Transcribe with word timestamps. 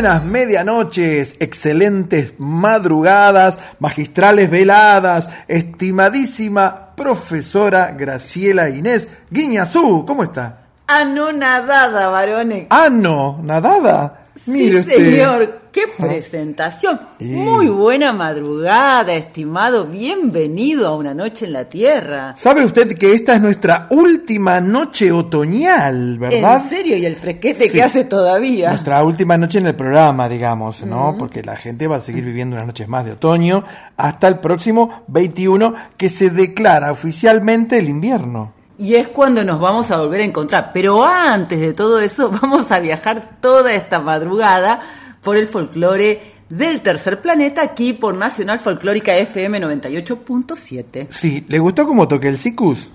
buenas 0.00 0.24
medianoches, 0.24 1.36
excelentes 1.40 2.32
madrugadas, 2.38 3.58
magistrales 3.80 4.48
veladas, 4.48 5.28
estimadísima 5.46 6.94
profesora 6.96 7.94
Graciela 7.94 8.70
Inés 8.70 9.10
Guiñazú, 9.30 10.06
¿cómo 10.06 10.22
está? 10.22 10.60
Anonadada, 10.86 12.08
varones. 12.08 12.68
Ah, 12.70 12.88
no, 12.90 13.40
nadada. 13.42 14.22
Sí, 14.36 14.52
Mire 14.52 14.80
usted. 14.80 15.59
Qué 15.72 15.82
presentación. 15.98 17.00
Muy 17.20 17.68
buena 17.68 18.12
madrugada, 18.12 19.12
estimado. 19.14 19.84
Bienvenido 19.86 20.88
a 20.88 20.96
una 20.96 21.14
noche 21.14 21.46
en 21.46 21.52
la 21.52 21.64
Tierra. 21.66 22.34
¿Sabe 22.36 22.64
usted 22.64 22.96
que 22.98 23.14
esta 23.14 23.34
es 23.34 23.40
nuestra 23.40 23.86
última 23.90 24.60
noche 24.60 25.12
otoñal, 25.12 26.18
verdad? 26.18 26.62
En 26.62 26.68
serio, 26.70 26.96
y 26.96 27.06
el 27.06 27.16
fresquete 27.16 27.64
Sí. 27.64 27.70
que 27.70 27.82
hace 27.82 28.04
todavía. 28.04 28.70
Nuestra 28.70 29.04
última 29.04 29.36
noche 29.38 29.58
en 29.58 29.66
el 29.66 29.74
programa, 29.76 30.28
digamos, 30.28 30.82
¿no? 30.84 31.16
Porque 31.18 31.42
la 31.42 31.56
gente 31.56 31.86
va 31.86 31.96
a 31.96 32.00
seguir 32.00 32.24
viviendo 32.24 32.56
unas 32.56 32.66
noches 32.66 32.88
más 32.88 33.04
de 33.04 33.12
otoño 33.12 33.64
hasta 33.96 34.28
el 34.28 34.38
próximo 34.38 35.04
21 35.08 35.74
que 35.96 36.08
se 36.08 36.30
declara 36.30 36.90
oficialmente 36.90 37.78
el 37.78 37.88
invierno. 37.88 38.52
Y 38.78 38.94
es 38.94 39.08
cuando 39.08 39.44
nos 39.44 39.60
vamos 39.60 39.90
a 39.90 39.98
volver 39.98 40.22
a 40.22 40.24
encontrar. 40.24 40.70
Pero 40.72 41.04
antes 41.04 41.60
de 41.60 41.74
todo 41.74 42.00
eso, 42.00 42.30
vamos 42.42 42.72
a 42.72 42.80
viajar 42.80 43.36
toda 43.40 43.72
esta 43.74 44.00
madrugada 44.00 44.80
por 45.22 45.36
el 45.36 45.46
folclore 45.46 46.20
del 46.48 46.80
tercer 46.80 47.20
planeta 47.20 47.62
aquí 47.62 47.92
por 47.92 48.14
Nacional 48.16 48.58
Folclórica 48.60 49.14
FM 49.16 49.60
98.7. 49.60 51.06
Sí, 51.10 51.44
¿le 51.48 51.58
gustó 51.58 51.86
cómo 51.86 52.08
toqué 52.08 52.28
el 52.28 52.38
sicus? 52.38 52.90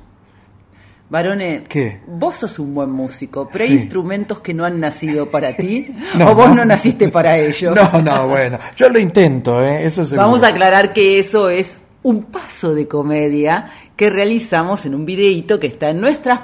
Varone, 1.07 1.63
¿Qué? 1.69 2.01
vos 2.07 2.35
sos 2.35 2.57
un 2.57 2.73
buen 2.73 2.89
músico, 2.89 3.47
pero 3.51 3.63
hay 3.63 3.69
Sí. 3.69 3.75
instrumentos 3.77 4.39
que 4.39 4.55
no 4.55 4.65
han 4.65 4.79
nacido 4.79 5.27
para 5.27 5.55
ti 5.55 5.87
No, 6.17 6.31
o 6.31 6.35
vos 6.35 6.49
no. 6.49 6.55
no 6.55 6.65
naciste 6.65 7.09
para 7.09 7.37
ellos. 7.37 7.77
No, 7.93 8.01
no, 8.01 8.27
bueno, 8.27 8.57
yo 8.75 8.89
lo 8.89 8.97
intento, 8.99 9.63
¿eh? 9.63 9.85
Eso 9.85 10.03
seguro. 10.05 10.25
Vamos 10.27 10.43
a 10.43 10.47
aclarar 10.47 10.93
que 10.93 11.19
eso 11.19 11.49
es 11.49 11.77
un 12.01 12.23
paso 12.23 12.73
de 12.73 12.87
comedia 12.87 13.71
que 13.95 14.09
realizamos 14.09 14.85
en 14.85 14.95
un 14.95 15.05
videíto 15.05 15.59
que 15.59 15.67
está 15.67 15.91
en 15.91 16.01
nuestras 16.01 16.39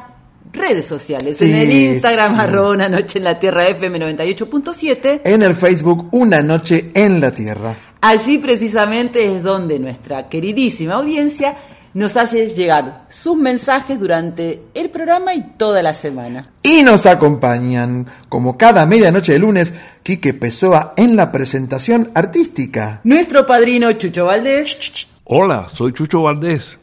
redes 0.54 0.86
sociales, 0.86 1.38
Sí, 1.38 1.46
en 1.46 1.56
el 1.56 1.72
Instagram, 1.72 2.34
sí. 2.36 2.40
arroba 2.42 2.72
una 2.72 2.90
noche 2.90 3.18
en 3.20 3.24
la 3.26 3.40
tierra 3.40 3.68
FM 3.68 4.00
98.7. 4.16 5.22
En 5.24 5.44
el 5.44 5.56
Facebook, 5.56 6.08
Una 6.12 6.42
Noche 6.42 6.92
en 6.94 7.20
la 7.22 7.32
Tierra. 7.32 7.76
Allí 8.02 8.38
precisamente 8.40 9.36
es 9.38 9.44
donde 9.44 9.80
nuestra 9.80 10.28
queridísima 10.28 10.96
audiencia 10.96 11.56
nos 11.94 12.16
hace 12.16 12.48
llegar 12.48 13.06
sus 13.10 13.36
mensajes 13.36 14.00
durante 14.00 14.62
el 14.74 14.90
programa 14.90 15.34
y 15.36 15.42
toda 15.58 15.84
la 15.84 15.94
semana. 15.94 16.50
Y 16.64 16.84
nos 16.84 17.06
acompañan, 17.06 18.08
como 18.30 18.58
cada 18.58 18.86
medianoche 18.86 19.34
de 19.34 19.40
lunes, 19.40 19.74
Quique 20.02 20.34
Pessoa 20.34 20.94
en 20.96 21.16
la 21.16 21.32
presentación 21.32 22.10
artística. 22.16 23.02
Nuestro 23.04 23.46
padrino 23.46 23.92
Chucho 23.94 24.26
Valdés. 24.26 25.08
Hola, 25.26 25.68
soy 25.74 25.94
Chucho 25.94 26.24
Valdés. 26.24 26.80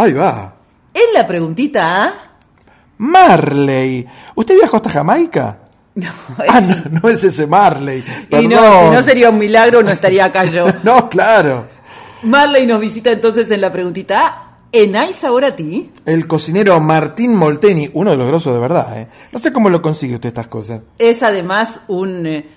Ahí 0.00 0.12
va. 0.12 0.54
En 0.94 1.12
la 1.14 1.26
preguntita 1.26 2.04
A. 2.04 2.12
Marley. 2.98 4.06
¿Usted 4.34 4.54
viajó 4.56 4.76
hasta 4.76 4.90
Jamaica? 4.90 5.58
No, 5.94 6.08
Ah, 6.48 6.58
es- 6.60 6.90
no, 6.92 7.00
no 7.02 7.08
es 7.08 7.24
ese 7.24 7.46
Marley. 7.46 8.04
y 8.30 8.48
no, 8.48 8.84
si 8.84 8.90
no 8.94 9.02
sería 9.02 9.30
un 9.30 9.38
milagro, 9.38 9.82
no 9.82 9.90
estaría 9.90 10.24
acá 10.26 10.44
yo. 10.44 10.66
No, 10.82 11.08
claro. 11.08 11.64
Marley 12.22 12.66
nos 12.66 12.80
visita 12.80 13.10
entonces 13.10 13.50
en 13.50 13.60
la 13.60 13.72
preguntita 13.72 14.26
A. 14.26 14.46
¿En 14.72 14.94
hay 14.94 15.12
sabor 15.12 15.44
a 15.44 15.56
ti? 15.56 15.90
El 16.06 16.28
cocinero 16.28 16.78
Martín 16.78 17.34
Molteni, 17.34 17.90
uno 17.92 18.12
de 18.12 18.16
los 18.16 18.28
grosos 18.28 18.54
de 18.54 18.60
verdad, 18.60 19.00
¿eh? 19.00 19.08
No 19.32 19.40
sé 19.40 19.52
cómo 19.52 19.68
lo 19.68 19.82
consigue 19.82 20.14
usted 20.14 20.28
estas 20.28 20.46
cosas. 20.46 20.82
Es 20.96 21.24
además 21.24 21.80
un, 21.88 22.24
eh, 22.26 22.48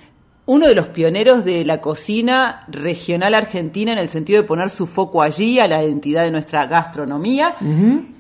uno 0.46 0.68
de 0.68 0.76
los 0.76 0.88
pioneros 0.88 1.46
de 1.46 1.64
la 1.64 1.80
cocina 1.80 2.66
regional 2.68 3.34
argentina 3.34 3.94
en 3.94 3.98
el 3.98 4.10
sentido 4.10 4.42
de 4.42 4.48
poner 4.48 4.70
su 4.70 4.88
foco 4.88 5.22
allí 5.22 5.60
a 5.60 5.68
la 5.68 5.82
identidad 5.84 6.24
de 6.24 6.32
nuestra 6.32 6.66
gastronomía. 6.66 7.56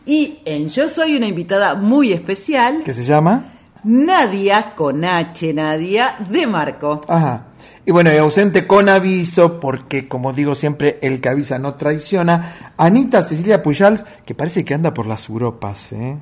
Y 0.05 0.39
en 0.45 0.69
Yo 0.69 0.87
Soy 0.87 1.15
una 1.17 1.27
invitada 1.27 1.75
muy 1.75 2.13
especial, 2.13 2.81
¿Qué 2.85 2.93
se 2.93 3.03
llama? 3.03 3.53
Nadia, 3.83 4.73
con 4.75 5.03
H, 5.03 5.53
Nadia, 5.53 6.15
de 6.29 6.47
Marco. 6.47 7.01
Ajá. 7.07 7.47
Y 7.85 7.91
bueno, 7.91 8.13
y 8.13 8.17
ausente 8.17 8.65
con 8.65 8.87
aviso, 8.87 9.59
porque 9.59 10.07
como 10.07 10.31
digo 10.31 10.55
siempre, 10.55 10.99
el 11.01 11.19
que 11.19 11.27
avisa 11.27 11.59
no 11.59 11.73
traiciona. 11.75 12.73
Anita 12.77 13.23
Cecilia 13.23 13.61
Pujals, 13.61 14.05
que 14.25 14.33
parece 14.33 14.63
que 14.63 14.73
anda 14.73 14.93
por 14.93 15.05
las 15.05 15.27
Europas, 15.27 15.91
¿eh? 15.91 16.17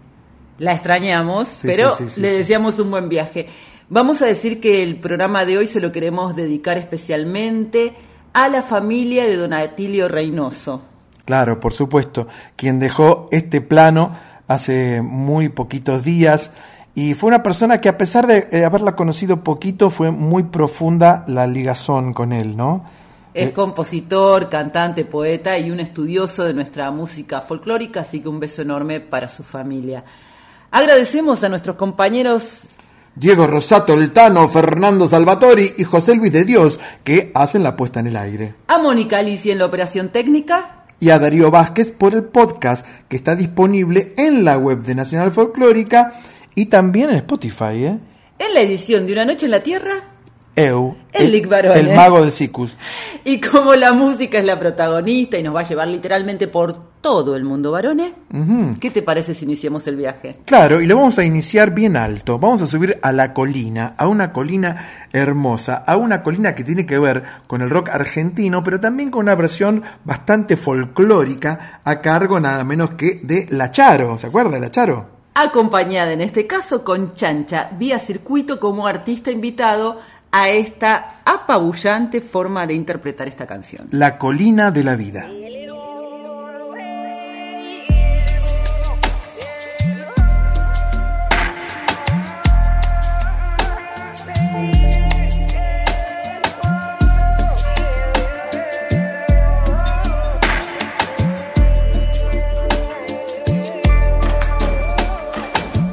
La 0.58 0.74
extrañamos, 0.74 1.50
Sí, 1.50 1.68
pero 1.68 1.96
sí, 1.96 2.06
sí, 2.06 2.16
sí, 2.16 2.22
le 2.22 2.32
deseamos 2.34 2.80
un 2.80 2.90
buen 2.90 3.10
viaje. 3.10 3.48
Vamos 3.94 4.22
a 4.22 4.26
decir 4.26 4.62
que 4.62 4.84
el 4.84 5.02
programa 5.02 5.44
de 5.44 5.58
hoy 5.58 5.68
se 5.68 5.82
lo 5.82 5.92
queremos 5.92 6.34
dedicar 6.34 6.78
especialmente 6.78 7.94
a 8.32 8.48
la 8.48 8.64
familia 8.64 9.26
de 9.26 9.36
Don 9.36 9.52
Atilio 9.52 10.08
Reynoso. 10.08 10.82
Claro, 11.26 11.60
por 11.60 11.74
supuesto, 11.74 12.26
quien 12.56 12.80
dejó 12.80 13.28
este 13.34 13.60
plano 13.60 14.16
hace 14.48 15.02
muy 15.02 15.50
poquitos 15.50 16.06
días 16.06 16.54
y 16.96 17.16
fue 17.16 17.28
una 17.28 17.44
persona 17.44 17.82
que 17.82 17.90
a 17.90 17.98
pesar 17.98 18.28
de 18.28 18.48
eh, 18.54 18.64
haberla 18.64 18.96
conocido 18.96 19.44
poquito, 19.44 19.90
fue 19.90 20.10
muy 20.10 20.44
profunda 20.44 21.26
la 21.28 21.46
ligazón 21.46 22.14
con 22.14 22.32
él, 22.32 22.56
¿no? 22.56 22.86
Es 23.34 23.50
Eh, 23.50 23.52
compositor, 23.52 24.48
cantante, 24.48 25.04
poeta 25.04 25.60
y 25.60 25.70
un 25.70 25.82
estudioso 25.82 26.46
de 26.46 26.54
nuestra 26.54 26.92
música 26.92 27.42
folclórica, 27.42 28.00
así 28.00 28.22
que 28.22 28.30
un 28.30 28.40
beso 28.40 28.62
enorme 28.62 29.02
para 29.02 29.28
su 29.28 29.44
familia. 29.44 30.06
Agradecemos 30.72 31.44
a 31.44 31.50
nuestros 31.50 31.76
compañeros 31.76 32.62
Diego 33.22 33.46
Rosato 33.46 33.94
Altano, 33.94 34.50
Fernando 34.50 35.08
Salvatori 35.08 35.76
y 35.78 35.84
José 35.84 36.16
Luis 36.16 36.32
de 36.32 36.44
Dios, 36.44 36.80
que 37.04 37.30
hacen 37.36 37.62
la 37.62 37.76
puesta 37.76 38.00
en 38.00 38.08
el 38.08 38.16
aire. 38.18 38.56
a 38.68 38.80
Mónica 38.80 39.20
Alicia 39.20 39.52
en 39.52 39.60
la 39.60 39.68
operación 39.68 40.10
técnica 40.10 40.86
Y 41.00 41.12
a 41.12 41.20
Darío 41.20 41.52
Vázquez 41.52 41.92
por 41.92 42.16
el 42.16 42.24
podcast 42.24 42.84
que 43.08 43.16
está 43.16 43.36
disponible 43.36 44.16
en 44.18 44.44
la 44.44 44.58
web 44.58 44.82
de 44.82 44.96
Nacional 44.96 45.32
Folclórica 45.32 46.14
y 46.56 46.66
también 46.66 47.12
en 47.12 47.18
Spotify, 47.18 47.86
¿eh? 47.86 48.00
en 48.40 48.54
la 48.56 48.62
edición 48.62 49.06
de 49.06 49.14
Una 49.14 49.26
Noche 49.26 49.46
en 49.46 49.52
la 49.52 49.60
Tierra. 49.60 50.11
Eu, 50.56 50.98
El 51.14 51.32
Lic 51.32 51.48
Barone. 51.48 51.80
el 51.80 51.96
mago 51.96 52.22
del 52.22 52.32
Cicus. 52.32 52.76
Y 53.24 53.40
como 53.40 53.74
la 53.76 53.94
música 53.94 54.38
es 54.38 54.46
la 54.46 54.60
protagonista 54.60 55.38
y 55.38 55.44
nos 55.44 55.56
va 55.56 55.62
a 55.62 55.64
llevar 55.64 55.88
literalmente 55.88 56.48
por 56.48 56.92
todo 57.02 57.36
el 57.36 57.44
mundo 57.44 57.72
varones. 57.72 58.14
¿qué 58.80 58.92
te 58.92 59.02
parece 59.02 59.34
si 59.34 59.46
iniciamos 59.46 59.88
el 59.88 59.96
viaje? 59.96 60.38
Claro, 60.46 60.82
y 60.82 60.88
lo 60.88 60.96
vamos 60.96 61.18
a 61.18 61.24
iniciar 61.24 61.74
bien 61.74 61.96
alto. 61.96 62.38
Vamos 62.38 62.62
a 62.62 62.68
subir 62.68 63.00
a 63.02 63.12
la 63.12 63.34
colina, 63.34 63.96
a 63.98 64.08
una 64.08 64.32
colina 64.32 65.08
hermosa, 65.12 65.84
a 65.88 65.98
una 65.98 66.22
colina 66.22 66.54
que 66.54 66.64
tiene 66.64 66.86
que 66.86 67.00
ver 67.00 67.24
con 67.48 67.62
el 67.62 67.70
rock 67.70 67.90
argentino, 67.90 68.64
pero 68.64 68.80
también 68.80 69.10
con 69.10 69.22
una 69.22 69.36
versión 69.36 69.82
bastante 70.04 70.58
folclórica 70.58 71.82
a 71.84 72.02
cargo 72.02 72.40
nada 72.40 72.64
menos 72.64 72.92
que 72.92 73.20
de 73.24 73.48
La 73.50 73.72
Charo. 73.72 74.18
¿Se 74.18 74.28
acuerda 74.28 74.52
de 74.52 74.60
La 74.60 74.72
Charo? 74.72 75.22
Acompañada 75.34 76.12
en 76.12 76.22
este 76.22 76.46
caso 76.46 76.84
con 76.84 77.16
Chancha, 77.16 77.70
vía 77.80 78.00
circuito 78.00 78.60
como 78.60 78.86
artista 78.86 79.32
invitado 79.32 79.98
a 80.32 80.50
esta 80.50 81.22
apabullante 81.26 82.22
forma 82.22 82.66
de 82.66 82.74
interpretar 82.74 83.28
esta 83.28 83.46
canción. 83.46 83.88
La 83.92 84.18
colina 84.18 84.72
de 84.72 84.84
la 84.84 84.96
vida. 84.96 85.28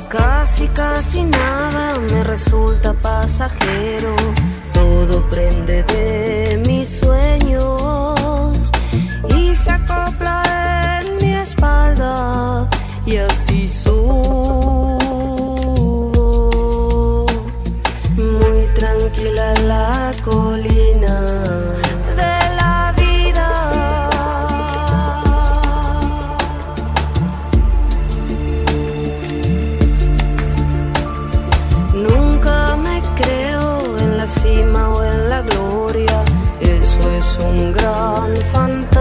Casi, 0.08 0.66
casi 0.68 1.22
nada 1.24 1.87
me 2.12 2.24
resulta 2.24 2.92
pasajero. 2.94 4.14
Todo 4.72 5.22
prende 5.28 5.82
de 5.84 6.62
mis 6.66 7.00
sueños 7.00 8.70
y 9.36 9.54
se 9.54 9.70
acopla 9.70 11.00
en 11.02 11.16
mi 11.16 11.34
espalda 11.34 12.68
y 13.06 13.16
así 13.16 13.47
en 34.28 35.30
la 35.30 35.40
gloria. 35.42 36.22
Eso 36.60 37.10
es 37.10 37.38
un 37.38 37.72
gran 37.72 38.36
fantasma 38.52 38.97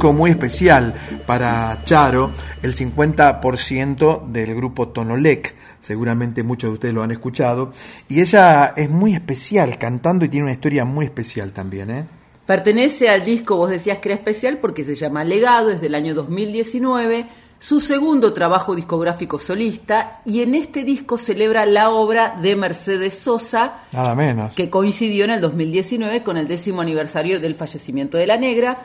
disco 0.00 0.14
muy 0.14 0.30
especial 0.30 0.94
para 1.26 1.78
Charo, 1.84 2.30
el 2.62 2.74
50% 2.74 4.28
del 4.28 4.54
grupo 4.54 4.88
Tonolec. 4.88 5.54
Seguramente 5.78 6.42
muchos 6.42 6.70
de 6.70 6.74
ustedes 6.74 6.94
lo 6.94 7.02
han 7.02 7.10
escuchado. 7.10 7.74
Y 8.08 8.22
ella 8.22 8.72
es 8.76 8.88
muy 8.88 9.12
especial 9.12 9.76
cantando 9.76 10.24
y 10.24 10.30
tiene 10.30 10.44
una 10.44 10.54
historia 10.54 10.86
muy 10.86 11.04
especial 11.04 11.52
también, 11.52 11.90
¿eh? 11.90 12.04
Pertenece 12.46 13.10
al 13.10 13.22
disco, 13.26 13.58
vos 13.58 13.68
decías 13.68 13.98
que 13.98 14.08
era 14.08 14.16
especial 14.16 14.56
porque 14.56 14.84
se 14.84 14.94
llama 14.94 15.22
Legado, 15.22 15.70
es 15.70 15.82
del 15.82 15.94
año 15.94 16.14
2019, 16.14 17.26
su 17.58 17.78
segundo 17.80 18.32
trabajo 18.32 18.74
discográfico 18.74 19.38
solista, 19.38 20.22
y 20.24 20.40
en 20.40 20.54
este 20.54 20.82
disco 20.82 21.18
celebra 21.18 21.66
la 21.66 21.90
obra 21.90 22.38
de 22.40 22.56
Mercedes 22.56 23.18
Sosa, 23.18 23.82
Nada 23.92 24.14
menos. 24.14 24.54
que 24.54 24.70
coincidió 24.70 25.26
en 25.26 25.32
el 25.32 25.42
2019 25.42 26.22
con 26.22 26.38
el 26.38 26.48
décimo 26.48 26.80
aniversario 26.80 27.38
del 27.38 27.54
fallecimiento 27.54 28.16
de 28.16 28.26
la 28.26 28.38
negra. 28.38 28.78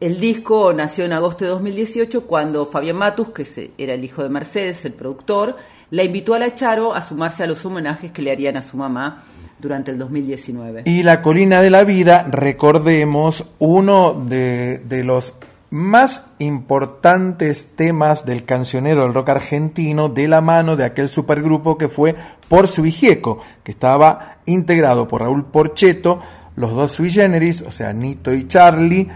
El 0.00 0.20
disco 0.20 0.72
nació 0.72 1.06
en 1.06 1.12
agosto 1.12 1.44
de 1.44 1.50
2018 1.50 2.24
cuando 2.24 2.66
Fabián 2.66 2.94
Matus, 2.94 3.30
que 3.30 3.72
era 3.78 3.94
el 3.94 4.04
hijo 4.04 4.22
de 4.22 4.28
Mercedes, 4.28 4.84
el 4.84 4.92
productor, 4.92 5.56
la 5.90 6.04
invitó 6.04 6.34
a 6.34 6.38
la 6.38 6.54
Charo 6.54 6.94
a 6.94 7.02
sumarse 7.02 7.42
a 7.42 7.48
los 7.48 7.64
homenajes 7.66 8.12
que 8.12 8.22
le 8.22 8.30
harían 8.30 8.56
a 8.56 8.62
su 8.62 8.76
mamá 8.76 9.24
durante 9.58 9.90
el 9.90 9.98
2019. 9.98 10.84
Y 10.86 11.02
La 11.02 11.20
Colina 11.20 11.60
de 11.60 11.70
la 11.70 11.82
Vida, 11.82 12.28
recordemos, 12.30 13.44
uno 13.58 14.12
de, 14.12 14.78
de 14.78 15.02
los 15.02 15.34
más 15.70 16.26
importantes 16.38 17.70
temas 17.74 18.24
del 18.24 18.44
cancionero 18.44 19.02
del 19.02 19.14
rock 19.14 19.30
argentino 19.30 20.08
de 20.08 20.28
la 20.28 20.40
mano 20.40 20.76
de 20.76 20.84
aquel 20.84 21.08
supergrupo 21.08 21.76
que 21.76 21.88
fue 21.88 22.14
Por 22.48 22.68
su 22.68 22.82
Vigieco, 22.82 23.40
que 23.64 23.72
estaba 23.72 24.36
integrado 24.46 25.08
por 25.08 25.22
Raúl 25.22 25.44
Porcheto, 25.46 26.20
los 26.54 26.72
dos 26.72 26.92
sui 26.92 27.10
generis, 27.10 27.62
o 27.62 27.72
sea, 27.72 27.92
Nito 27.92 28.32
y 28.32 28.46
Charlie, 28.46 29.08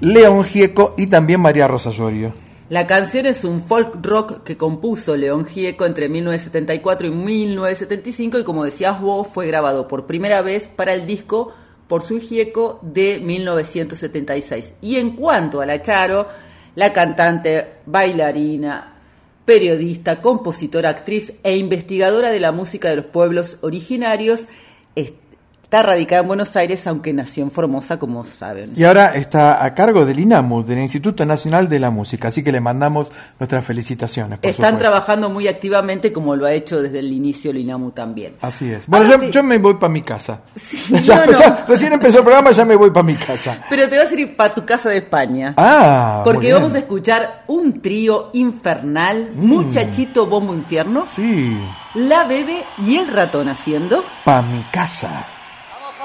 León 0.00 0.44
Gieco 0.44 0.94
y 0.96 1.08
también 1.08 1.40
María 1.40 1.66
Rosa 1.66 1.90
Llorio. 1.90 2.32
La 2.68 2.86
canción 2.86 3.26
es 3.26 3.42
un 3.42 3.62
folk 3.62 3.96
rock 4.00 4.44
que 4.44 4.56
compuso 4.56 5.16
León 5.16 5.44
Gieco 5.44 5.86
entre 5.86 6.08
1974 6.08 7.08
y 7.08 7.10
1975 7.10 8.38
y 8.38 8.44
como 8.44 8.64
decías 8.64 9.00
vos 9.00 9.26
fue 9.26 9.48
grabado 9.48 9.88
por 9.88 10.06
primera 10.06 10.40
vez 10.42 10.68
para 10.68 10.92
el 10.92 11.04
disco 11.04 11.52
por 11.88 12.02
su 12.02 12.20
Gieco 12.20 12.78
de 12.82 13.18
1976. 13.18 14.74
Y 14.82 14.96
en 14.96 15.16
cuanto 15.16 15.60
a 15.60 15.66
la 15.66 15.82
Charo, 15.82 16.28
la 16.76 16.92
cantante, 16.92 17.78
bailarina, 17.86 18.98
periodista, 19.44 20.20
compositora, 20.20 20.90
actriz 20.90 21.32
e 21.42 21.56
investigadora 21.56 22.30
de 22.30 22.38
la 22.38 22.52
música 22.52 22.90
de 22.90 22.96
los 22.96 23.06
pueblos 23.06 23.58
originarios, 23.62 24.46
está 24.94 25.27
radicada 25.70 26.22
en 26.22 26.28
Buenos 26.28 26.56
Aires 26.56 26.86
aunque 26.86 27.12
nació 27.12 27.42
en 27.44 27.50
Formosa 27.50 27.98
como 27.98 28.24
saben. 28.24 28.72
Y 28.74 28.84
ahora 28.84 29.14
está 29.14 29.62
a 29.64 29.74
cargo 29.74 30.06
del 30.06 30.18
INAMU, 30.18 30.64
del 30.64 30.78
Instituto 30.78 31.26
Nacional 31.26 31.68
de 31.68 31.78
la 31.78 31.90
Música, 31.90 32.28
así 32.28 32.42
que 32.42 32.50
le 32.52 32.60
mandamos 32.60 33.10
nuestras 33.38 33.64
felicitaciones. 33.64 34.38
por 34.38 34.48
Están 34.48 34.70
supuesto. 34.72 34.78
trabajando 34.78 35.28
muy 35.28 35.46
activamente 35.46 36.12
como 36.12 36.34
lo 36.36 36.46
ha 36.46 36.52
hecho 36.52 36.80
desde 36.80 37.00
el 37.00 37.12
inicio 37.12 37.50
el 37.50 37.58
INAMU 37.58 37.90
también. 37.90 38.34
Así 38.40 38.70
es. 38.72 38.86
Bueno, 38.86 39.06
yo, 39.10 39.18
te- 39.18 39.30
yo 39.30 39.42
me 39.42 39.58
voy 39.58 39.74
para 39.74 39.92
mi 39.92 40.00
casa. 40.02 40.40
Sí, 40.54 40.78
Ya 41.02 41.16
no, 41.16 41.22
empezó- 41.24 41.48
no. 41.50 41.56
Recién 41.68 41.92
empezó 41.92 42.18
el 42.18 42.24
programa, 42.24 42.50
ya 42.52 42.64
me 42.64 42.74
voy 42.74 42.90
para 42.90 43.02
mi 43.04 43.14
casa. 43.14 43.62
Pero 43.68 43.88
te 43.88 43.98
vas 43.98 44.10
a 44.10 44.14
ir 44.14 44.36
para 44.36 44.54
tu 44.54 44.64
casa 44.64 44.88
de 44.88 44.96
España. 44.98 45.52
Ah, 45.58 46.22
porque 46.24 46.52
vamos 46.52 46.74
a 46.74 46.78
escuchar 46.78 47.44
un 47.46 47.80
trío 47.82 48.30
infernal, 48.32 49.32
Muchachito 49.34 50.26
Bombo 50.26 50.54
Infierno, 50.54 51.04
Sí, 51.14 51.56
La 51.94 52.24
Bebe 52.24 52.64
y 52.78 52.96
el 52.96 53.08
ratón 53.08 53.48
haciendo. 53.48 54.02
para 54.24 54.42
mi 54.42 54.62
casa. 54.72 55.26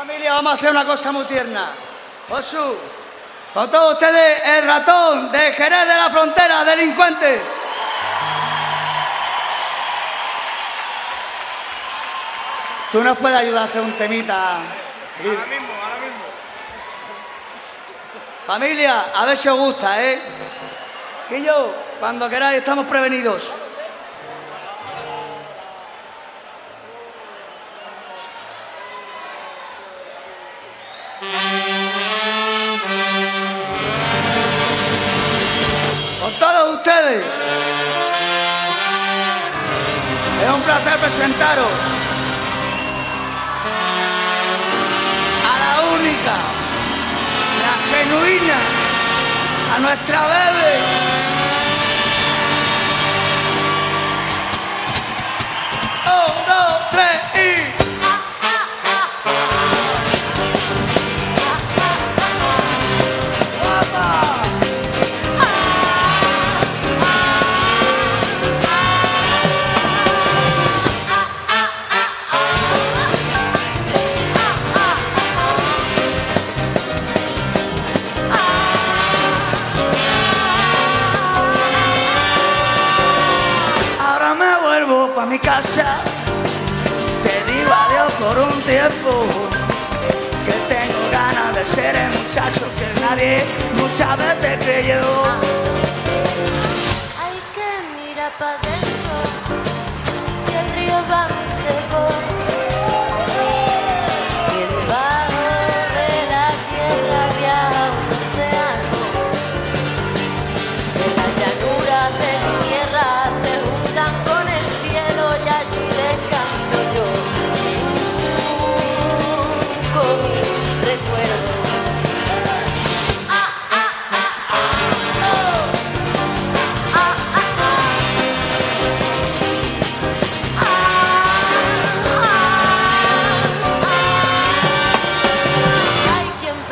Familia, 0.06 0.34
vamos 0.34 0.52
a 0.52 0.56
hacer 0.58 0.70
una 0.70 0.84
cosa 0.84 1.14
muy 1.14 1.24
tierna. 1.24 1.72
Josu, 2.28 2.78
con 3.54 3.72
todos 3.72 3.94
ustedes 3.94 4.42
el 4.48 4.66
ratón 4.66 5.32
de 5.32 5.54
Jerez 5.54 5.88
de 5.88 5.96
la 5.96 6.10
Frontera, 6.10 6.66
delincuente. 6.66 7.42
Tú 12.92 13.02
nos 13.02 13.18
puedes 13.18 13.40
ayudar 13.40 13.62
a 13.62 13.66
hacer 13.66 13.80
un 13.80 13.94
temita. 13.94 14.56
Ahora 14.56 15.46
mismo, 15.46 15.74
ahora 15.82 15.96
mismo. 16.02 16.24
Familia, 18.46 19.06
a 19.16 19.26
ver 19.26 19.38
si 19.38 19.48
os 19.48 19.58
gusta, 19.58 20.04
¿eh? 20.04 20.20
Que 21.30 21.42
yo, 21.42 21.74
cuando 22.02 22.30
queráis, 22.30 22.58
estamos 22.58 22.88
prevenidos. 22.88 23.52
Con 36.22 36.34
todos 36.34 36.76
ustedes. 36.76 37.24
Es 40.44 40.50
un 40.54 40.62
placer 40.64 40.98
presentaros 41.00 41.68
a 45.48 45.54
la 45.64 45.74
única, 45.96 46.36
la 47.64 47.76
genuina, 47.98 48.58
a 49.76 49.80
nuestra 49.80 50.20
bebé. 50.28 50.74
Un, 56.06 56.36
dos, 56.46 56.90
tres 56.92 57.20
y... 57.36 57.73
Que 90.46 90.56
tengo 90.74 91.00
ganas 91.12 91.56
de 91.56 91.64
ser 91.76 91.96
el 91.96 92.10
muchacho 92.20 92.66
que 92.78 92.88
nadie 93.02 93.44
muchas 93.76 94.18
veces 94.18 94.58
creyó. 94.66 95.04
Hay 97.22 97.38
que 97.56 97.70
mirar 97.96 98.32
para 98.38 98.58
adentro 98.60 99.16
si 100.46 100.52
el 100.62 100.68
río 100.76 100.98
va 101.12 101.28
muy 101.28 101.50
seco. 101.64 102.33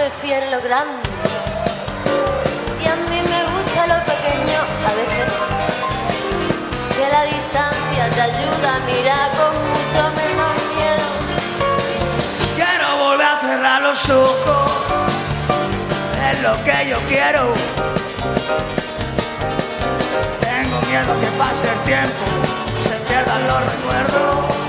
Prefiere 0.01 0.49
lo 0.49 0.59
grande 0.61 0.99
y 2.83 2.87
a 2.87 2.95
mí 2.95 3.21
me 3.33 3.41
gusta 3.53 3.85
lo 3.85 3.97
pequeño 4.11 4.59
a 4.87 4.91
veces. 4.97 5.33
Que 6.95 7.05
la 7.15 7.23
distancia 7.23 8.09
te 8.15 8.21
ayuda 8.21 8.75
a 8.75 8.79
mirar 8.79 9.29
con 9.37 9.53
mucho 9.69 10.01
menos 10.19 10.53
miedo. 10.73 11.07
Quiero 12.55 12.97
volver 12.97 13.27
a 13.27 13.41
cerrar 13.41 13.81
los 13.83 14.09
ojos. 14.09 14.71
Es 16.31 16.41
lo 16.41 16.53
que 16.63 16.89
yo 16.89 16.97
quiero. 17.07 17.53
Tengo 20.41 20.81
miedo 20.89 21.11
que 21.21 21.27
pase 21.37 21.67
el 21.71 21.79
tiempo, 21.81 22.25
se 22.85 22.95
pierdan 23.07 23.47
los 23.47 23.59
recuerdos. 23.71 24.60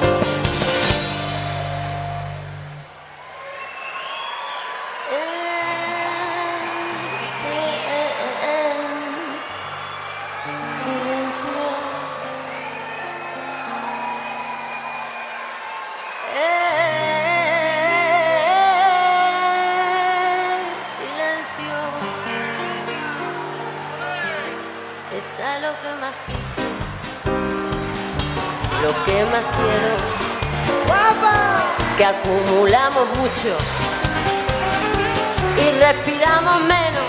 Y 35.57 35.79
respiramos 35.79 36.61
menos. 36.62 37.01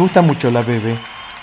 Gusta 0.00 0.22
mucho 0.22 0.50
la 0.50 0.62
Bebe. 0.62 0.94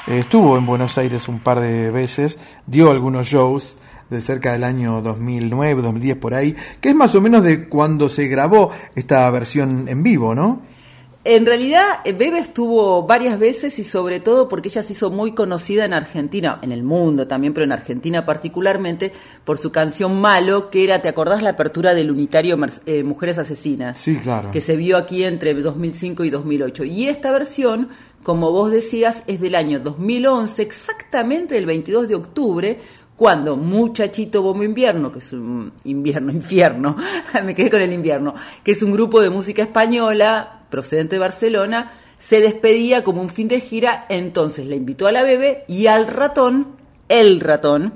Eh, 0.07 0.17
estuvo 0.17 0.57
en 0.57 0.65
Buenos 0.65 0.97
Aires 0.97 1.27
un 1.27 1.39
par 1.39 1.59
de 1.59 1.91
veces, 1.91 2.39
dio 2.65 2.89
algunos 2.89 3.27
shows 3.27 3.77
de 4.09 4.19
cerca 4.19 4.53
del 4.53 4.63
año 4.63 5.01
2009, 5.01 5.83
2010 5.83 6.17
por 6.17 6.33
ahí, 6.33 6.55
que 6.81 6.89
es 6.89 6.95
más 6.95 7.13
o 7.13 7.21
menos 7.21 7.43
de 7.43 7.69
cuando 7.69 8.09
se 8.09 8.27
grabó 8.27 8.71
esta 8.95 9.29
versión 9.29 9.87
en 9.87 10.01
vivo, 10.01 10.33
¿no? 10.33 10.61
En 11.29 11.45
realidad, 11.45 11.99
eh, 12.05 12.13
Bebe 12.13 12.39
estuvo 12.39 13.03
varias 13.03 13.37
veces 13.37 13.79
y 13.79 13.83
sobre 13.83 14.21
todo 14.21 14.47
porque 14.47 14.69
ella 14.69 14.81
se 14.81 14.93
hizo 14.93 15.11
muy 15.11 15.33
conocida 15.33 15.83
en 15.83 15.91
Argentina, 15.91 16.57
en 16.61 16.71
el 16.71 16.83
mundo 16.83 17.27
también, 17.27 17.53
pero 17.53 17.65
en 17.65 17.73
Argentina 17.73 18.25
particularmente, 18.25 19.11
por 19.43 19.57
su 19.57 19.69
canción 19.69 20.21
Malo, 20.21 20.69
que 20.69 20.85
era, 20.85 21.01
¿te 21.01 21.09
acordás 21.09 21.41
la 21.41 21.49
apertura 21.49 21.93
del 21.93 22.11
unitario 22.11 22.57
eh, 22.85 23.03
Mujeres 23.03 23.37
Asesinas? 23.39 23.99
Sí, 23.99 24.15
claro. 24.15 24.51
Que 24.51 24.61
se 24.61 24.77
vio 24.77 24.95
aquí 24.95 25.25
entre 25.25 25.53
2005 25.53 26.23
y 26.23 26.29
2008. 26.29 26.85
Y 26.85 27.09
esta 27.09 27.29
versión, 27.29 27.89
como 28.23 28.53
vos 28.53 28.71
decías, 28.71 29.23
es 29.27 29.41
del 29.41 29.55
año 29.55 29.81
2011, 29.81 30.61
exactamente 30.61 31.57
el 31.57 31.65
22 31.65 32.07
de 32.07 32.15
octubre, 32.15 32.79
cuando 33.17 33.57
Muchachito 33.57 34.43
Bombo 34.43 34.63
Invierno, 34.63 35.11
que 35.11 35.19
es 35.19 35.33
un 35.33 35.73
invierno, 35.83 36.31
infierno, 36.31 36.95
me 37.43 37.53
quedé 37.53 37.69
con 37.69 37.81
el 37.81 37.91
invierno, 37.91 38.35
que 38.63 38.71
es 38.71 38.83
un 38.83 38.93
grupo 38.93 39.19
de 39.19 39.29
música 39.29 39.63
española 39.63 40.61
procedente 40.69 41.15
de 41.15 41.19
Barcelona, 41.19 41.91
se 42.17 42.39
despedía 42.39 43.03
como 43.03 43.21
un 43.21 43.29
fin 43.29 43.47
de 43.47 43.59
gira, 43.59 44.05
entonces 44.09 44.65
le 44.65 44.75
invitó 44.75 45.07
a 45.07 45.11
la 45.11 45.23
bebé 45.23 45.65
y 45.67 45.87
al 45.87 46.07
ratón, 46.07 46.67
el 47.09 47.39
ratón, 47.39 47.93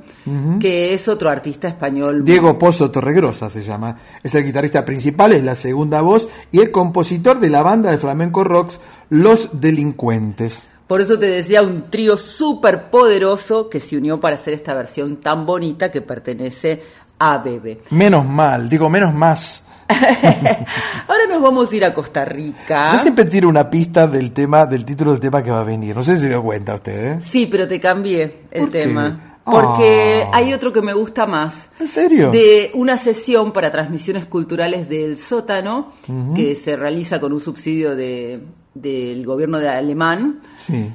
que 0.59 0.93
es 0.93 1.07
otro 1.07 1.29
artista 1.29 1.67
español. 1.67 2.23
Diego 2.23 2.57
Pozo 2.57 2.91
Torregrosa 2.91 3.49
se 3.49 3.61
llama. 3.61 3.97
Es 4.23 4.35
el 4.35 4.45
guitarrista 4.45 4.85
principal, 4.85 5.33
es 5.33 5.43
la 5.43 5.55
segunda 5.55 6.01
voz 6.01 6.29
y 6.51 6.61
el 6.61 6.71
compositor 6.71 7.39
de 7.39 7.49
la 7.49 7.63
banda 7.63 7.91
de 7.91 7.97
flamenco 7.97 8.43
rocks 8.43 8.79
Los 9.09 9.49
Delincuentes. 9.59 10.70
Por 10.91 10.99
eso 10.99 11.17
te 11.17 11.27
decía, 11.27 11.61
un 11.61 11.89
trío 11.89 12.17
súper 12.17 12.89
poderoso 12.89 13.69
que 13.69 13.79
se 13.79 13.95
unió 13.95 14.19
para 14.19 14.35
hacer 14.35 14.53
esta 14.53 14.73
versión 14.73 15.15
tan 15.21 15.45
bonita 15.45 15.89
que 15.89 16.01
pertenece 16.01 16.83
a 17.17 17.37
Bebe. 17.37 17.79
Menos 17.91 18.25
mal, 18.25 18.67
digo 18.67 18.89
menos 18.89 19.13
más. 19.13 19.63
Ahora 21.07 21.27
nos 21.29 21.41
vamos 21.41 21.71
a 21.71 21.75
ir 21.77 21.85
a 21.85 21.93
Costa 21.93 22.25
Rica. 22.25 22.89
Yo 22.91 22.99
siempre 22.99 23.23
tiro 23.23 23.47
una 23.47 23.69
pista 23.69 24.05
del 24.05 24.33
tema, 24.33 24.65
del 24.65 24.83
título 24.83 25.11
del 25.11 25.21
tema 25.21 25.41
que 25.41 25.49
va 25.49 25.61
a 25.61 25.63
venir. 25.63 25.95
No 25.95 26.03
sé 26.03 26.15
si 26.15 26.23
se 26.23 26.27
dio 26.27 26.43
cuenta 26.43 26.75
usted, 26.75 27.05
¿eh? 27.13 27.19
Sí, 27.21 27.47
pero 27.49 27.69
te 27.69 27.79
cambié 27.79 28.41
el 28.51 28.63
¿Por 28.63 28.71
qué? 28.71 28.79
tema. 28.79 29.37
Porque 29.45 30.23
Ah. 30.25 30.31
hay 30.33 30.53
otro 30.53 30.73
que 30.73 30.81
me 30.81 30.93
gusta 30.93 31.25
más. 31.25 31.69
¿En 31.79 31.87
serio? 31.87 32.31
De 32.31 32.69
una 32.73 32.97
sesión 32.97 33.53
para 33.53 33.71
transmisiones 33.71 34.25
culturales 34.25 34.89
del 34.89 35.17
sótano, 35.17 35.93
que 36.35 36.57
se 36.57 36.75
realiza 36.75 37.21
con 37.21 37.31
un 37.31 37.39
subsidio 37.39 37.95
de, 37.95 38.43
del 38.73 39.25
gobierno 39.25 39.59
de 39.59 39.69
alemán. 39.69 40.39
Sí. 40.57 40.91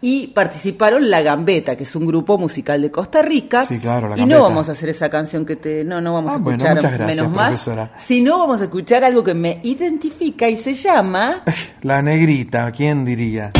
Y 0.00 0.26
participaron 0.28 1.08
La 1.08 1.22
Gambeta, 1.22 1.76
que 1.76 1.84
es 1.84 1.96
un 1.96 2.06
grupo 2.06 2.36
musical 2.36 2.82
de 2.82 2.90
Costa 2.90 3.22
Rica. 3.22 3.64
Sí, 3.64 3.78
claro, 3.78 4.08
La 4.10 4.16
Y 4.16 4.20
Gambeta. 4.20 4.38
no 4.38 4.44
vamos 4.44 4.68
a 4.68 4.72
hacer 4.72 4.90
esa 4.90 5.08
canción 5.08 5.46
que 5.46 5.56
te. 5.56 5.82
No, 5.82 6.00
no 6.02 6.12
vamos 6.12 6.30
Ah, 6.32 6.34
a 6.34 6.38
bueno, 6.38 6.56
escuchar 6.58 6.74
muchas 6.76 6.92
gracias, 6.92 7.16
menos 7.16 7.32
más. 7.34 7.48
profesora. 7.48 7.92
Sino 7.96 8.38
vamos 8.38 8.60
a 8.60 8.64
escuchar 8.64 9.02
algo 9.04 9.24
que 9.24 9.32
me 9.32 9.60
identifica 9.62 10.46
y 10.48 10.56
se 10.58 10.74
llama. 10.74 11.42
La 11.82 12.02
negrita, 12.02 12.70
¿quién 12.72 13.04
diría? 13.06 13.52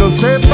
Para 0.00 0.40
que 0.40 0.49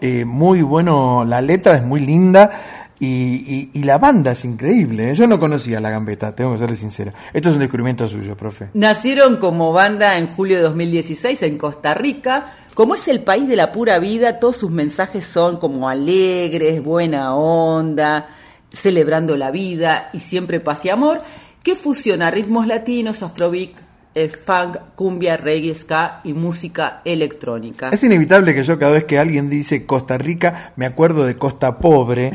eh, 0.00 0.24
muy 0.24 0.62
bueno, 0.62 1.24
la 1.24 1.40
letra 1.40 1.76
es 1.76 1.84
muy 1.84 2.00
linda 2.00 2.50
y, 2.98 3.82
la 3.82 3.98
banda 3.98 4.32
es 4.32 4.44
increíble. 4.44 5.10
¿eh? 5.10 5.14
Yo 5.14 5.26
no 5.26 5.38
conocía 5.38 5.80
la 5.80 5.90
gambeta, 5.90 6.34
tengo 6.34 6.52
que 6.52 6.58
serle 6.58 6.76
sincero. 6.76 7.12
Esto 7.32 7.50
es 7.50 7.54
un 7.54 7.60
descubrimiento 7.60 8.08
suyo, 8.08 8.36
profe. 8.36 8.70
Nacieron 8.74 9.36
como 9.36 9.72
banda 9.72 10.16
en 10.18 10.28
julio 10.28 10.56
de 10.56 10.62
2016 10.62 11.42
en 11.42 11.58
Costa 11.58 11.94
Rica. 11.94 12.52
Como 12.74 12.94
es 12.94 13.06
el 13.08 13.22
país 13.22 13.48
de 13.48 13.56
la 13.56 13.72
pura 13.72 13.98
vida, 13.98 14.38
todos 14.38 14.56
sus 14.56 14.70
mensajes 14.70 15.26
son 15.26 15.58
como 15.58 15.88
alegres, 15.88 16.82
buena 16.82 17.34
onda, 17.34 18.28
celebrando 18.72 19.36
la 19.36 19.50
vida 19.50 20.10
y 20.12 20.20
siempre 20.20 20.60
paz 20.60 20.84
y 20.84 20.90
amor, 20.90 21.22
que 21.62 21.74
fusiona 21.74 22.30
ritmos 22.30 22.66
latinos, 22.66 23.22
afrobeat, 23.22 23.85
eh, 24.18 24.28
funk, 24.30 24.78
cumbia, 24.94 25.36
reggae, 25.36 25.74
ska 25.74 26.20
y 26.24 26.32
música 26.32 27.02
electrónica. 27.04 27.90
Es 27.90 28.02
inevitable 28.02 28.54
que 28.54 28.64
yo 28.64 28.78
cada 28.78 28.92
vez 28.92 29.04
que 29.04 29.18
alguien 29.18 29.50
dice 29.50 29.84
Costa 29.84 30.16
Rica 30.16 30.72
me 30.76 30.86
acuerdo 30.86 31.26
de 31.26 31.34
Costa 31.34 31.78
Pobre 31.78 32.32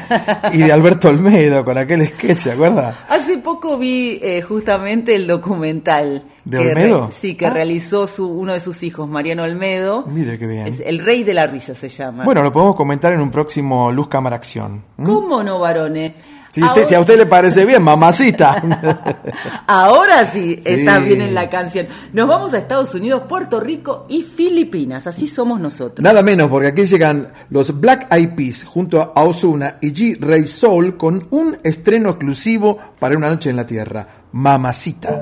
y 0.54 0.60
de 0.60 0.72
Alberto 0.72 1.10
Olmedo 1.10 1.66
con 1.66 1.80
aquel 1.80 2.08
sketch, 2.08 2.38
¿se 2.38 2.52
acuerda? 2.52 3.06
Hace 3.10 3.40
poco 3.40 3.80
vi 3.80 4.20
eh, 4.22 4.44
justamente 4.44 5.16
el 5.16 5.26
documental 5.26 6.24
¿De 6.46 6.60
que 6.60 6.68
Olmedo? 6.70 7.10
sí, 7.12 7.34
que 7.34 7.48
Ah. 7.48 7.50
realizó 7.50 8.08
su, 8.08 8.28
uno 8.30 8.54
de 8.54 8.60
sus 8.60 8.84
hijos, 8.84 9.10
Mariano 9.10 9.42
Olmedo. 9.44 10.06
Mire 10.08 10.38
qué 10.38 10.46
bien. 10.46 10.68
Es 10.68 10.80
El 10.86 11.00
Rey 11.00 11.24
de 11.24 11.34
la 11.34 11.48
Risa 11.48 11.74
se 11.74 11.90
llama. 11.90 12.26
Bueno, 12.26 12.44
lo 12.44 12.54
podemos 12.54 12.76
comentar 12.76 13.12
en 13.14 13.22
un 13.22 13.32
próximo 13.32 13.92
Luz 13.92 14.08
Cámara 14.08 14.36
Acción. 14.36 14.84
¿Mm? 14.98 15.06
¿Cómo 15.06 15.44
no, 15.44 15.60
varones? 15.60 16.14
Si, 16.52 16.62
usted- 16.62 16.88
si 16.88 16.96
a 16.96 17.00
usted 17.00 17.18
le 17.18 17.26
parece 17.26 17.66
bien, 17.66 17.82
mamacita. 17.82 18.62
Ahora 19.68 20.26
sí, 20.26 20.60
está 20.64 20.98
Sí. 20.98 21.04
bien 21.06 21.22
en 21.22 21.34
la 21.34 21.50
canción. 21.50 21.88
Nos 22.14 22.28
vamos 22.28 22.54
a 22.54 22.58
Estados 22.58 22.94
Unidos, 22.94 23.24
Puerto 23.30 23.60
Rico 23.60 24.06
y 24.10 24.24
Filipinas. 24.24 25.08
Así 25.08 25.28
somos 25.28 25.60
nosotros. 25.60 26.04
Nada 26.04 26.22
menos, 26.24 26.50
porque 26.50 26.68
aquí 26.68 26.86
llegan 26.86 27.30
los 27.50 27.80
Black 27.80 28.08
Eyed 28.14 28.36
Peas 28.36 28.64
junto 28.64 29.02
a 29.16 29.24
Ozuna 29.24 29.78
y 29.82 29.94
G. 29.94 30.18
Ray 30.20 30.48
Soul 30.48 30.98
con 30.98 31.26
un 31.32 31.58
estreno 31.64 32.10
exclusivo 32.10 32.78
para 33.00 33.16
una 33.16 33.30
noche 33.30 33.50
en 33.50 33.56
la 33.56 33.66
Tierra, 33.66 34.06
Mamacita. 34.34 35.22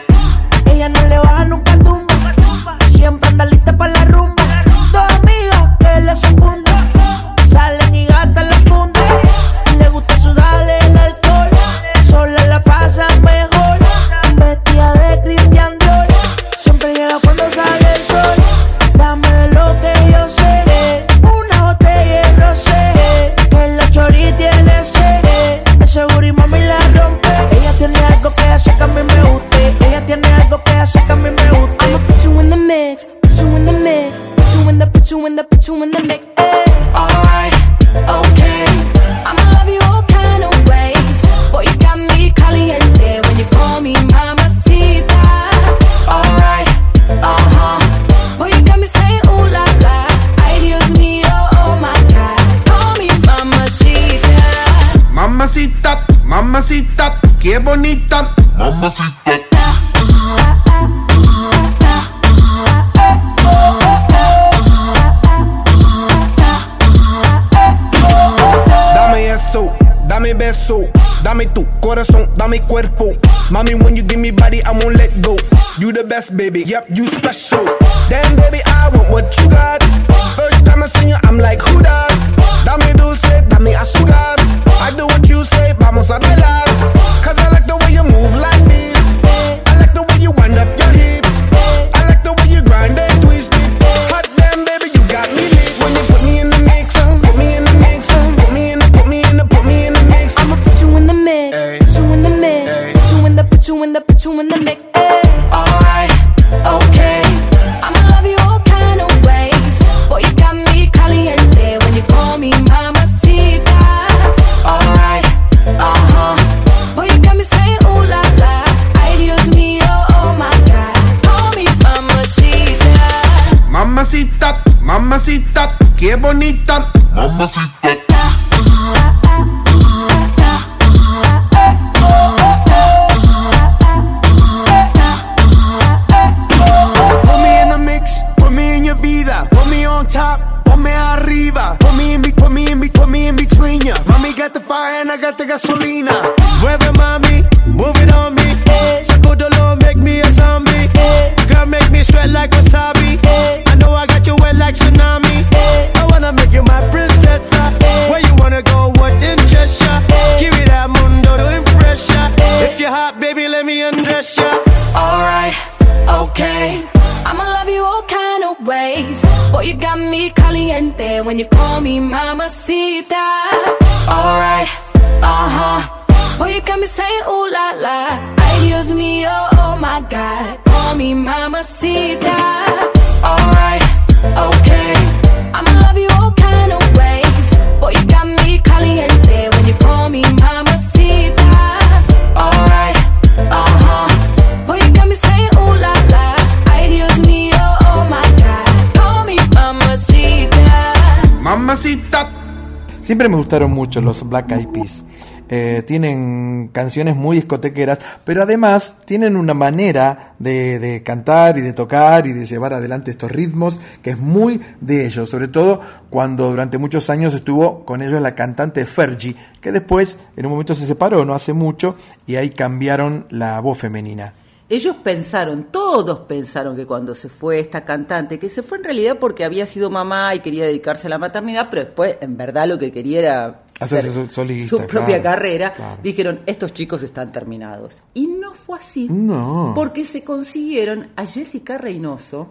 Gustaron 203.51 203.71
mucho 203.71 203.99
los 203.99 204.29
Black 204.29 204.49
Eyed 204.53 204.69
Peas. 204.69 205.03
Eh, 205.49 205.83
tienen 205.85 206.69
canciones 206.71 207.17
muy 207.17 207.35
discotequeras, 207.35 207.99
pero 208.23 208.43
además 208.43 208.95
tienen 209.03 209.35
una 209.35 209.53
manera 209.53 210.35
de, 210.39 210.79
de 210.79 211.03
cantar 211.03 211.57
y 211.57 211.61
de 211.61 211.73
tocar 211.73 212.25
y 212.27 212.31
de 212.31 212.45
llevar 212.45 212.73
adelante 212.73 213.11
estos 213.11 213.29
ritmos 213.29 213.81
que 214.01 214.11
es 214.11 214.17
muy 214.17 214.61
de 214.79 215.05
ellos, 215.05 215.29
sobre 215.29 215.49
todo 215.49 215.81
cuando 216.09 216.49
durante 216.49 216.77
muchos 216.77 217.09
años 217.09 217.33
estuvo 217.33 217.83
con 217.83 218.01
ellos 218.01 218.21
la 218.21 218.35
cantante 218.35 218.85
Fergie, 218.85 219.35
que 219.59 219.73
después 219.73 220.17
en 220.37 220.45
un 220.45 220.53
momento 220.53 220.73
se 220.73 220.85
separó, 220.85 221.25
no 221.25 221.35
hace 221.35 221.51
mucho, 221.51 221.97
y 222.25 222.37
ahí 222.37 222.51
cambiaron 222.51 223.25
la 223.31 223.59
voz 223.59 223.79
femenina. 223.79 224.33
Ellos 224.73 224.95
pensaron, 225.03 225.65
todos 225.69 226.19
pensaron 226.21 226.77
que 226.77 226.85
cuando 226.85 227.13
se 227.13 227.27
fue 227.27 227.59
esta 227.59 227.83
cantante, 227.83 228.39
que 228.39 228.49
se 228.49 228.63
fue 228.63 228.77
en 228.77 228.85
realidad 228.85 229.17
porque 229.19 229.43
había 229.43 229.65
sido 229.65 229.89
mamá 229.89 230.33
y 230.33 230.39
quería 230.39 230.65
dedicarse 230.65 231.07
a 231.07 231.09
la 231.09 231.17
maternidad, 231.17 231.67
pero 231.69 231.83
después 231.83 232.15
en 232.21 232.37
verdad 232.37 232.67
lo 232.69 232.79
que 232.79 232.91
quería 232.93 233.19
era 233.19 233.63
Hacerse 233.81 234.13
ser 234.13 234.27
su- 234.29 234.33
solista, 234.33 234.69
su 234.69 234.77
propia 234.87 235.19
claro, 235.21 235.23
carrera, 235.23 235.73
claro. 235.73 235.99
dijeron, 236.01 236.39
estos 236.45 236.73
chicos 236.73 237.03
están 237.03 237.33
terminados. 237.33 238.03
Y 238.13 238.27
no 238.27 238.53
fue 238.53 238.77
así, 238.79 239.07
No. 239.09 239.73
porque 239.75 240.05
se 240.05 240.23
consiguieron 240.23 241.07
a 241.17 241.25
Jessica 241.25 241.77
Reynoso, 241.77 242.47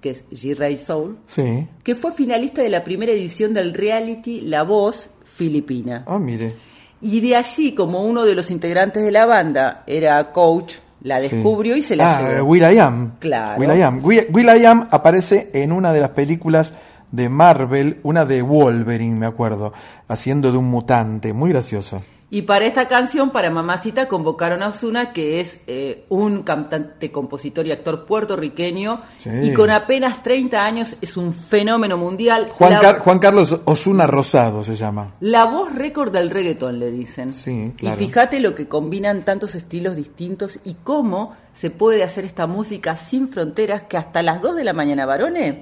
que 0.00 0.10
es 0.10 0.24
G-Ray 0.30 0.78
Soul, 0.78 1.18
Sí. 1.26 1.66
que 1.82 1.96
fue 1.96 2.12
finalista 2.12 2.62
de 2.62 2.68
la 2.68 2.84
primera 2.84 3.10
edición 3.10 3.52
del 3.52 3.74
reality 3.74 4.42
La 4.42 4.62
Voz 4.62 5.08
Filipina. 5.24 6.04
Ah, 6.06 6.18
mire. 6.20 6.54
Y 7.00 7.20
de 7.20 7.34
allí, 7.34 7.74
como 7.74 8.04
uno 8.04 8.24
de 8.24 8.36
los 8.36 8.48
integrantes 8.52 9.02
de 9.02 9.10
la 9.10 9.26
banda 9.26 9.82
era 9.88 10.30
coach, 10.30 10.74
la 11.02 11.20
Sí. 11.20 11.28
descubrió 11.28 11.76
y 11.76 11.82
se 11.82 11.96
la 11.96 12.18
ah, 12.18 12.22
llevó. 12.22 12.48
Will 12.48 12.62
I 12.62 12.78
Am. 12.78 13.12
Claro. 13.18 13.60
Will 13.60 13.76
I 13.76 13.82
Am. 13.82 14.00
Will, 14.04 14.26
Will 14.32 14.46
I 14.56 14.64
Am 14.64 14.88
aparece 14.90 15.50
en 15.52 15.72
una 15.72 15.92
de 15.92 16.00
las 16.00 16.10
películas 16.10 16.72
de 17.10 17.28
Marvel, 17.28 17.98
una 18.02 18.24
de 18.24 18.42
Wolverine, 18.42 19.18
me 19.18 19.26
acuerdo, 19.26 19.72
haciendo 20.08 20.50
de 20.50 20.58
un 20.58 20.70
mutante, 20.70 21.32
muy 21.32 21.50
gracioso. 21.50 22.02
Y 22.34 22.42
para 22.42 22.64
esta 22.64 22.88
canción, 22.88 23.28
para 23.30 23.50
Mamacita, 23.50 24.08
convocaron 24.08 24.62
a 24.62 24.68
Osuna, 24.68 25.12
que 25.12 25.38
es 25.40 25.60
eh, 25.66 26.06
un 26.08 26.42
cantante, 26.44 27.12
compositor 27.12 27.66
y 27.66 27.72
actor 27.72 28.06
puertorriqueño, 28.06 29.02
Sí. 29.18 29.28
y 29.42 29.52
con 29.52 29.68
apenas 29.68 30.22
30 30.22 30.64
años 30.64 30.96
es 31.02 31.18
un 31.18 31.34
fenómeno 31.34 31.98
mundial. 31.98 32.48
Juan, 32.56 32.72
la, 32.72 32.80
Car- 32.80 32.98
Juan 33.00 33.18
Carlos 33.18 33.60
Osuna 33.66 34.06
Rosado 34.06 34.64
se 34.64 34.76
llama. 34.76 35.12
la 35.20 35.44
voz 35.44 35.74
récord 35.74 36.10
del 36.10 36.30
reggaetón, 36.30 36.78
le 36.78 36.90
dicen. 36.90 37.34
Sí, 37.34 37.74
claro. 37.76 38.00
Y 38.00 38.06
fíjate 38.06 38.40
lo 38.40 38.54
que 38.54 38.66
combinan 38.66 39.26
tantos 39.26 39.54
estilos 39.54 39.94
distintos 39.94 40.58
y 40.64 40.72
cómo 40.82 41.34
se 41.52 41.68
puede 41.68 42.02
hacer 42.02 42.24
esta 42.24 42.46
música 42.46 42.96
sin 42.96 43.28
fronteras 43.28 43.82
que 43.82 43.98
hasta 43.98 44.22
las 44.22 44.40
2 44.40 44.56
de 44.56 44.64
la 44.64 44.72
mañana, 44.72 45.04
varones, 45.04 45.56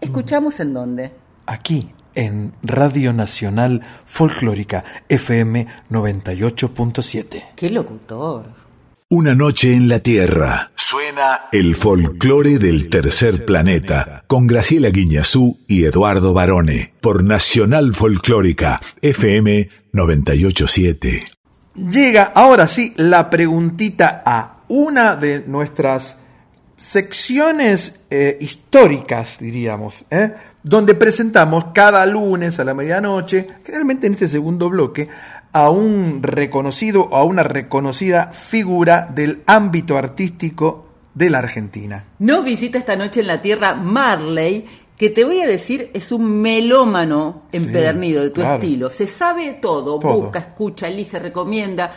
escuchamos 0.00 0.58
en 0.58 0.74
dónde. 0.74 1.12
Aquí, 1.46 1.88
en 2.18 2.52
Radio 2.64 3.12
Nacional 3.12 3.80
Folclórica, 4.06 4.84
FM 5.08 5.68
98.7. 5.88 7.44
¡Qué 7.54 7.70
locutor! 7.70 8.46
Una 9.08 9.36
noche 9.36 9.72
en 9.72 9.88
la 9.88 10.00
Tierra. 10.00 10.68
Suena 10.74 11.42
el 11.52 11.76
folclore 11.76 12.58
del 12.58 12.90
tercer 12.90 13.44
planeta 13.44 14.24
con 14.26 14.48
Graciela 14.48 14.90
Guiñazú 14.90 15.60
y 15.68 15.84
Eduardo 15.84 16.34
Barone 16.34 16.92
por 17.00 17.22
Nacional 17.22 17.94
Folclórica 17.94 18.80
FM 19.00 19.68
987. 19.92 21.24
Llega 21.76 22.32
ahora 22.34 22.66
sí 22.66 22.94
la 22.96 23.30
preguntita 23.30 24.24
a 24.26 24.64
una 24.66 25.14
de 25.14 25.44
nuestras 25.46 26.18
secciones 26.78 28.00
eh, 28.10 28.38
históricas, 28.40 29.36
diríamos, 29.40 30.04
¿eh? 30.10 30.32
donde 30.62 30.94
presentamos 30.94 31.66
cada 31.74 32.04
lunes 32.06 32.58
a 32.60 32.64
la 32.64 32.74
medianoche, 32.74 33.46
generalmente 33.64 34.06
en 34.06 34.14
este 34.14 34.28
segundo 34.28 34.70
bloque, 34.70 35.08
a 35.52 35.70
un 35.70 36.22
reconocido 36.22 37.02
o 37.10 37.16
a 37.16 37.24
una 37.24 37.42
reconocida 37.42 38.32
figura 38.32 39.08
del 39.12 39.42
ámbito 39.46 39.96
artístico 39.96 40.86
de 41.14 41.30
la 41.30 41.38
Argentina. 41.38 42.04
Nos 42.20 42.44
visita 42.44 42.78
esta 42.78 42.96
noche 42.96 43.20
en 43.20 43.26
la 43.26 43.42
Tierra 43.42 43.74
Marley, 43.74 44.64
que 44.96 45.10
te 45.10 45.24
voy 45.24 45.40
a 45.40 45.46
decir 45.46 45.90
es 45.94 46.12
un 46.12 46.40
melómano 46.42 47.42
empedernido 47.52 48.22
de 48.22 48.30
tu 48.30 48.40
claro. 48.40 48.62
estilo. 48.62 48.90
Se 48.90 49.06
sabe 49.06 49.54
todo, 49.54 49.98
Todo. 49.98 50.20
busca, 50.22 50.38
escucha, 50.40 50.88
elige, 50.88 51.18
recomienda. 51.18 51.92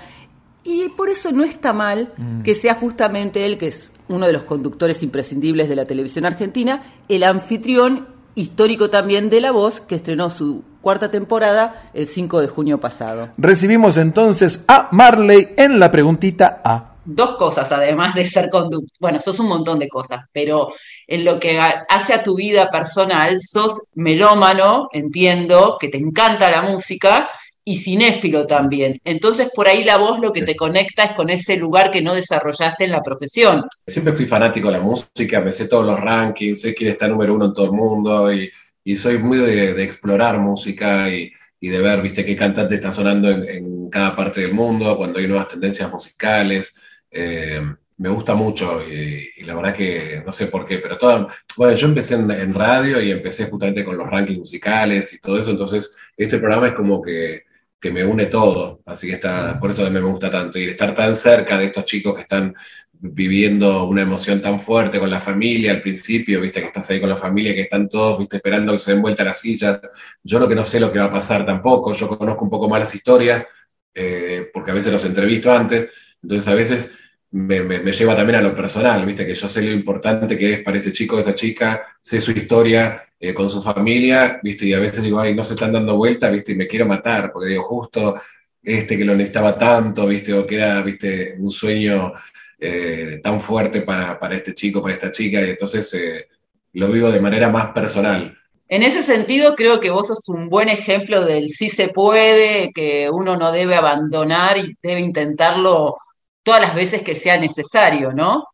Y 0.64 0.90
por 0.90 1.10
eso 1.10 1.32
no 1.32 1.44
está 1.44 1.74
mal 1.74 2.14
Mm. 2.18 2.44
que 2.44 2.54
sea 2.54 2.76
justamente 2.76 3.44
él, 3.46 3.58
que 3.58 3.68
es 3.68 3.91
uno 4.12 4.28
de 4.28 4.34
los 4.34 4.44
conductores 4.44 5.04
imprescindibles 5.04 5.70
de 5.70 5.76
la 5.76 5.86
televisión 5.86 6.26
argentina, 6.26 6.84
el 7.08 7.24
anfitrión 7.24 8.08
histórico 8.36 8.90
también 8.90 9.30
de 9.30 9.42
La 9.42 9.52
Voz, 9.52 9.82
que 9.82 9.96
estrenó 9.96 10.30
su 10.30 10.64
cuarta 10.82 11.12
temporada 11.12 11.90
el 11.94 12.08
5 12.08 12.42
de 12.42 12.48
junio 12.48 12.80
pasado. 12.80 13.30
Recibimos 13.38 13.98
entonces 13.98 14.64
a 14.68 14.90
Marley 14.92 15.50
en 15.58 15.80
la 15.80 15.92
preguntita 15.92 16.62
A. 16.64 16.96
dos 17.04 17.36
cosas, 17.36 17.72
además 17.72 18.16
de 18.16 18.26
ser 18.26 18.50
conductor. 18.50 18.98
Bueno, 19.00 19.20
sos 19.20 19.40
un 19.40 19.48
montón 19.48 19.80
de 19.80 19.90
cosas, 19.90 20.22
pero 20.32 20.70
en 21.08 21.26
lo 21.26 21.40
que 21.40 21.60
hace 21.60 22.14
a 22.14 22.24
tu 22.24 22.36
vida 22.36 22.70
personal, 22.70 23.38
sos 23.42 23.82
melómano, 23.94 24.88
entiendo, 24.94 25.78
que 25.80 25.90
te 25.90 25.98
encanta 25.98 26.52
la 26.52 26.62
música 26.62 27.30
y 27.64 27.76
cinéfilo 27.76 28.48
también. 28.48 29.00
Entonces, 29.04 29.50
por 29.54 29.68
ahí 29.68 29.84
la 29.84 29.98
voz 29.98 30.20
lo 30.20 30.34
que 30.34 30.42
te 30.42 30.56
conecta 30.56 31.04
es 31.04 31.12
con 31.12 31.30
ese 31.30 31.58
lugar 31.58 31.92
que 31.92 32.02
no 32.02 32.16
desarrollaste 32.16 32.86
en 32.86 32.92
la 32.92 33.04
profesión. 33.04 33.64
Siempre 33.86 34.14
fui 34.14 34.26
fanático 34.26 34.68
de 34.68 34.78
la 34.78 34.84
música, 34.84 35.42
me 35.42 35.52
sé 35.52 35.68
todos 35.68 35.86
los 35.86 36.00
rankings, 36.00 36.62
sé 36.62 36.74
quién 36.74 36.90
está 36.90 37.08
número 37.08 37.36
uno 37.36 37.46
en 37.46 37.54
todo 37.54 37.66
el 37.66 37.74
mundo 37.74 38.34
y, 38.34 38.52
y 38.84 38.96
soy 38.96 39.20
muy 39.20 39.38
de, 39.38 39.74
de 39.74 39.84
explorar 39.84 40.40
música 40.40 41.10
y, 41.10 41.32
y 41.60 41.70
de 41.70 41.80
ver, 41.80 42.02
viste, 42.02 42.26
qué 42.26 42.36
cantante 42.36 42.76
está 42.76 42.92
sonando 42.92 43.30
en, 43.30 43.48
en 43.48 43.90
cada 43.90 44.16
parte 44.16 44.42
del 44.42 44.54
mundo, 44.54 44.98
cuando 44.98 45.20
hay 45.20 45.28
nuevas 45.28 45.48
tendencias 45.48 45.92
musicales. 45.92 46.76
Eh, 47.12 47.62
me 47.98 48.10
gusta 48.10 48.34
mucho 48.34 48.82
y, 48.82 49.30
y 49.38 49.44
la 49.44 49.54
verdad 49.54 49.76
que 49.76 50.24
no 50.26 50.32
sé 50.32 50.48
por 50.48 50.66
qué, 50.66 50.80
pero 50.80 50.98
toda, 50.98 51.28
bueno, 51.56 51.76
yo 51.76 51.88
empecé 51.88 52.16
en, 52.16 52.32
en 52.32 52.52
radio 52.52 53.00
y 53.00 53.12
empecé 53.12 53.46
justamente 53.46 53.86
con 53.86 53.96
los 53.96 54.10
rankings 54.10 54.40
musicales 54.40 55.14
y 55.14 55.20
todo 55.20 55.38
eso, 55.38 55.52
entonces 55.52 55.96
este 56.18 56.40
programa 56.40 56.70
es 56.70 56.74
como 56.74 57.00
que, 57.00 57.44
que 57.82 57.92
me 57.92 58.06
une 58.06 58.28
todo, 58.28 58.82
así 58.86 59.08
que 59.08 59.14
está, 59.16 59.60
por 59.60 59.72
eso 59.72 59.90
me 59.92 60.02
gusta 60.02 60.32
tanto 60.32 60.60
y 60.60 60.66
estar 60.66 60.96
tan 60.96 61.16
cerca 61.16 61.58
de 61.58 61.66
estos 61.66 61.86
chicos 61.86 62.16
que 62.16 62.22
están 62.22 62.54
viviendo 62.94 63.86
una 63.88 64.04
emoción 64.04 64.42
tan 64.42 64.60
fuerte 64.60 65.00
con 65.00 65.10
la 65.10 65.20
familia 65.20 65.72
al 65.72 65.82
principio, 65.82 66.40
viste 66.40 66.60
que 66.62 66.68
estás 66.68 66.88
ahí 66.92 67.00
con 67.00 67.10
la 67.10 67.18
familia, 67.18 67.56
que 67.56 67.62
están 67.62 67.90
todos, 67.90 68.20
viste, 68.20 68.38
esperando 68.38 68.74
que 68.74 68.80
se 68.80 68.92
den 68.94 69.02
vuelta 69.02 69.24
las 69.24 69.40
sillas. 69.40 69.82
Yo 70.24 70.38
lo 70.40 70.48
que 70.48 70.54
no 70.56 70.64
sé 70.66 70.80
lo 70.80 70.92
que 70.92 71.00
va 71.00 71.06
a 71.06 71.12
pasar 71.12 71.44
tampoco, 71.46 71.94
yo 71.94 72.08
conozco 72.08 72.44
un 72.46 72.52
poco 72.52 72.70
más 72.70 72.80
las 72.82 72.94
historias, 72.94 73.48
eh, 73.94 74.50
porque 74.54 74.72
a 74.72 74.74
veces 74.76 74.92
los 74.92 75.04
entrevisto 75.06 75.52
antes, 75.52 75.90
entonces 76.22 76.48
a 76.48 76.54
veces 76.56 76.92
me, 77.32 77.62
me- 77.62 77.80
me 77.80 77.92
lleva 77.94 78.16
también 78.16 78.40
a 78.40 78.42
lo 78.42 78.56
personal, 78.56 79.06
viste, 79.06 79.26
que 79.26 79.36
yo 79.36 79.48
sé 79.48 79.62
lo 79.62 79.72
importante 79.72 80.38
que 80.38 80.54
es 80.54 80.60
para 80.62 80.78
ese 80.78 80.92
chico 80.92 81.20
esa 81.20 81.34
chica, 81.34 81.82
sé 82.00 82.22
su 82.22 82.32
historia 82.32 83.04
eh, 83.24 83.36
con 83.36 83.52
su 83.52 83.62
familia, 83.62 84.40
viste, 84.42 84.66
y 84.66 84.74
a 84.74 84.80
veces 84.80 85.04
digo, 85.04 85.20
ay, 85.20 85.36
no 85.36 85.44
se 85.44 85.54
están 85.54 85.72
dando 85.72 85.96
vuelta, 85.96 86.32
viste, 86.32 86.54
y 86.54 86.56
me 86.56 86.68
quiero 86.68 86.88
matar, 86.88 87.32
porque 87.32 87.50
digo, 87.50 87.62
justo 87.62 88.20
este 88.64 88.98
que 88.98 89.06
lo 89.06 89.14
necesitaba 89.14 89.60
tanto, 89.60 90.08
viste, 90.08 90.34
o 90.34 90.48
que 90.48 90.56
era, 90.56 90.82
viste, 90.82 91.36
un 91.38 91.52
sueño 91.52 92.14
eh, 92.60 93.20
tan 93.24 93.40
fuerte 93.40 93.82
para, 93.82 94.20
para 94.20 94.36
este 94.36 94.56
chico, 94.56 94.82
para 94.82 94.96
esta 94.96 95.12
chica, 95.12 95.40
y 95.40 95.52
entonces 95.52 95.94
eh, 95.94 96.30
lo 96.74 96.92
vivo 96.92 97.12
de 97.12 97.22
manera 97.22 97.48
más 97.50 97.68
personal. 97.68 98.36
En 98.68 98.82
ese 98.82 99.04
sentido, 99.04 99.56
creo 99.56 99.80
que 99.80 99.92
vos 99.92 100.08
sos 100.08 100.28
un 100.30 100.50
buen 100.50 100.70
ejemplo 100.70 101.24
del 101.24 101.50
sí 101.50 101.70
se 101.70 101.90
puede, 101.90 102.72
que 102.74 103.08
uno 103.12 103.38
no 103.38 103.52
debe 103.52 103.76
abandonar 103.76 104.58
y 104.58 104.76
debe 104.82 105.02
intentarlo 105.02 105.98
todas 106.42 106.62
las 106.62 106.74
veces 106.74 107.04
que 107.04 107.14
sea 107.14 107.38
necesario, 107.38 108.14
¿no? 108.14 108.48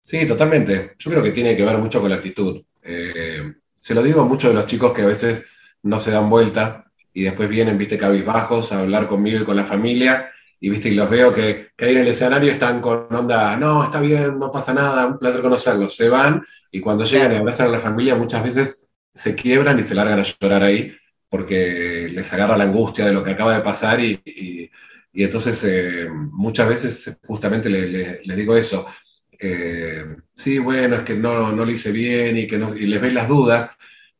Sí, 0.00 0.24
totalmente. 0.26 0.92
Yo 0.96 1.10
creo 1.10 1.22
que 1.24 1.32
tiene 1.32 1.56
que 1.56 1.64
ver 1.64 1.78
mucho 1.78 2.00
con 2.00 2.10
la 2.10 2.16
actitud. 2.16 2.62
Eh, 2.82 3.52
se 3.82 3.94
lo 3.94 4.02
digo 4.02 4.22
a 4.22 4.26
muchos 4.26 4.50
de 4.50 4.54
los 4.54 4.66
chicos 4.66 4.92
que 4.94 5.02
a 5.02 5.06
veces 5.06 5.48
no 5.82 5.98
se 5.98 6.12
dan 6.12 6.30
vuelta 6.30 6.86
y 7.12 7.24
después 7.24 7.48
vienen, 7.48 7.78
viste, 7.78 7.98
cabizbajos 7.98 8.72
a 8.72 8.80
hablar 8.80 9.08
conmigo 9.08 9.40
y 9.42 9.44
con 9.44 9.56
la 9.56 9.64
familia 9.64 10.30
y 10.60 10.70
viste, 10.70 10.88
y 10.90 10.94
los 10.94 11.10
veo 11.10 11.34
que, 11.34 11.70
que 11.76 11.84
ahí 11.86 11.92
en 11.94 12.02
el 12.02 12.08
escenario 12.08 12.52
están 12.52 12.80
con 12.80 13.08
onda, 13.14 13.56
no, 13.56 13.82
está 13.84 14.00
bien, 14.00 14.38
no 14.38 14.50
pasa 14.50 14.72
nada, 14.72 15.06
un 15.06 15.18
placer 15.18 15.42
conocerlos. 15.42 15.96
Se 15.96 16.08
van 16.08 16.44
y 16.70 16.80
cuando 16.80 17.04
llegan 17.04 17.32
y 17.32 17.36
abrazan 17.36 17.66
a 17.68 17.70
la 17.70 17.80
familia 17.80 18.14
muchas 18.14 18.44
veces 18.44 18.86
se 19.14 19.34
quiebran 19.34 19.78
y 19.78 19.82
se 19.82 19.94
largan 19.94 20.20
a 20.20 20.22
llorar 20.22 20.62
ahí 20.62 20.94
porque 21.28 22.08
les 22.12 22.32
agarra 22.32 22.56
la 22.56 22.64
angustia 22.64 23.06
de 23.06 23.12
lo 23.12 23.24
que 23.24 23.30
acaba 23.32 23.54
de 23.54 23.62
pasar 23.62 24.00
y, 24.00 24.20
y- 24.24 24.70
entonces 25.24 25.62
eh, 25.64 26.08
muchas 26.10 26.68
veces 26.68 27.18
justamente 27.26 27.68
le- 27.68 27.88
le- 27.88 28.20
les 28.24 28.36
digo 28.36 28.56
eso. 28.56 28.86
Eh, 29.44 30.04
sí, 30.34 30.58
bueno, 30.58 30.96
es 30.96 31.02
que 31.02 31.16
no, 31.16 31.50
no 31.50 31.64
lo 31.64 31.70
hice 31.70 31.90
bien 31.90 32.36
y 32.38 32.46
que 32.46 32.58
no, 32.58 32.74
y 32.76 32.86
les 32.86 33.00
ves 33.00 33.12
las 33.12 33.28
dudas. 33.28 33.70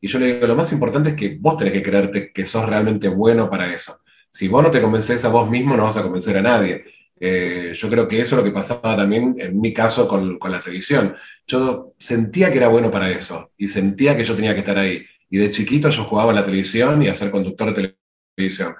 Y 0.01 0.07
yo 0.07 0.19
le 0.19 0.33
digo, 0.33 0.47
lo 0.47 0.55
más 0.55 0.71
importante 0.73 1.11
es 1.11 1.15
que 1.15 1.37
vos 1.39 1.55
tenés 1.55 1.71
que 1.71 1.81
creerte 1.81 2.31
que 2.33 2.45
sos 2.45 2.67
realmente 2.67 3.07
bueno 3.07 3.49
para 3.49 3.73
eso. 3.73 4.01
Si 4.29 4.49
vos 4.49 4.61
no 4.61 4.69
te 4.69 4.81
convences 4.81 5.23
a 5.23 5.29
vos 5.29 5.49
mismo, 5.49 5.77
no 5.77 5.83
vas 5.83 5.95
a 5.95 6.03
convencer 6.03 6.37
a 6.37 6.41
nadie. 6.41 6.83
Eh, 7.17 7.71
yo 7.73 7.89
creo 7.89 8.05
que 8.05 8.19
eso 8.19 8.35
es 8.35 8.39
lo 8.39 8.43
que 8.43 8.51
pasaba 8.51 8.97
también 8.97 9.35
en 9.37 9.61
mi 9.61 9.73
caso 9.73 10.09
con, 10.09 10.37
con 10.37 10.51
la 10.51 10.59
televisión. 10.59 11.15
Yo 11.47 11.93
sentía 11.97 12.51
que 12.51 12.57
era 12.57 12.67
bueno 12.67 12.91
para 12.91 13.09
eso 13.09 13.51
y 13.57 13.69
sentía 13.69 14.17
que 14.17 14.25
yo 14.25 14.35
tenía 14.35 14.53
que 14.53 14.59
estar 14.59 14.77
ahí. 14.77 15.05
Y 15.29 15.37
de 15.37 15.51
chiquito 15.51 15.89
yo 15.89 16.03
jugaba 16.03 16.31
en 16.31 16.35
la 16.35 16.43
televisión 16.43 17.01
y 17.01 17.07
a 17.07 17.15
ser 17.15 17.31
conductor 17.31 17.73
de 17.73 17.95
televisión. 18.35 18.75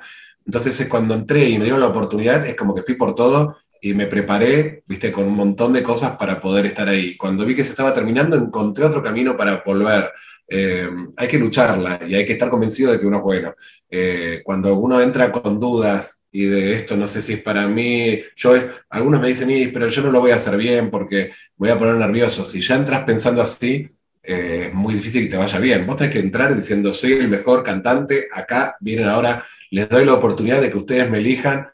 Entonces 0.46 0.78
es 0.78 0.88
cuando 0.90 1.14
entré 1.14 1.50
y 1.50 1.58
me 1.58 1.64
dieron 1.64 1.80
la 1.80 1.88
oportunidad, 1.88 2.46
es 2.46 2.56
como 2.56 2.76
que 2.76 2.82
fui 2.82 2.96
por 2.96 3.16
todo 3.16 3.56
y 3.86 3.94
me 3.94 4.08
preparé, 4.08 4.82
viste, 4.88 5.12
con 5.12 5.26
un 5.26 5.36
montón 5.36 5.74
de 5.74 5.84
cosas 5.84 6.16
para 6.16 6.40
poder 6.40 6.68
estar 6.68 6.88
ahí. 6.88 7.18
Cuando 7.18 7.46
vi 7.46 7.54
que 7.54 7.66
se 7.66 7.72
estaba 7.72 7.94
terminando, 7.94 8.38
encontré 8.38 8.86
otro 8.86 9.04
camino 9.04 9.36
para 9.36 9.62
volver. 9.66 10.10
Eh, 10.48 10.90
hay 11.18 11.28
que 11.28 11.38
lucharla 11.38 12.00
y 12.08 12.16
hay 12.16 12.26
que 12.26 12.32
estar 12.32 12.50
convencido 12.50 12.94
de 12.94 13.00
que 13.02 13.06
uno 13.06 13.18
es 13.18 13.24
bueno. 13.24 13.56
Eh, 13.90 14.40
cuando 14.42 14.74
uno 14.76 15.02
entra 15.02 15.34
con 15.34 15.60
dudas 15.60 16.24
y 16.32 16.46
de 16.46 16.76
esto 16.76 16.96
no 16.96 17.08
sé 17.08 17.22
si 17.22 17.34
es 17.34 17.42
para 17.42 17.68
mí, 17.68 18.22
yo 18.38 18.54
algunos 18.90 19.20
me 19.20 19.28
dicen, 19.28 19.52
"Y, 19.52 19.68
pero 19.68 19.90
yo 19.90 20.02
no 20.02 20.12
lo 20.12 20.22
voy 20.22 20.32
a 20.32 20.36
hacer 20.36 20.56
bien 20.56 20.90
porque 20.90 21.32
voy 21.58 21.70
a 21.70 21.78
poner 21.78 21.96
nervioso. 21.96 22.46
Si 22.46 22.62
ya 22.62 22.76
entras 22.76 23.04
pensando 23.04 23.42
así, 23.42 23.90
eh, 24.24 24.68
es 24.70 24.74
muy 24.74 24.94
difícil 24.94 25.24
que 25.24 25.30
te 25.32 25.38
vaya 25.38 25.60
bien. 25.60 25.86
Vos 25.86 25.98
tenés 25.98 26.14
que 26.14 26.20
entrar 26.20 26.56
diciendo, 26.56 26.94
soy 26.94 27.14
el 27.14 27.28
mejor 27.28 27.64
cantante, 27.64 28.30
acá 28.32 28.78
vienen 28.80 29.10
ahora, 29.10 29.46
les 29.72 29.90
doy 29.90 30.06
la 30.06 30.14
oportunidad 30.14 30.62
de 30.62 30.72
que 30.72 30.78
ustedes 30.78 31.10
me 31.10 31.18
elijan, 31.18 31.68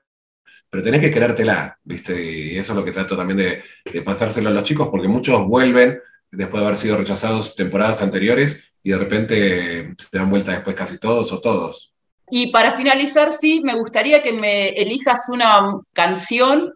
pero 0.70 0.84
tenés 0.84 1.02
que 1.02 1.12
querértela, 1.12 1.78
¿viste? 1.84 2.22
Y 2.22 2.58
eso 2.58 2.74
es 2.74 2.78
lo 2.78 2.86
que 2.86 2.92
trato 2.92 3.18
también 3.18 3.38
de, 3.38 3.64
de 3.92 4.02
pasárselo 4.02 4.50
a 4.50 4.54
los 4.54 4.64
chicos, 4.64 4.90
porque 4.90 5.08
muchos 5.08 5.48
vuelven 5.48 6.00
después 6.32 6.62
de 6.62 6.66
haber 6.66 6.78
sido 6.78 6.98
rechazados 6.98 7.56
temporadas 7.56 8.02
anteriores 8.02 8.64
y 8.84 8.92
de 8.92 8.98
repente 8.98 9.96
se 9.98 10.18
dan 10.18 10.30
vuelta 10.30 10.52
después 10.52 10.76
casi 10.76 10.98
todos 11.00 11.32
o 11.32 11.42
todos. 11.42 11.94
Y 12.32 12.52
para 12.52 12.74
finalizar, 12.74 13.32
sí, 13.32 13.62
me 13.64 13.74
gustaría 13.74 14.22
que 14.22 14.32
me 14.32 14.70
elijas 14.70 15.30
una 15.30 15.80
canción 15.94 16.72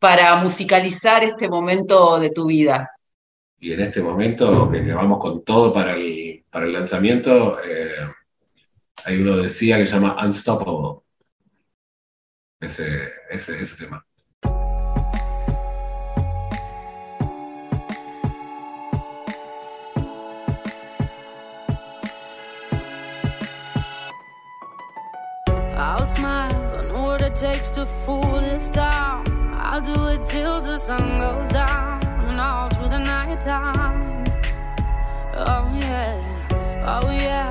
para 0.00 0.36
musicalizar 0.36 1.22
este 1.22 1.48
momento 1.48 2.18
de 2.18 2.30
tu 2.30 2.46
vida. 2.46 2.90
Y 3.60 3.72
en 3.72 3.80
este 3.80 4.02
momento, 4.02 4.70
que 4.70 4.82
que 4.82 4.92
vamos 4.92 5.18
con 5.18 5.44
todo 5.44 5.72
para 5.72 5.92
el, 5.92 6.44
para 6.50 6.64
el 6.64 6.72
lanzamiento, 6.72 7.58
eh, 7.62 8.08
hay 9.04 9.20
uno 9.20 9.36
decía 9.36 9.76
que 9.76 9.86
se 9.86 9.94
llama 9.94 10.16
Unstoppable. 10.24 11.02
Ese, 12.62 13.10
ese, 13.30 13.58
ese 13.58 13.74
tema. 13.74 14.04
I'll 25.74 26.04
smile, 26.04 26.52
I 26.76 26.82
know 26.88 27.04
what 27.04 27.22
it 27.22 27.34
takes 27.34 27.70
to 27.70 27.86
fool 27.86 28.20
this 28.42 28.68
town. 28.68 29.24
I'll 29.54 29.80
do 29.80 30.08
it 30.08 30.26
till 30.26 30.60
the 30.60 30.76
sun 30.76 31.18
goes 31.18 31.48
down 31.48 32.04
and 32.28 32.38
all 32.38 32.68
through 32.68 32.90
the 32.90 32.98
night 32.98 33.40
time. 33.40 34.24
Oh 35.32 35.64
yeah, 35.80 36.20
oh 36.84 37.10
yeah, 37.10 37.50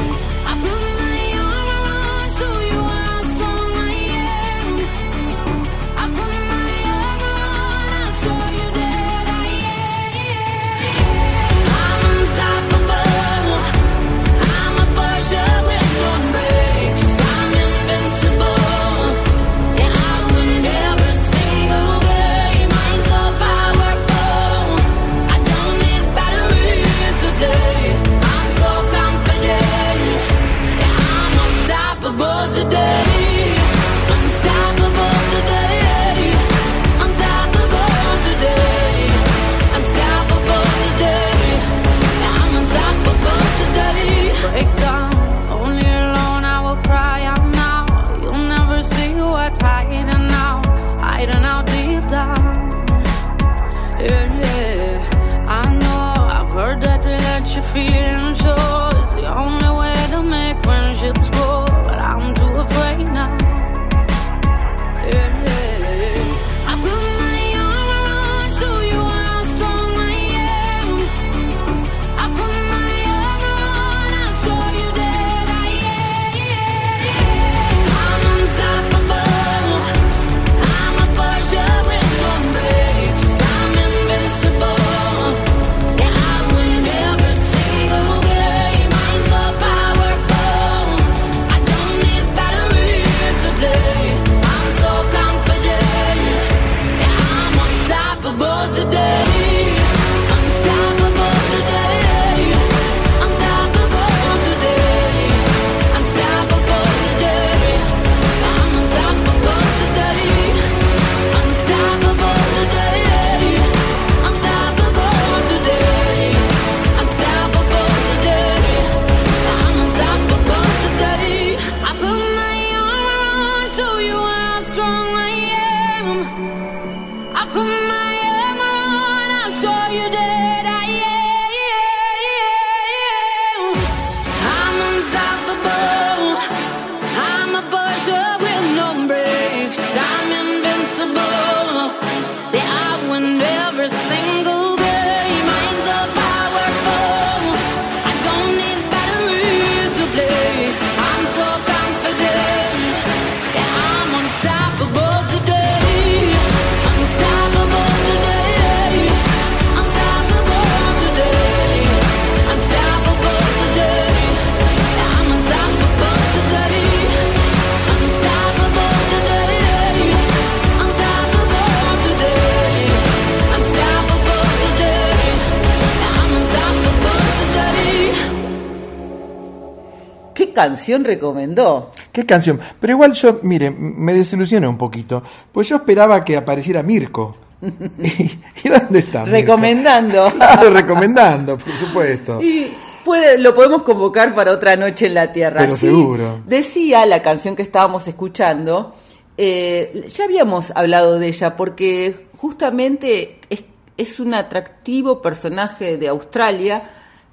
Canción 180.81 181.03
recomendó? 181.03 181.91
¿Qué 182.11 182.25
canción? 182.25 182.59
Pero 182.79 182.93
igual 182.93 183.13
yo, 183.13 183.39
mire, 183.43 183.69
me 183.69 184.15
desilusioné 184.15 184.67
un 184.67 184.79
poquito. 184.79 185.21
Pues 185.51 185.69
yo 185.69 185.75
esperaba 185.75 186.25
que 186.25 186.35
apareciera 186.35 186.81
Mirko. 186.81 187.37
¿Y, 187.61 188.39
y 188.63 188.69
dónde 188.69 188.99
está? 188.99 189.23
Mirko? 189.23 189.31
Recomendando. 189.31 190.33
Claro, 190.35 190.71
recomendando, 190.71 191.57
por 191.57 191.71
supuesto. 191.73 192.41
Y 192.41 192.71
puede, 193.05 193.37
lo 193.37 193.53
podemos 193.53 193.83
convocar 193.83 194.33
para 194.33 194.51
otra 194.51 194.75
noche 194.75 195.05
en 195.05 195.13
la 195.13 195.31
Tierra. 195.31 195.59
Pero 195.59 195.75
Sí, 195.75 195.85
seguro. 195.85 196.41
Decía 196.47 197.05
la 197.05 197.21
canción 197.21 197.55
que 197.55 197.61
estábamos 197.61 198.07
escuchando, 198.07 198.95
eh, 199.37 200.07
ya 200.09 200.23
habíamos 200.23 200.71
hablado 200.75 201.19
de 201.19 201.27
ella 201.27 201.55
porque 201.55 202.25
justamente 202.37 203.39
es, 203.51 203.63
es 203.97 204.19
un 204.19 204.33
atractivo 204.33 205.21
personaje 205.21 205.99
de 205.99 206.07
Australia, 206.07 206.89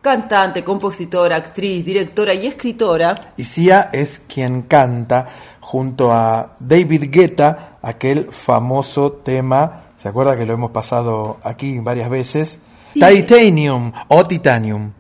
cantante, 0.09 0.65
compositora, 0.65 1.37
actriz, 1.37 1.85
directora 1.85 2.33
y 2.33 2.47
escritora. 2.47 3.35
Y 3.37 3.45
Sia 3.45 3.91
es 3.93 4.21
quien 4.21 4.63
canta 4.63 5.29
junto 5.61 6.11
a 6.11 6.57
David 6.59 7.11
Guetta 7.11 7.73
aquel 7.83 8.31
famoso 8.31 9.13
tema, 9.23 9.83
¿se 9.99 10.09
acuerda 10.09 10.35
que 10.35 10.47
lo 10.47 10.55
hemos 10.55 10.71
pasado 10.71 11.37
aquí 11.43 11.79
varias 11.79 12.09
veces? 12.09 12.59
Titanium 12.95 13.93
o 14.09 14.25
Titanium. 14.25 14.93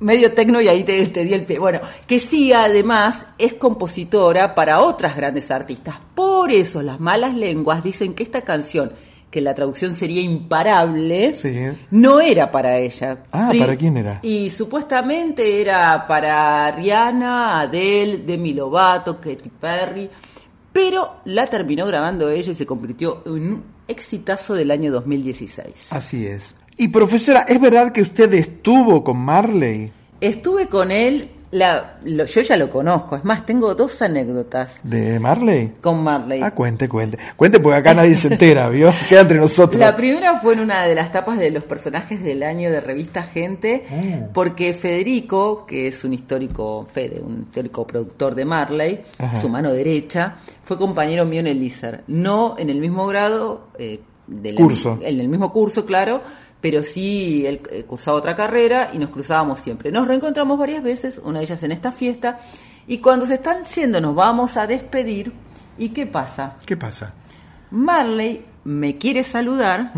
medio 0.00 0.32
tecno 0.32 0.60
y 0.60 0.66
ahí 0.66 0.82
te, 0.82 1.06
te 1.06 1.24
di 1.24 1.34
el 1.34 1.44
pie. 1.44 1.60
Bueno, 1.60 1.78
que 2.08 2.18
sí, 2.18 2.52
además 2.52 3.26
es 3.38 3.54
compositora 3.54 4.56
para 4.56 4.80
otras 4.80 5.14
grandes 5.14 5.52
artistas. 5.52 5.94
Por 6.16 6.50
eso 6.50 6.82
las 6.82 6.98
malas 6.98 7.34
lenguas 7.34 7.84
dicen 7.84 8.14
que 8.14 8.24
esta 8.24 8.40
canción, 8.40 8.90
que 9.30 9.40
la 9.40 9.54
traducción 9.54 9.94
sería 9.94 10.22
imparable, 10.22 11.34
no 11.90 12.20
era 12.20 12.50
para 12.50 12.78
ella. 12.78 13.24
Ah, 13.32 13.48
Pri- 13.50 13.58
¿para 13.60 13.76
quién 13.76 13.96
era? 13.96 14.20
Y 14.22 14.50
supuestamente 14.50 15.60
era 15.60 16.06
para 16.06 16.70
Rihanna, 16.72 17.60
Adele, 17.60 18.18
Demi 18.18 18.54
Lovato, 18.54 19.20
Katy 19.20 19.50
Perry, 19.60 20.08
pero 20.72 21.16
la 21.26 21.46
terminó 21.46 21.84
grabando 21.86 22.30
ella 22.30 22.52
y 22.52 22.54
se 22.54 22.64
convirtió 22.66 23.22
en 23.26 23.32
un 23.32 23.64
exitazo 23.86 24.54
del 24.54 24.70
año 24.70 24.90
2016. 24.92 25.88
Así 25.90 26.26
es. 26.26 26.54
Y 26.76 26.88
profesora, 26.88 27.40
¿es 27.48 27.60
verdad 27.60 27.92
que 27.92 28.02
usted 28.02 28.32
estuvo 28.34 29.02
con 29.02 29.18
Marley? 29.18 29.92
Estuve 30.20 30.68
con 30.68 30.90
él, 30.90 31.28
la, 31.50 31.96
lo- 32.04 32.26
yo 32.26 32.42
ya 32.42 32.56
lo 32.58 32.68
conozco, 32.68 33.16
es 33.16 33.24
más, 33.24 33.46
tengo 33.46 33.74
dos 33.74 34.02
anécdotas 34.02 34.80
¿De 34.82 35.18
Marley? 35.18 35.72
con 35.80 36.02
Marley. 36.02 36.42
Ah, 36.42 36.50
cuente, 36.50 36.88
cuente. 36.88 37.16
Cuente 37.36 37.58
porque 37.58 37.78
acá 37.78 37.94
nadie 37.94 38.14
se 38.16 38.28
entera, 38.28 38.68
¿vio? 38.68 38.92
Queda 39.08 39.22
entre 39.22 39.38
nosotros. 39.38 39.80
La 39.80 39.96
primera 39.96 40.40
fue 40.40 40.52
en 40.54 40.60
una 40.60 40.82
de 40.84 40.94
las 40.94 41.10
tapas 41.10 41.38
de 41.38 41.50
los 41.50 41.64
personajes 41.64 42.22
del 42.22 42.42
año 42.42 42.70
de 42.70 42.80
revista 42.80 43.22
Gente, 43.22 43.84
Ah. 43.90 44.26
porque 44.34 44.74
Federico, 44.74 45.64
que 45.66 45.86
es 45.86 46.04
un 46.04 46.12
histórico, 46.12 46.86
Fede, 46.92 47.20
un 47.20 47.42
histórico 47.48 47.86
productor 47.86 48.34
de 48.34 48.44
Marley, 48.44 49.00
Ajá. 49.18 49.40
su 49.40 49.48
mano 49.48 49.72
derecha, 49.72 50.36
fue 50.64 50.76
compañero 50.76 51.24
mío 51.24 51.40
en 51.40 51.46
el 51.46 51.62
ISER. 51.62 52.02
No 52.08 52.56
en 52.58 52.68
el 52.68 52.78
mismo 52.80 53.06
grado, 53.06 53.68
eh, 53.78 54.00
del- 54.26 54.56
Curso. 54.56 54.98
en 55.02 55.20
el 55.20 55.28
mismo 55.28 55.50
curso, 55.50 55.86
claro, 55.86 56.20
pero 56.60 56.82
sí 56.82 57.46
él 57.46 57.60
eh, 57.70 57.84
cursaba 57.84 58.16
otra 58.16 58.34
carrera 58.34 58.90
y 58.92 58.98
nos 58.98 59.10
cruzábamos 59.10 59.60
siempre. 59.60 59.92
Nos 59.92 60.08
reencontramos 60.08 60.58
varias 60.58 60.82
veces, 60.82 61.20
una 61.22 61.38
de 61.38 61.44
ellas 61.44 61.62
en 61.62 61.72
esta 61.72 61.92
fiesta, 61.92 62.38
y 62.86 62.98
cuando 62.98 63.26
se 63.26 63.34
están 63.34 63.64
yendo 63.64 64.00
nos 64.00 64.14
vamos 64.14 64.56
a 64.56 64.66
despedir. 64.66 65.32
¿Y 65.76 65.90
qué 65.90 66.06
pasa? 66.06 66.56
¿Qué 66.66 66.76
pasa? 66.76 67.14
Marley 67.70 68.44
me 68.64 68.96
quiere 68.96 69.22
saludar 69.22 69.92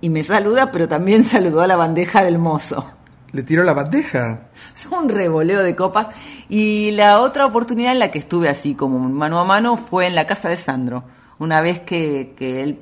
y 0.00 0.10
me 0.10 0.22
saluda, 0.24 0.72
pero 0.72 0.88
también 0.88 1.28
saludó 1.28 1.60
a 1.60 1.66
la 1.66 1.76
bandeja 1.76 2.24
del 2.24 2.38
mozo. 2.38 2.92
¿Le 3.32 3.42
tiró 3.42 3.62
la 3.62 3.74
bandeja? 3.74 4.48
Es 4.74 4.86
un 4.86 5.08
revoleo 5.08 5.62
de 5.62 5.76
copas. 5.76 6.08
Y 6.48 6.92
la 6.92 7.20
otra 7.20 7.44
oportunidad 7.44 7.92
en 7.92 7.98
la 7.98 8.10
que 8.10 8.18
estuve 8.18 8.48
así 8.48 8.74
como 8.74 8.98
mano 8.98 9.38
a 9.38 9.44
mano 9.44 9.76
fue 9.76 10.06
en 10.06 10.14
la 10.14 10.26
casa 10.26 10.48
de 10.48 10.56
Sandro, 10.56 11.04
una 11.38 11.60
vez 11.60 11.80
que, 11.80 12.34
que 12.36 12.62
él 12.62 12.80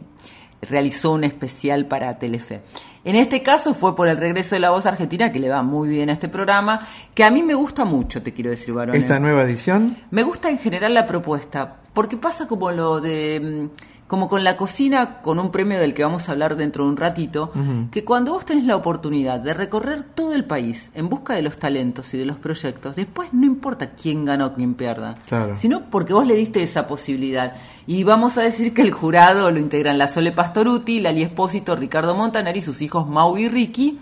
realizó 0.69 1.13
un 1.13 1.25
especial 1.25 1.87
para 1.87 2.19
Telefe. 2.19 2.61
En 3.05 3.15
este 3.15 3.41
caso 3.43 3.73
fue 3.73 3.95
por 3.95 4.09
el 4.09 4.17
regreso 4.17 4.57
de 4.57 4.61
la 4.61 4.71
voz 4.71 4.85
argentina, 4.85 5.31
que 5.31 5.39
le 5.39 5.49
va 5.49 5.63
muy 5.63 5.89
bien 5.89 6.11
a 6.11 6.13
este 6.13 6.29
programa, 6.29 6.81
que 7.15 7.23
a 7.25 7.31
mí 7.31 7.43
me 7.43 7.55
gusta 7.55 7.85
mucho, 7.85 8.21
te 8.23 8.33
quiero 8.33 8.51
decir, 8.51 8.75
varón. 8.75 8.97
Esta 8.97 9.21
nueva 9.21 9.43
edición. 9.43 9.97
Me 10.11 10.23
gusta 10.25 10.51
en 10.51 10.59
general 10.59 10.93
la 10.95 11.07
propuesta, 11.07 11.77
porque 11.93 12.17
pasa 12.17 12.49
como 12.49 12.71
lo 12.73 13.01
de 13.01 13.69
como 14.09 14.29
con 14.29 14.45
la 14.45 14.57
cocina, 14.57 15.21
con 15.21 15.41
un 15.41 15.51
premio 15.51 15.81
del 15.81 15.93
que 15.93 16.05
vamos 16.05 16.29
a 16.29 16.33
hablar 16.33 16.55
dentro 16.55 16.85
de 16.85 16.91
un 16.91 16.97
ratito, 16.97 17.51
que 17.91 18.05
cuando 18.05 18.33
vos 18.35 18.45
tenés 18.45 18.63
la 18.65 18.77
oportunidad 18.77 19.41
de 19.41 19.53
recorrer 19.53 20.05
todo 20.05 20.33
el 20.33 20.45
país 20.45 20.93
en 20.95 21.09
busca 21.09 21.35
de 21.35 21.43
los 21.43 21.59
talentos 21.59 22.15
y 22.15 22.19
de 22.19 22.25
los 22.25 22.37
proyectos, 22.37 22.95
después 22.95 23.31
no 23.33 23.47
importa 23.47 23.91
quién 24.01 24.25
ganó 24.25 24.47
o 24.47 24.55
quién 24.55 24.75
pierda, 24.75 25.17
Claro. 25.27 25.57
sino 25.57 25.91
porque 25.91 26.13
vos 26.13 26.25
le 26.25 26.35
diste 26.37 26.63
esa 26.63 26.87
posibilidad. 26.87 27.55
Y 27.87 28.03
vamos 28.05 28.37
a 28.39 28.43
decir 28.43 28.75
que 28.75 28.83
el 28.83 28.91
jurado 28.91 29.51
lo 29.51 29.59
integran 29.61 29.97
la 29.99 30.09
Sole 30.09 30.33
Pastoruti, 30.33 31.01
Lali 31.01 31.23
Espósito, 31.23 31.77
Ricardo 31.77 32.15
Montanari, 32.17 32.61
sus 32.61 32.83
hijos 32.83 33.07
Mau 33.09 33.37
y 33.39 33.49
Ricky. 33.49 33.99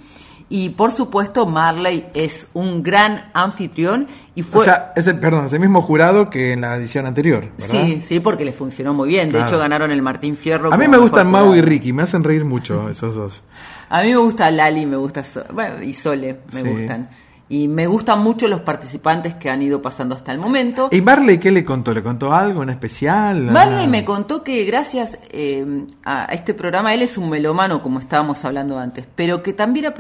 Y 0.49 0.71
por 0.71 0.93
supuesto, 0.93 1.47
Marley 1.47 2.07
es 2.15 2.47
un 2.55 2.83
gran 2.83 3.31
anfitrión 3.35 4.07
y 4.35 4.43
fue. 4.43 4.61
O 4.61 4.65
sea, 4.65 4.93
es 4.95 5.07
el, 5.07 5.19
perdón, 5.19 5.47
es 5.47 5.53
el 5.55 5.61
mismo 5.61 5.81
jurado 5.83 6.29
que 6.31 6.53
en 6.53 6.61
la 6.63 6.77
edición 6.77 7.07
anterior, 7.07 7.49
¿verdad? 7.59 7.67
Sí, 7.85 8.03
sí, 8.03 8.21
porque 8.21 8.45
les 8.45 8.55
funcionó 8.55 8.93
muy 8.95 9.09
bien. 9.09 9.27
De 9.29 9.33
Claro. 9.39 9.49
hecho, 9.49 9.59
ganaron 9.59 9.91
el 9.91 10.03
Martín 10.03 10.37
Fierro. 10.37 10.73
A 10.73 10.77
mí 10.77 10.87
me 10.87 10.99
gustan 10.99 11.31
Mau 11.31 11.55
y. 11.55 11.61
Ricky, 11.63 11.93
me 11.93 12.03
hacen 12.03 12.23
reír 12.25 12.45
mucho 12.45 12.89
esos 12.91 13.15
dos. 13.15 13.43
A 13.89 14.03
mí 14.03 14.11
me 14.11 14.17
gusta 14.17 14.51
Lali, 14.51 14.87
me 14.87 14.97
gusta 14.97 15.25
So- 15.25 15.45
bueno, 15.53 15.83
y 15.83 15.93
Sole, 15.95 16.41
me 16.53 16.63
Sí. 16.63 16.69
gustan. 16.69 17.09
Y 17.47 17.69
me 17.69 17.87
gustan 17.87 18.23
mucho 18.23 18.49
los 18.49 18.61
participantes 18.61 19.35
que 19.35 19.51
han 19.51 19.61
ido 19.61 19.83
pasando 19.83 20.15
hasta 20.15 20.33
el 20.33 20.39
momento. 20.39 20.89
¿Y 20.91 21.03
Marley 21.03 21.39
qué 21.39 21.51
le 21.51 21.63
contó? 21.63 21.93
¿Le 21.93 22.03
contó 22.03 22.35
algo 22.35 22.63
en 22.63 22.71
especial? 22.71 23.43
Marley 23.43 23.85
Ah. 23.85 23.89
me 23.89 24.03
contó 24.05 24.43
que 24.43 24.65
gracias 24.65 25.19
eh, 25.31 25.85
a 26.05 26.25
este 26.33 26.55
programa, 26.55 26.95
él 26.95 27.03
es 27.03 27.19
un 27.19 27.29
melómano, 27.29 27.83
como 27.83 27.99
estábamos 27.99 28.43
hablando 28.47 28.79
antes, 28.79 29.05
pero 29.15 29.43
que 29.43 29.53
también 29.53 29.93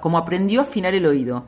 como 0.00 0.16
aprendió 0.16 0.60
a 0.60 0.62
afinar 0.62 0.94
el 0.94 1.06
oído. 1.06 1.44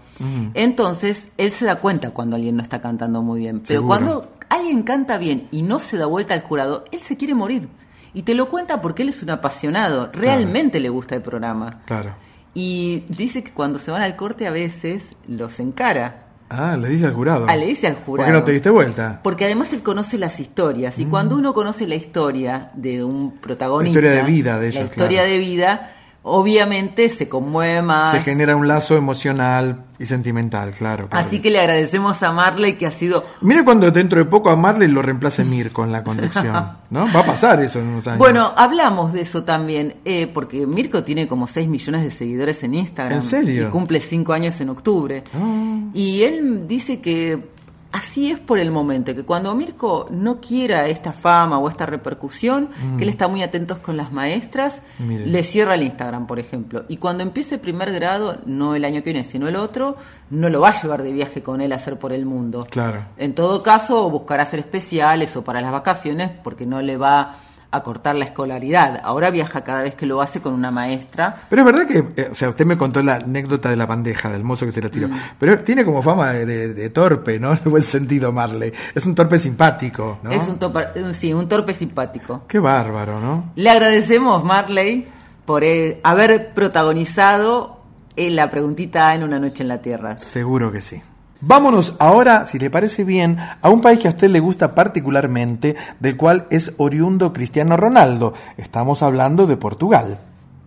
Entonces, 0.54 1.30
él 1.38 1.52
se 1.52 1.64
da 1.66 1.76
cuenta 1.76 2.10
cuando 2.10 2.36
alguien 2.36 2.56
no 2.56 2.62
está 2.62 2.80
cantando 2.80 3.22
muy 3.22 3.40
bien. 3.40 3.60
Pero 3.66 3.80
Seguro. 3.80 3.86
cuando 3.86 4.30
alguien 4.48 4.82
canta 4.82 5.18
bien 5.18 5.46
y 5.50 5.62
no 5.62 5.78
se 5.78 5.96
da 5.98 6.06
vuelta 6.06 6.34
al 6.34 6.42
jurado, 6.42 6.84
él 6.90 7.00
se 7.02 7.16
quiere 7.16 7.34
morir. 7.34 7.68
Y 8.14 8.22
te 8.22 8.34
lo 8.34 8.48
cuenta 8.48 8.80
porque 8.80 9.02
él 9.02 9.10
es 9.10 9.22
un 9.22 9.30
apasionado, 9.30 10.10
realmente 10.12 10.80
le 10.80 10.88
gusta 10.88 11.14
el 11.14 11.22
programa. 11.22 11.82
Claro. 11.84 12.14
Y 12.60 13.04
dice 13.08 13.44
que 13.44 13.52
cuando 13.52 13.78
se 13.78 13.92
van 13.92 14.02
al 14.02 14.16
corte 14.16 14.48
a 14.48 14.50
veces 14.50 15.10
los 15.28 15.60
encara. 15.60 16.24
Ah, 16.50 16.76
le 16.76 16.88
dice 16.88 17.06
al 17.06 17.12
jurado. 17.14 17.46
Ah, 17.48 17.54
le 17.54 17.66
dice 17.66 17.86
al 17.86 17.94
¿Por 17.94 18.04
jurado. 18.04 18.26
qué 18.26 18.32
no 18.32 18.42
te 18.42 18.50
diste 18.52 18.70
vuelta? 18.70 19.20
Porque 19.22 19.44
además 19.44 19.72
él 19.74 19.82
conoce 19.82 20.18
las 20.18 20.40
historias 20.40 20.98
y 20.98 21.06
Mm. 21.06 21.10
cuando 21.10 21.36
uno 21.36 21.54
conoce 21.54 21.86
la 21.86 21.94
historia 21.94 22.70
de 22.74 23.04
un 23.04 23.36
protagonista, 23.38 24.00
La 24.00 24.06
historia 24.08 24.24
de 24.24 24.30
vida 24.32 24.58
de 24.58 24.66
ellos, 24.68 24.80
la 24.82 24.86
historia 24.86 25.18
claro. 25.20 25.32
de 25.32 25.38
vida, 25.38 25.92
obviamente 26.28 27.08
se 27.08 27.28
conmueve 27.28 27.82
más. 27.82 28.12
Se 28.12 28.22
genera 28.22 28.56
un 28.56 28.68
lazo 28.68 28.96
emocional 28.96 29.84
y 29.98 30.06
sentimental, 30.06 30.72
claro. 30.72 31.08
claro. 31.08 31.26
Así 31.26 31.40
que 31.40 31.50
le 31.50 31.58
agradecemos 31.58 32.22
a 32.22 32.32
Marley 32.32 32.74
que 32.76 32.86
ha 32.86 32.90
sido 32.90 33.24
Mira 33.40 33.64
cuando 33.64 33.90
dentro 33.90 34.18
de 34.18 34.24
poco 34.26 34.50
a 34.50 34.56
Marley 34.56 34.88
lo 34.88 35.02
reemplace 35.02 35.44
Mirko 35.44 35.84
en 35.84 35.92
la 35.92 36.04
conducción, 36.04 36.72
¿no? 36.90 37.12
Va 37.12 37.20
a 37.20 37.26
pasar 37.26 37.62
eso 37.62 37.80
en 37.80 37.88
unos 37.88 38.06
años. 38.06 38.18
Bueno, 38.18 38.52
hablamos 38.56 39.12
de 39.12 39.22
eso 39.22 39.44
también, 39.44 39.96
eh, 40.04 40.30
porque 40.32 40.66
Mirko 40.66 41.02
tiene 41.02 41.26
como 41.26 41.48
6 41.48 41.68
millones 41.68 42.04
de 42.04 42.10
seguidores 42.10 42.62
en 42.62 42.74
Instagram. 42.74 43.18
¿En 43.18 43.24
serio? 43.24 43.68
Y 43.68 43.70
cumple 43.70 44.00
5 44.00 44.32
años 44.32 44.60
en 44.60 44.70
octubre. 44.70 45.24
Ah. 45.34 45.80
Y 45.94 46.22
él 46.22 46.66
dice 46.68 47.00
que 47.00 47.57
así 47.90 48.30
es 48.30 48.38
por 48.38 48.58
el 48.58 48.70
momento, 48.70 49.14
que 49.14 49.22
cuando 49.24 49.54
Mirko 49.54 50.08
no 50.10 50.40
quiera 50.40 50.86
esta 50.88 51.12
fama 51.12 51.58
o 51.58 51.68
esta 51.68 51.86
repercusión, 51.86 52.68
Mm. 52.82 52.96
que 52.96 53.04
él 53.04 53.08
está 53.10 53.28
muy 53.28 53.42
atento 53.42 53.80
con 53.82 53.96
las 53.96 54.12
maestras, 54.12 54.82
le 54.98 55.42
cierra 55.42 55.74
el 55.74 55.82
Instagram, 55.82 56.26
por 56.26 56.38
ejemplo. 56.38 56.84
Y 56.88 56.98
cuando 56.98 57.22
empiece 57.22 57.58
primer 57.58 57.92
grado, 57.92 58.38
no 58.46 58.74
el 58.74 58.84
año 58.84 59.02
que 59.02 59.12
viene, 59.12 59.24
sino 59.24 59.48
el 59.48 59.56
otro, 59.56 59.96
no 60.30 60.48
lo 60.50 60.60
va 60.60 60.68
a 60.70 60.82
llevar 60.82 61.02
de 61.02 61.12
viaje 61.12 61.42
con 61.42 61.60
él 61.60 61.72
a 61.72 61.76
hacer 61.76 61.98
por 61.98 62.12
el 62.12 62.26
mundo. 62.26 62.66
Claro. 62.70 63.06
En 63.16 63.34
todo 63.34 63.62
caso, 63.62 64.10
buscará 64.10 64.42
hacer 64.42 64.60
especiales 64.60 65.34
o 65.36 65.42
para 65.42 65.60
las 65.60 65.72
vacaciones 65.72 66.30
porque 66.44 66.66
no 66.66 66.82
le 66.82 66.96
va 66.98 67.36
a 67.70 67.82
cortar 67.82 68.16
la 68.16 68.24
escolaridad. 68.24 69.00
Ahora 69.04 69.30
viaja 69.30 69.62
cada 69.62 69.82
vez 69.82 69.94
que 69.94 70.06
lo 70.06 70.22
hace 70.22 70.40
con 70.40 70.54
una 70.54 70.70
maestra. 70.70 71.36
Pero 71.50 71.62
es 71.62 71.66
verdad 71.66 71.86
que, 71.86 72.22
eh, 72.22 72.28
o 72.32 72.34
sea, 72.34 72.48
usted 72.48 72.64
me 72.64 72.78
contó 72.78 73.02
la 73.02 73.16
anécdota 73.16 73.68
de 73.68 73.76
la 73.76 73.84
bandeja, 73.84 74.30
del 74.30 74.42
mozo 74.42 74.64
que 74.64 74.72
se 74.72 74.80
la 74.80 74.88
tiró. 74.90 75.08
Mm. 75.08 75.18
Pero 75.38 75.58
tiene 75.58 75.84
como 75.84 76.02
fama 76.02 76.32
de, 76.32 76.46
de- 76.46 76.72
de 76.74 76.90
torpe, 76.90 77.38
¿no? 77.38 77.52
En 77.52 77.60
el 77.64 77.70
buen 77.70 77.82
sentido, 77.84 78.32
Marley. 78.32 78.72
Es 78.94 79.04
un 79.04 79.14
torpe 79.14 79.38
simpático, 79.38 80.18
¿no? 80.22 80.30
Es 80.30 80.48
un, 80.48 80.58
un- 81.04 81.14
sí, 81.14 81.32
un 81.34 81.46
torpe 81.46 81.74
simpático. 81.74 82.44
Qué 82.48 82.58
bárbaro, 82.58 83.20
¿no? 83.20 83.52
Le 83.56 83.68
agradecemos, 83.68 84.42
Marley, 84.44 85.06
por 85.44 85.62
eh, 85.62 86.00
haber 86.04 86.54
protagonizado 86.54 87.82
eh, 88.16 88.30
la 88.30 88.50
preguntita 88.50 89.14
en 89.14 89.24
Una 89.24 89.38
Noche 89.38 89.62
en 89.62 89.68
la 89.68 89.80
Tierra. 89.82 90.16
Seguro 90.18 90.72
que 90.72 90.80
sí. 90.80 91.02
Vámonos 91.40 91.94
ahora, 92.00 92.46
si 92.46 92.58
le 92.58 92.68
parece 92.68 93.04
bien, 93.04 93.38
a 93.38 93.70
un 93.70 93.80
país 93.80 94.00
que 94.00 94.08
a 94.08 94.10
usted 94.10 94.28
le 94.28 94.40
gusta 94.40 94.74
particularmente, 94.74 95.76
del 96.00 96.16
cual 96.16 96.48
es 96.50 96.72
oriundo 96.78 97.32
Cristiano 97.32 97.76
Ronaldo. 97.76 98.34
Estamos 98.56 99.04
hablando 99.04 99.46
de 99.46 99.56
Portugal. 99.56 100.18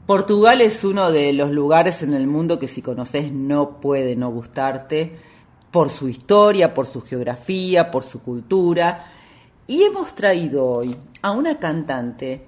Portugal 0.06 0.62
es 0.62 0.86
uno 0.86 1.12
de 1.12 1.34
los 1.34 1.52
lugares 1.52 2.04
en 2.04 2.14
el 2.14 2.26
mundo 2.26 2.58
que 2.58 2.70
si 2.70 2.82
conoces 2.82 3.34
no 3.34 3.82
puede 3.82 4.16
no 4.16 4.32
gustarte 4.32 5.18
por 5.72 5.90
su 5.90 6.08
historia, 6.08 6.74
por 6.74 6.88
su 6.88 7.02
geografía, 7.02 7.92
por 7.92 8.04
su 8.04 8.22
cultura. 8.22 9.08
Y 9.68 9.84
hemos 9.84 10.16
traído 10.16 10.66
hoy 10.66 10.96
a 11.22 11.32
una 11.32 11.60
cantante 11.60 12.46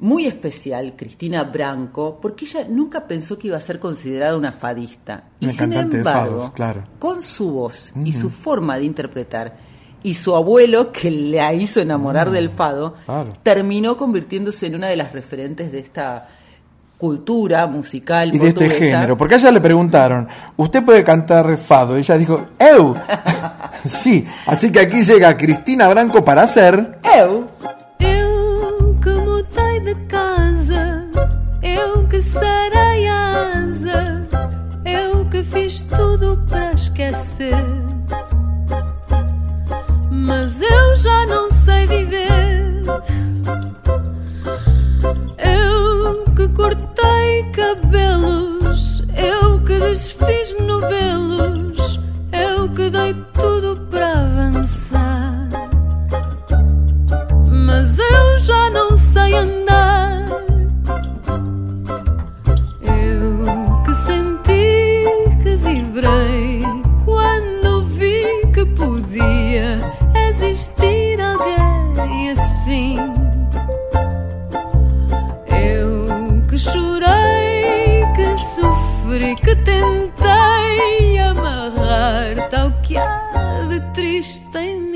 muy 0.00 0.26
especial, 0.26 0.94
Cristina 0.96 1.42
Branco, 1.44 2.18
porque 2.22 2.44
ella 2.44 2.64
nunca 2.68 3.06
pensó 3.06 3.38
que 3.38 3.48
iba 3.48 3.56
a 3.56 3.60
ser 3.60 3.80
considerada 3.80 4.36
una 4.36 4.52
fadista. 4.52 5.24
Y 5.40 5.46
Una 5.46 5.54
sin 5.54 5.72
embargo, 5.72 6.04
fados, 6.04 6.50
claro. 6.52 6.84
con 6.98 7.20
su 7.22 7.50
voz 7.50 7.92
y 8.04 8.12
su 8.12 8.30
forma 8.30 8.76
de 8.76 8.84
interpretar 8.84 9.56
y 10.02 10.14
su 10.14 10.36
abuelo 10.36 10.92
que 10.92 11.10
la 11.10 11.52
hizo 11.52 11.80
enamorar 11.80 12.28
Mm, 12.28 12.32
del 12.32 12.50
fado, 12.50 12.94
claro. 13.04 13.32
terminó 13.42 13.96
convirtiéndose 13.96 14.66
en 14.66 14.76
una 14.76 14.86
de 14.86 14.96
las 14.96 15.12
referentes 15.12 15.72
de 15.72 15.80
esta 15.80 16.28
cultura 16.96 17.66
musical 17.66 18.32
Y 18.34 18.38
de 18.38 18.48
este 18.48 18.70
género. 18.70 19.16
Porque 19.16 19.34
a 19.34 19.38
ella 19.38 19.50
le 19.50 19.60
preguntaron, 19.60 20.28
¿usted 20.56 20.84
puede 20.84 21.02
cantar 21.04 21.56
fado? 21.58 21.96
Y 21.96 22.00
ella 22.00 22.16
dijo, 22.18 22.46
¡Eu! 22.58 22.94
sí, 23.88 24.24
así 24.46 24.70
que 24.70 24.80
aquí 24.80 25.02
llega 25.02 25.36
Cristina 25.36 25.88
Branco 25.88 26.24
para 26.24 26.42
hacer... 26.42 26.98
Eu 27.16 27.46
Mas 40.10 40.60
eu 40.60 40.96
já 40.96 41.26
não 41.26 41.48
sei 41.50 41.86
viver. 41.86 42.82
Eu 45.38 46.24
que 46.34 46.48
cortei 46.48 47.44
cabelos, 47.52 49.04
eu 49.16 49.60
que 49.60 49.78
desfiz 49.78 50.56
novelos, 50.60 52.00
eu 52.32 52.68
que 52.74 52.90
dei 52.90 53.14
alguém 72.08 72.30
assim. 72.30 72.96
Eu 75.48 76.46
que 76.48 76.58
chorei, 76.58 78.04
que 78.16 78.36
sofri, 78.36 79.36
que 79.36 79.54
tentei 79.56 81.18
amarrar 81.18 82.48
tal 82.50 82.72
que 82.82 82.96
há 82.96 83.66
de 83.68 83.80
triste 83.92 84.56
em 84.56 84.87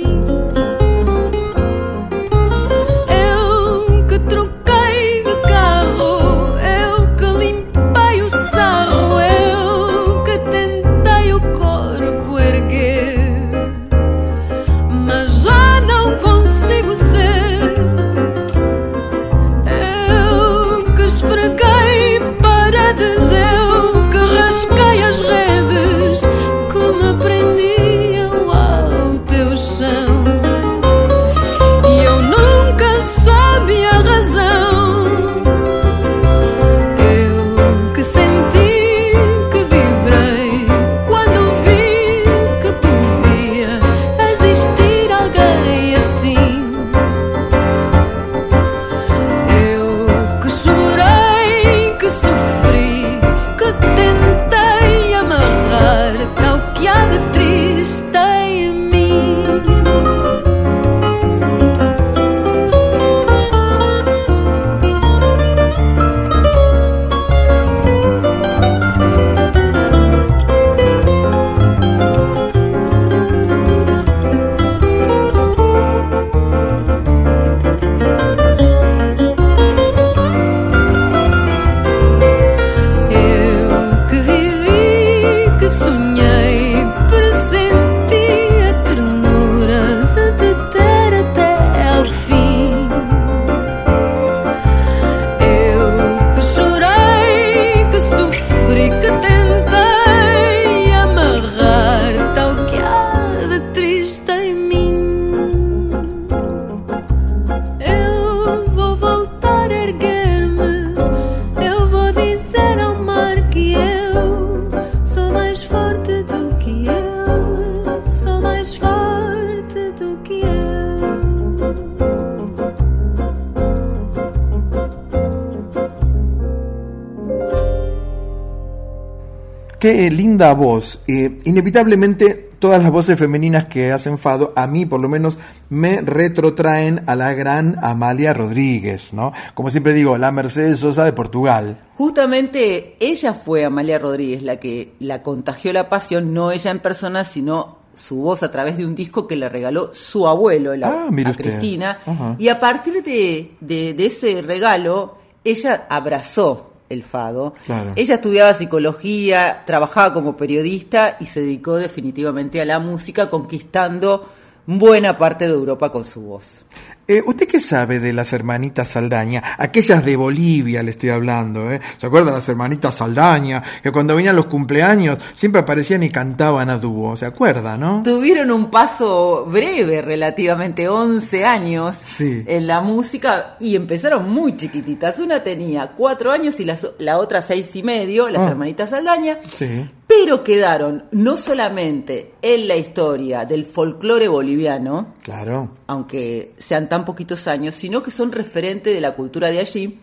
Qué 129.82 130.08
linda 130.12 130.54
voz. 130.54 131.00
Eh, 131.08 131.40
inevitablemente 131.42 132.50
todas 132.60 132.80
las 132.80 132.92
voces 132.92 133.18
femeninas 133.18 133.66
que 133.66 133.90
hacen 133.90 134.16
fado, 134.16 134.52
a 134.54 134.68
mí 134.68 134.86
por 134.86 135.00
lo 135.00 135.08
menos, 135.08 135.38
me 135.70 136.00
retrotraen 136.00 137.02
a 137.08 137.16
la 137.16 137.34
gran 137.34 137.76
Amalia 137.82 138.32
Rodríguez, 138.32 139.12
¿no? 139.12 139.32
Como 139.54 139.70
siempre 139.70 139.92
digo, 139.92 140.16
la 140.18 140.30
Mercedes 140.30 140.78
Sosa 140.78 141.04
de 141.04 141.12
Portugal. 141.12 141.80
Justamente 141.96 142.94
ella 143.00 143.34
fue 143.34 143.64
Amalia 143.64 143.98
Rodríguez 143.98 144.44
la 144.44 144.60
que 144.60 144.92
la 145.00 145.20
contagió 145.24 145.72
la 145.72 145.88
pasión, 145.88 146.32
no 146.32 146.52
ella 146.52 146.70
en 146.70 146.78
persona, 146.78 147.24
sino 147.24 147.78
su 147.96 148.18
voz 148.22 148.44
a 148.44 148.52
través 148.52 148.76
de 148.78 148.86
un 148.86 148.94
disco 148.94 149.26
que 149.26 149.34
le 149.34 149.48
regaló 149.48 149.90
su 149.92 150.28
abuelo 150.28 150.76
la- 150.76 151.06
Ah, 151.06 151.06
a. 151.10 151.36
Cristina. 151.36 151.98
Y 152.38 152.46
a 152.46 152.60
partir 152.60 153.02
de, 153.02 153.50
de- 153.60 153.94
de 153.94 154.06
ese 154.06 154.42
regalo, 154.42 155.16
ella 155.42 155.86
abrazó 155.90 156.68
el 156.92 157.02
fado. 157.04 157.54
Claro. 157.64 157.92
Ella 157.96 158.14
estudiaba 158.16 158.54
psicología, 158.54 159.62
trabajaba 159.66 160.12
como 160.12 160.36
periodista 160.36 161.16
y 161.20 161.26
se 161.26 161.40
dedicó 161.40 161.76
definitivamente 161.76 162.60
a 162.60 162.64
la 162.64 162.78
música, 162.78 163.30
conquistando 163.30 164.28
buena 164.66 165.16
parte 165.18 165.46
de 165.46 165.52
Europa 165.52 165.90
con 165.90 166.04
su 166.04 166.20
voz. 166.22 166.64
Eh, 167.08 167.20
¿Usted 167.26 167.48
qué 167.48 167.60
sabe 167.60 167.98
de 167.98 168.12
las 168.12 168.32
hermanitas 168.32 168.90
Saldaña? 168.90 169.42
Aquellas 169.58 170.04
de 170.04 170.14
Bolivia 170.16 170.84
le 170.84 170.92
estoy 170.92 171.10
hablando, 171.10 171.70
¿eh? 171.72 171.80
¿Se 171.98 172.06
acuerdan 172.06 172.32
las 172.32 172.48
hermanitas 172.48 172.94
Saldaña? 172.94 173.60
Que 173.82 173.90
cuando 173.90 174.14
venían 174.14 174.36
los 174.36 174.46
cumpleaños 174.46 175.18
siempre 175.34 175.60
aparecían 175.62 176.04
y 176.04 176.10
cantaban 176.10 176.70
a 176.70 176.78
dúo, 176.78 177.16
¿se 177.16 177.26
acuerda, 177.26 177.76
no? 177.76 178.02
Tuvieron 178.04 178.52
un 178.52 178.70
paso 178.70 179.44
breve, 179.50 180.00
relativamente 180.00 180.88
11 180.88 181.44
años 181.44 181.96
Sí. 182.06 182.44
en 182.46 182.68
la 182.68 182.80
música 182.80 183.56
y 183.58 183.74
empezaron 183.74 184.30
muy 184.32 184.56
chiquititas. 184.56 185.18
Una 185.18 185.42
tenía 185.42 185.88
cuatro 185.96 186.30
años 186.30 186.60
y 186.60 186.64
la, 186.64 186.78
la 186.98 187.18
otra 187.18 187.42
seis 187.42 187.74
y 187.74 187.82
medio, 187.82 188.28
las 188.28 188.42
Ah. 188.42 188.48
hermanitas 188.50 188.90
Saldaña, 188.90 189.38
Sí. 189.50 189.90
Pero 190.20 190.44
quedaron 190.44 191.04
no 191.12 191.36
solamente 191.36 192.34
en 192.42 192.68
la 192.68 192.76
historia 192.76 193.44
del 193.44 193.64
folclore 193.64 194.28
boliviano, 194.28 195.14
Claro. 195.22 195.70
aunque 195.86 196.54
sean 196.58 196.88
tan 196.88 197.04
poquitos 197.04 197.48
años, 197.48 197.74
sino 197.74 198.02
que 198.02 198.10
son 198.10 198.30
referente 198.30 198.90
de 198.92 199.00
la 199.00 199.14
cultura 199.14 199.48
de 199.50 199.60
allí, 199.60 199.98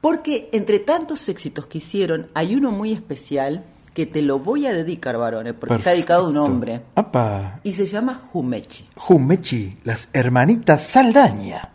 porque 0.00 0.48
entre 0.52 0.78
tantos 0.78 1.28
éxitos 1.28 1.66
que 1.66 1.78
hicieron, 1.78 2.28
hay 2.34 2.54
uno 2.54 2.70
muy 2.70 2.92
especial 2.92 3.64
que 3.92 4.06
te 4.06 4.22
lo 4.22 4.38
voy 4.38 4.66
a 4.66 4.72
dedicar, 4.72 5.18
varones, 5.18 5.54
porque 5.58 5.74
está 5.74 5.90
dedicado 5.90 6.26
a 6.26 6.28
un 6.28 6.36
hombre, 6.36 6.82
Apa. 6.94 7.58
y 7.64 7.72
se 7.72 7.86
llama 7.86 8.22
Jumechi. 8.32 8.88
Jumechi, 8.96 9.76
las 9.84 10.08
hermanitas 10.12 10.84
Saldaña. 10.84 11.72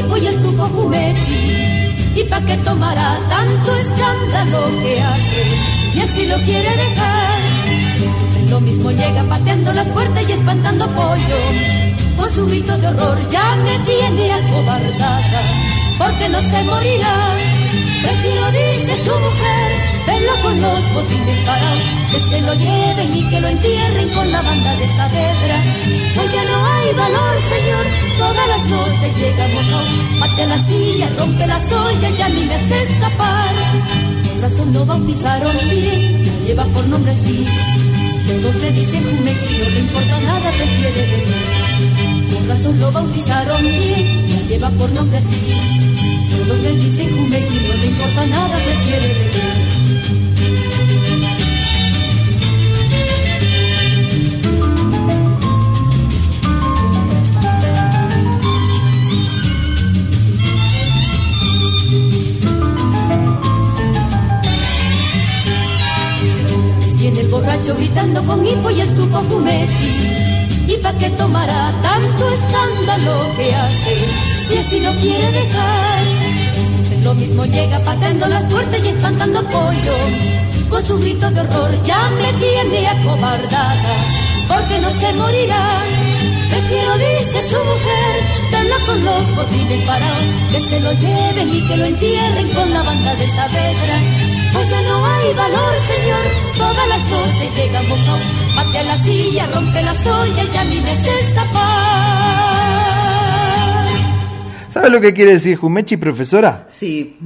Gritando 0.00 0.08
con 0.08 0.16
hipo 0.16 0.16
y 0.16 0.26
el 0.26 0.42
tufo 0.42 0.68
Jumechi. 0.68 2.16
¿Y 2.16 2.24
pa' 2.24 2.40
qué 2.42 2.56
tomará 2.58 3.18
tanto 3.28 3.74
escándalo 3.76 4.60
que 4.82 5.00
hace? 5.00 5.96
Y 5.96 6.00
así 6.00 6.26
lo 6.26 6.36
quiere 6.38 6.70
dejar. 6.70 7.38
Siempre 7.98 8.50
lo 8.50 8.60
mismo 8.60 8.90
llega 8.90 9.22
pateando 9.24 9.72
las 9.72 9.88
puertas 9.88 10.28
y 10.28 10.32
espantando 10.32 10.86
pollo. 10.88 11.36
Con 12.16 12.32
su 12.32 12.46
grito 12.46 12.76
de 12.78 12.88
horror 12.88 13.18
ya 13.28 13.56
me 13.56 13.78
tiene 13.80 14.32
acobardada. 14.32 15.40
Porque 15.98 16.28
no 16.28 16.40
se 16.40 16.62
morirá. 16.64 17.16
Prefiero, 18.02 18.46
dice 18.52 18.96
su 19.04 19.10
mujer, 19.10 19.70
verlo 20.06 20.32
con 20.42 20.60
los 20.60 20.94
botines 20.94 21.36
parados. 21.46 21.99
Que 22.10 22.18
se 22.18 22.40
lo 22.42 22.52
lleven 22.54 23.16
y 23.16 23.22
que 23.30 23.40
lo 23.40 23.46
entierren 23.46 24.08
con 24.08 24.32
la 24.32 24.42
banda 24.42 24.74
de 24.76 24.88
Saavedra. 24.88 25.58
Pues 26.16 26.32
ya 26.32 26.42
no 26.42 26.66
hay 26.66 26.92
valor, 26.94 27.34
señor. 27.48 27.86
Todas 28.18 28.48
las 28.48 28.64
noches 28.68 29.16
llega 29.16 29.46
mojón. 29.54 30.18
Mate 30.18 30.46
la 30.48 30.58
silla, 30.58 31.08
rompe 31.16 31.46
la 31.46 31.60
soya 31.60 32.10
y 32.10 32.22
a 32.22 32.28
mí 32.30 32.44
me 32.46 32.54
hace 32.54 32.82
escapar. 32.82 33.54
Por 34.24 34.40
razón 34.42 34.72
lo 34.72 34.84
bautizaron 34.86 35.56
bien, 35.70 36.24
lleva 36.46 36.64
por 36.64 36.84
nombre 36.88 37.12
así. 37.12 37.46
Todos 38.26 38.56
le 38.56 38.72
dicen 38.72 39.02
Jumechi, 39.04 39.58
no 39.58 39.70
le 39.70 39.80
importa 39.80 40.20
nada, 40.20 40.50
prefiere 40.50 41.02
beber. 41.02 42.34
Por 42.34 42.48
razón 42.48 42.80
lo 42.80 42.90
bautizaron 42.90 43.62
bien, 43.62 44.48
lleva 44.48 44.70
por 44.70 44.90
nombre 44.90 45.18
así. 45.18 45.46
Todos 46.30 46.60
le 46.60 46.72
dicen 46.72 47.08
Jumechi, 47.16 47.54
no 47.54 47.74
le 47.82 47.86
importa 47.86 48.26
nada, 48.26 48.56
prefiere 48.56 49.06
beber. 49.06 49.79
Borracho 67.40 67.74
gritando 67.76 68.22
con 68.24 68.46
hipo 68.46 68.70
y 68.70 68.80
el 68.80 68.88
tufo. 68.94 69.22
¿Y 70.66 70.76
pa' 70.76 70.92
qué 70.98 71.10
tomará 71.10 71.72
tanto 71.82 72.28
escándalo 72.28 73.14
que 73.36 73.54
hace? 73.54 73.94
Y 74.54 74.58
así 74.58 74.80
no 74.80 74.92
quiere 75.00 75.32
dejar. 75.32 76.02
Y 76.60 76.64
siempre 76.72 76.98
lo 77.02 77.14
mismo 77.14 77.44
llega 77.46 77.80
pateando 77.80 78.26
las 78.28 78.44
puertas 78.44 78.84
y 78.84 78.88
espantando 78.88 79.42
pollos. 79.48 80.12
Con 80.68 80.84
su 80.86 80.98
grito 81.00 81.30
de 81.30 81.40
horror 81.40 81.82
ya 81.82 82.10
me 82.10 82.32
tiene 82.34 82.86
acobardada. 82.86 83.94
Porque 84.48 84.78
no 84.80 84.90
se 84.90 85.12
morirá. 85.14 85.80
Prefiero, 86.50 86.92
dice 86.98 87.40
su 87.50 87.56
mujer, 87.70 88.14
verla 88.52 88.76
con 88.86 89.04
los 89.04 89.36
botines 89.36 89.82
parados. 89.86 90.26
Que 90.52 90.60
se 90.60 90.80
lo 90.80 90.92
lleven 90.92 91.48
y 91.56 91.66
que 91.66 91.76
lo 91.76 91.84
entierren 91.84 92.48
con 92.50 92.72
la 92.72 92.82
banda 92.82 93.14
de 93.16 93.26
Saavedra. 93.26 94.39
Pues 94.52 94.70
ya 94.70 94.80
no 94.82 95.06
hay 95.06 95.34
valor, 95.34 95.74
señor. 95.86 96.20
Todas 96.56 96.88
las 96.88 97.10
noches 97.10 97.56
llega 97.56 97.80
mojón. 97.88 98.20
Patea 98.56 98.82
la 98.84 98.96
silla, 98.96 99.46
rompe 99.54 99.82
la 99.82 99.94
soya 99.94 100.44
y 100.52 100.56
a 100.56 100.64
mí 100.64 100.80
me 100.82 100.90
hace 100.90 101.20
escapar. 101.20 101.60
¿Sabe 104.70 104.90
lo 104.90 105.00
que 105.00 105.12
quiere 105.12 105.32
decir 105.32 105.56
Jumechi, 105.56 105.96
profesora? 105.96 106.66
Sí, 106.70 107.18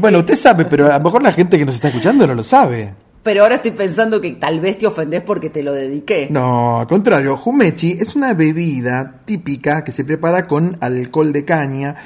Bueno, 0.00 0.20
usted 0.20 0.36
sabe, 0.36 0.64
pero 0.64 0.92
a 0.92 0.98
lo 0.98 1.04
mejor 1.04 1.22
la 1.22 1.32
gente 1.32 1.58
que 1.58 1.64
nos 1.64 1.74
está 1.74 1.88
escuchando 1.88 2.24
no 2.26 2.34
lo 2.36 2.44
sabe. 2.44 2.94
pero 3.24 3.42
ahora 3.42 3.56
estoy 3.56 3.72
pensando 3.72 4.20
que 4.20 4.30
tal 4.32 4.60
vez 4.60 4.78
te 4.78 4.86
ofendés 4.86 5.22
porque 5.22 5.50
te 5.50 5.62
lo 5.62 5.72
dediqué. 5.72 6.28
No, 6.30 6.80
al 6.80 6.86
contrario, 6.86 7.36
Jumechi 7.36 7.96
es 8.00 8.14
una 8.14 8.34
bebida 8.34 9.20
típica 9.24 9.82
que 9.82 9.90
se 9.90 10.04
prepara 10.04 10.46
con 10.46 10.76
alcohol 10.80 11.32
de 11.32 11.44
caña, 11.44 11.96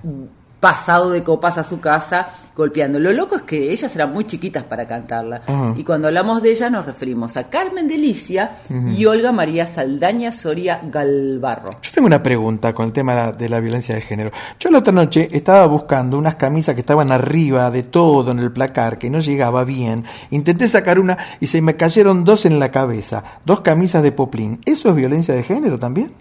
pasado 0.60 1.10
de 1.10 1.22
copas 1.22 1.56
a 1.58 1.64
su 1.64 1.80
casa 1.80 2.28
golpeando. 2.56 2.98
Lo 2.98 3.12
loco 3.12 3.36
es 3.36 3.42
que 3.42 3.72
ellas 3.72 3.94
eran 3.94 4.12
muy 4.12 4.24
chiquitas 4.24 4.64
para 4.64 4.86
cantarla. 4.86 5.42
Y 5.76 5.84
cuando 5.84 6.08
hablamos 6.08 6.42
de 6.42 6.50
ellas 6.50 6.70
nos 6.70 6.86
referimos 6.86 7.36
a 7.36 7.48
Carmen 7.48 7.88
Delicia 7.88 8.58
y 8.96 9.04
Olga 9.06 9.32
María 9.32 9.66
Saldaña 9.66 10.32
Soria 10.32 10.80
Galvarro. 10.84 11.72
Yo 11.82 11.90
tengo 11.92 12.06
una 12.06 12.22
pregunta 12.22 12.72
con 12.72 12.86
el 12.86 12.92
tema 12.92 13.14
de 13.14 13.22
la, 13.22 13.32
de 13.32 13.48
la 13.48 13.60
violencia 13.60 13.94
de 13.94 14.00
género. 14.00 14.30
Yo 14.58 14.70
la 14.70 14.78
otra 14.78 14.92
noche 14.92 15.28
estaba 15.32 15.66
buscando 15.66 16.18
unas 16.18 16.36
camisas 16.36 16.74
que 16.74 16.80
estaban 16.80 17.10
arriba 17.10 17.70
de 17.70 17.82
todo 17.82 18.30
en 18.30 18.38
el 18.38 18.52
placar, 18.52 18.98
que 18.98 19.10
no 19.10 19.20
llegaba 19.20 19.64
bien. 19.64 20.04
Intenté 20.30 20.68
sacar 20.68 20.98
una 20.98 21.18
y 21.40 21.46
se 21.46 21.60
me 21.60 21.76
cayeron 21.76 22.24
dos 22.24 22.46
en 22.46 22.58
la 22.58 22.70
cabeza. 22.70 23.24
Dos 23.44 23.60
camisas 23.60 24.02
de 24.02 24.12
poplín. 24.12 24.60
¿Eso 24.64 24.88
es 24.88 24.94
violencia 24.94 25.34
de 25.34 25.42
género 25.42 25.78
también? 25.78 26.12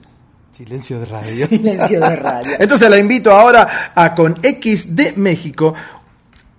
Silencio 0.56 1.00
de 1.00 1.06
radio. 1.08 1.48
Silencio 1.48 2.00
de 2.00 2.16
radio. 2.16 2.52
Entonces 2.60 2.88
la 2.88 3.00
invito 3.00 3.32
ahora 3.32 3.92
a 3.96 4.14
con 4.14 4.38
X 4.44 4.96
de 4.96 5.14
México. 5.16 5.74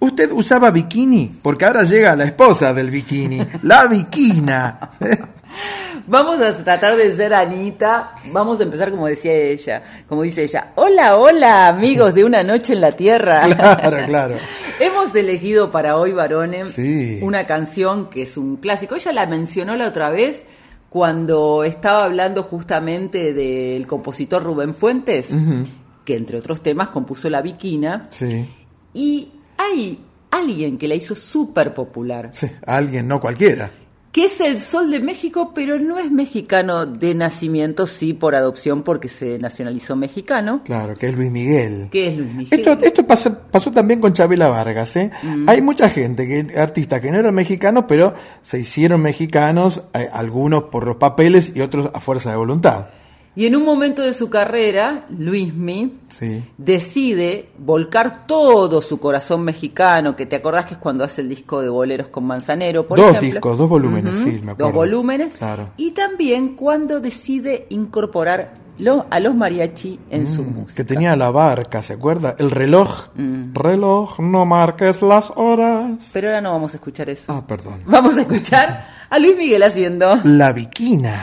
¿Usted 0.05 0.31
usaba 0.33 0.71
bikini? 0.71 1.39
Porque 1.43 1.65
ahora 1.65 1.83
llega 1.85 2.15
la 2.15 2.25
esposa 2.25 2.75
del 2.75 2.91
bikini, 2.91 3.41
la 3.63 3.87
bikina. 3.87 4.91
Vamos 6.07 6.39
a 6.43 6.53
tratar 6.63 6.97
de 6.97 7.15
ser 7.17 7.33
Anita. 7.33 8.15
Vamos 8.31 8.61
a 8.61 8.65
empezar 8.65 8.91
como 8.91 9.07
decía 9.07 9.33
ella, 9.33 9.83
como 10.07 10.21
dice 10.23 10.43
ella. 10.45 10.73
Hola, 10.75 11.17
hola, 11.17 11.69
amigos 11.69 12.13
de 12.15 12.25
una 12.25 12.43
noche 12.43 12.75
en 12.75 12.81
la 12.83 12.93
tierra. 12.93 13.43
Claro, 13.57 14.07
claro. 14.07 14.35
Hemos 14.81 15.15
elegido 15.15 15.71
para 15.71 15.97
hoy, 15.97 16.13
varones, 16.13 16.69
Sí. 16.73 17.21
una 17.23 17.47
canción 17.47 18.11
que 18.11 18.23
es 18.23 18.37
un 18.37 18.57
clásico. 18.57 18.97
Ella 18.97 19.13
la 19.13 19.27
mencionó 19.27 19.75
la 19.77 19.87
otra 19.89 20.11
vez 20.11 20.45
cuando 20.91 21.65
estaba 21.65 22.05
hablando 22.05 22.43
justamente 22.43 23.33
del 23.33 23.87
compositor 23.87 24.43
Rubén 24.43 24.75
Fuentes, 24.75 25.31
que 26.05 26.17
entre 26.17 26.39
otros 26.39 26.61
temas 26.63 26.91
compuso 26.91 27.31
La 27.31 27.41
Viquina. 27.41 28.03
Sí. 28.11 28.47
Y 28.93 29.31
hay 29.57 29.99
alguien 30.31 30.79
que 30.79 30.89
la 30.89 30.95
hizo 30.95 31.15
súper 31.15 31.75
popular, 31.75 32.31
sí. 32.33 32.47
Alguien, 32.67 33.07
no 33.09 33.21
cualquiera. 33.21 33.71
que 34.13 34.27
es 34.27 34.41
el 34.41 34.61
Sol 34.61 34.91
de 34.93 35.01
México, 35.01 35.53
pero 35.55 35.79
no 35.81 35.99
es 35.99 36.11
mexicano 36.11 36.87
de 36.87 37.15
nacimiento, 37.15 37.87
sí 37.87 38.13
por 38.13 38.35
adopción 38.37 38.85
porque 38.85 39.09
se 39.09 39.39
nacionalizó 39.39 39.97
mexicano. 39.97 40.63
Claro, 40.65 40.95
que 40.95 41.09
es 41.09 41.17
Luis 41.17 41.31
Miguel. 41.33 41.89
que 41.91 42.09
es 42.09 42.17
Luis 42.17 42.33
Miguel? 42.33 42.61
Esto, 42.61 42.79
esto 42.85 43.07
pasó, 43.07 43.37
pasó 43.51 43.73
también 43.73 44.01
con 44.01 44.13
Chabela 44.13 44.49
Vargas. 44.49 44.95
¿eh? 44.97 45.11
Mm. 45.23 45.49
Hay 45.49 45.63
mucha 45.63 45.89
gente, 45.89 46.29
que 46.29 46.59
artistas 46.59 47.01
que 47.01 47.11
no 47.11 47.19
eran 47.19 47.35
mexicanos, 47.35 47.87
pero 47.89 48.15
se 48.41 48.61
hicieron 48.61 49.03
mexicanos, 49.03 49.83
eh, 49.95 50.09
algunos 50.13 50.65
por 50.65 50.87
los 50.87 50.97
papeles 50.97 51.51
y 51.55 51.61
otros 51.61 51.91
a 51.93 52.01
fuerza 52.01 52.31
de 52.31 52.37
voluntad. 52.37 52.87
Y 53.37 53.47
en 53.47 53.57
un 53.57 53.65
momento 53.65 54.03
de 54.03 54.15
su 54.15 54.31
carrera, 54.31 55.07
Luismi 55.11 55.95
Sí. 56.09 56.45
decide 56.57 57.49
volcar 57.59 58.27
todo 58.27 58.81
su 58.81 59.01
corazón 59.01 59.43
mexicano, 59.43 60.15
que 60.15 60.25
te 60.27 60.37
acordás 60.37 60.67
que 60.67 60.75
es 60.75 60.79
cuando 60.81 61.03
hace 61.03 61.23
el 61.23 61.29
disco 61.29 61.61
de 61.61 61.69
boleros 61.69 62.09
con 62.09 62.25
Manzanero, 62.25 62.87
por 62.87 62.99
dos 62.99 63.09
ejemplo. 63.11 63.31
discos, 63.33 63.59
dos 63.59 63.69
volúmenes, 63.69 64.15
sí, 64.21 64.25
me 64.45 64.53
acuerdo. 64.53 64.57
Dos 64.67 64.73
volúmenes. 64.75 65.35
Claro. 65.35 65.71
Y 65.77 65.91
también 65.91 66.55
cuando 66.55 67.01
decide 67.01 67.67
incorporar 67.71 68.55
lo- 68.79 69.07
a 69.11 69.19
los 69.21 69.35
mariachi 69.35 69.99
en 70.11 70.27
su 70.27 70.43
Mm, 70.45 70.55
música. 70.55 70.75
que 70.77 70.85
tenía 70.85 71.17
la 71.17 71.31
barca, 71.31 71.83
¿se 71.83 71.93
acuerda? 71.95 72.37
El 72.39 72.51
reloj. 72.53 73.09
Mm. 73.17 73.53
Reloj, 73.55 74.19
no 74.21 74.45
marques 74.47 75.03
las 75.03 75.33
horas. 75.35 75.99
Pero 76.13 76.29
ahora 76.29 76.41
no 76.41 76.53
vamos 76.53 76.73
a 76.75 76.77
escuchar 76.77 77.11
eso. 77.11 77.25
Ah, 77.33 77.43
perdón. 77.47 77.81
Vamos 77.87 78.17
a 78.17 78.21
escuchar 78.23 78.87
a 79.11 79.19
Luis 79.19 79.37
Miguel 79.37 79.63
haciendo. 79.65 80.17
La 80.25 80.53
Viquina. 80.53 81.21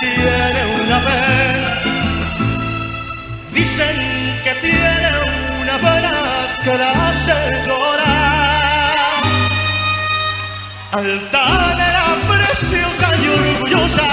Tiene 0.00 0.60
una 0.84 0.98
vez, 1.00 1.58
dicen 3.52 3.96
que 4.44 4.54
tiene 4.60 5.10
una 5.60 5.76
vena 5.78 6.12
que 6.62 6.72
la 6.78 7.08
hace 7.08 7.34
llorar. 7.66 8.12
Altanera, 10.92 12.04
preciosa 12.28 13.08
y 13.22 13.28
orgullosa, 13.28 14.08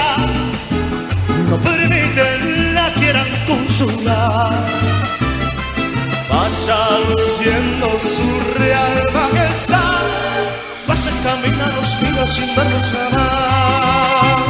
no 1.48 1.58
permiten 1.58 2.74
la 2.74 2.90
quieran 2.94 3.28
consolar. 3.46 4.52
Pasa 6.28 6.76
luciendo 7.08 7.98
su 7.98 8.58
real 8.58 9.04
majestad, 9.12 10.02
pasa 10.86 11.10
caminando 11.22 11.76
los 11.76 12.00
vidas 12.00 12.30
sin 12.30 12.54
verlos 12.54 12.92
jamás. 12.92 14.49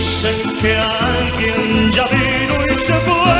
Dicen 0.00 0.56
que 0.62 0.78
alguien 0.78 1.92
ya 1.92 2.06
vino 2.06 2.64
y 2.64 2.78
se 2.78 2.94
fue. 2.94 3.36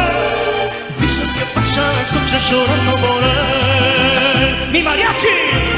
Dicen 1.00 1.32
que 1.32 1.44
pasa 1.54 1.80
las 1.94 2.12
noches 2.12 2.50
llorando 2.50 2.92
por 2.96 3.24
él. 3.24 4.70
¡Mi 4.70 4.82
mariachi! 4.82 5.69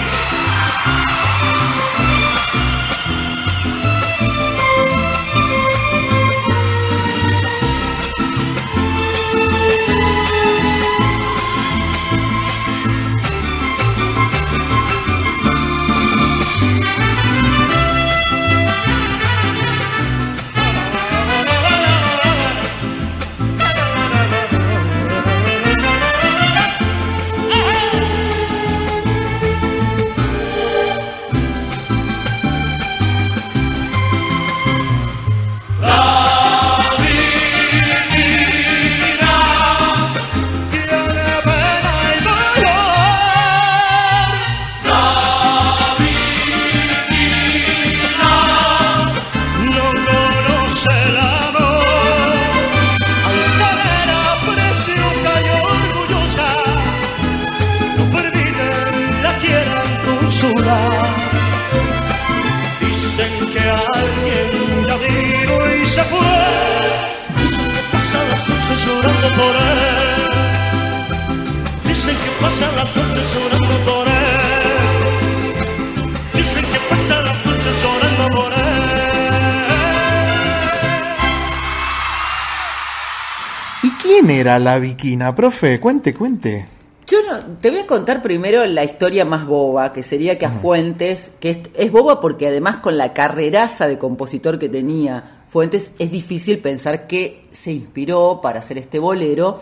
Era 84.43 84.59
la 84.59 84.79
Viquina, 84.79 85.35
profe? 85.35 85.81
Cuente, 85.81 86.13
cuente. 86.15 86.67
Yo 87.07 87.19
no, 87.29 87.39
te 87.61 87.71
voy 87.71 87.81
a 87.81 87.87
contar 87.87 88.23
primero 88.23 88.65
la 88.67 88.85
historia 88.85 89.25
más 89.25 89.47
boba, 89.47 89.93
que 89.93 90.03
sería 90.03 90.39
que 90.39 90.47
a 90.47 90.51
Fuentes, 90.51 91.33
que 91.41 91.51
es, 91.51 91.59
es 91.75 91.91
boba 91.91 92.21
porque 92.21 92.47
además 92.47 92.77
con 92.77 92.97
la 92.97 93.13
carreraza 93.13 93.89
de 93.89 93.99
compositor 93.99 94.59
que 94.59 94.69
tenía 94.69 95.45
Fuentes, 95.49 95.93
es 95.99 96.11
difícil 96.11 96.59
pensar 96.59 97.07
que 97.07 97.47
se 97.51 97.73
inspiró 97.73 98.41
para 98.43 98.61
hacer 98.61 98.79
este 98.79 98.99
bolero 98.99 99.61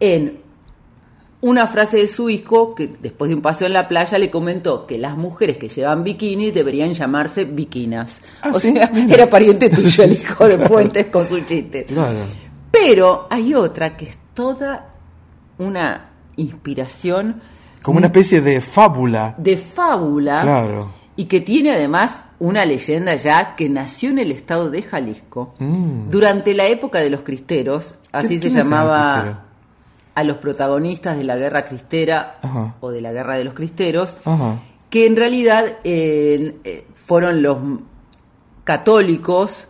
en 0.00 0.40
una 1.40 1.66
frase 1.66 1.98
de 1.98 2.08
su 2.08 2.30
hijo 2.30 2.74
que 2.74 2.90
después 3.00 3.28
de 3.28 3.36
un 3.36 3.42
paseo 3.42 3.66
en 3.66 3.72
la 3.72 3.86
playa 3.86 4.18
le 4.18 4.30
comentó 4.30 4.86
que 4.86 4.98
las 4.98 5.16
mujeres 5.16 5.56
que 5.56 5.68
llevan 5.68 6.02
bikini 6.02 6.50
deberían 6.50 6.94
llamarse 6.94 7.44
bikinas. 7.44 8.20
Ah, 8.42 8.50
o 8.52 8.58
¿sí? 8.58 8.72
sea, 8.72 8.90
Mira. 8.92 9.14
era 9.14 9.30
pariente 9.30 9.70
tuyo 9.70 10.04
el 10.04 10.12
hijo 10.14 10.48
de 10.48 10.58
Fuentes 10.58 11.06
con 11.06 11.26
su 11.26 11.40
chiste. 11.40 11.84
Claro. 11.84 12.18
Pero 12.70 13.26
hay 13.30 13.54
otra 13.54 13.96
que 13.96 14.06
es 14.06 14.18
toda 14.34 14.90
una 15.58 16.10
inspiración 16.36 17.40
Como 17.82 17.98
una 17.98 18.06
especie 18.08 18.40
de 18.40 18.60
fábula. 18.60 19.34
de 19.38 19.56
fábula 19.56 20.42
Claro. 20.42 20.90
y 21.16 21.24
que 21.26 21.40
tiene 21.40 21.72
además 21.72 22.22
una 22.38 22.64
leyenda 22.64 23.16
ya 23.16 23.56
que 23.56 23.68
nació 23.68 24.10
en 24.10 24.18
el 24.20 24.30
estado 24.30 24.70
de 24.70 24.82
Jalisco 24.82 25.54
Mm. 25.58 26.10
durante 26.10 26.54
la 26.54 26.66
época 26.66 27.00
de 27.00 27.10
los 27.10 27.22
cristeros, 27.22 27.96
así 28.12 28.38
¿Qué- 28.38 28.50
se 28.50 28.56
llamaba 28.56 29.44
a 30.14 30.24
los 30.24 30.36
protagonistas 30.38 31.16
de 31.16 31.24
la 31.24 31.36
guerra 31.36 31.64
cristera 31.64 32.38
Ajá. 32.42 32.74
o 32.80 32.90
de 32.90 33.00
la 33.00 33.12
guerra 33.12 33.36
de 33.36 33.44
los 33.44 33.54
cristeros, 33.54 34.16
Ajá. 34.24 34.56
que 34.90 35.06
en 35.06 35.16
realidad 35.16 35.64
eh, 35.84 36.56
eh, 36.64 36.86
fueron 36.94 37.42
los 37.42 37.58
católicos 38.64 39.68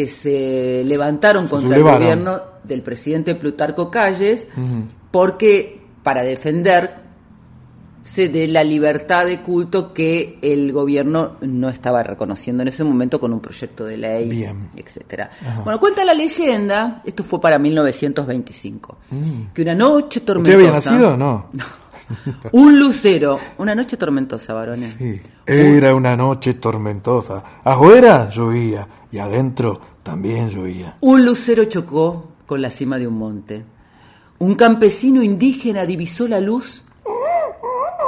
que 0.00 0.08
se 0.08 0.82
levantaron 0.86 1.44
Se 1.44 1.50
contra 1.50 1.76
el 1.76 1.82
gobierno 1.82 2.40
del 2.64 2.80
presidente 2.80 3.34
Plutarco 3.34 3.90
Calles 3.90 4.46
porque 5.10 5.78
para 6.02 6.22
defenderse 6.22 6.94
de 8.16 8.46
la 8.48 8.64
libertad 8.64 9.26
de 9.26 9.40
culto 9.42 9.92
que 9.92 10.38
el 10.40 10.72
gobierno 10.72 11.36
no 11.42 11.68
estaba 11.68 12.02
reconociendo 12.02 12.62
en 12.62 12.68
ese 12.68 12.82
momento 12.82 13.20
con 13.20 13.30
un 13.34 13.40
proyecto 13.40 13.84
de 13.84 13.98
ley, 13.98 14.26
Bien. 14.30 14.70
etcétera. 14.74 15.28
Ajá. 15.46 15.60
Bueno, 15.64 15.78
cuenta 15.78 16.02
la 16.06 16.14
leyenda, 16.14 17.02
esto 17.04 17.22
fue 17.22 17.38
para 17.42 17.58
1925, 17.58 18.96
Mm. 19.10 19.52
que 19.52 19.60
una 19.62 19.74
noche 19.74 20.20
¿Usted 20.20 20.24
tormentosa, 20.24 20.56
había 20.56 20.70
nacido 20.72 21.14
o 21.14 21.16
no? 21.18 21.50
un 22.52 22.78
lucero, 22.78 23.38
una 23.58 23.74
noche 23.74 23.98
tormentosa, 23.98 24.54
varones. 24.54 24.96
Sí. 24.98 25.20
Era 25.46 25.94
una 25.94 26.16
noche 26.16 26.54
tormentosa. 26.54 27.42
Afuera 27.62 28.28
llovía 28.30 28.86
y 29.12 29.18
adentro 29.18 29.80
también 30.02 30.50
llovía. 30.50 30.96
Un 31.00 31.24
lucero 31.24 31.64
chocó 31.64 32.28
con 32.46 32.62
la 32.62 32.70
cima 32.70 32.98
de 32.98 33.06
un 33.06 33.18
monte. 33.18 33.64
Un 34.38 34.54
campesino 34.54 35.22
indígena 35.22 35.84
divisó 35.86 36.26
la 36.26 36.40
luz 36.40 36.82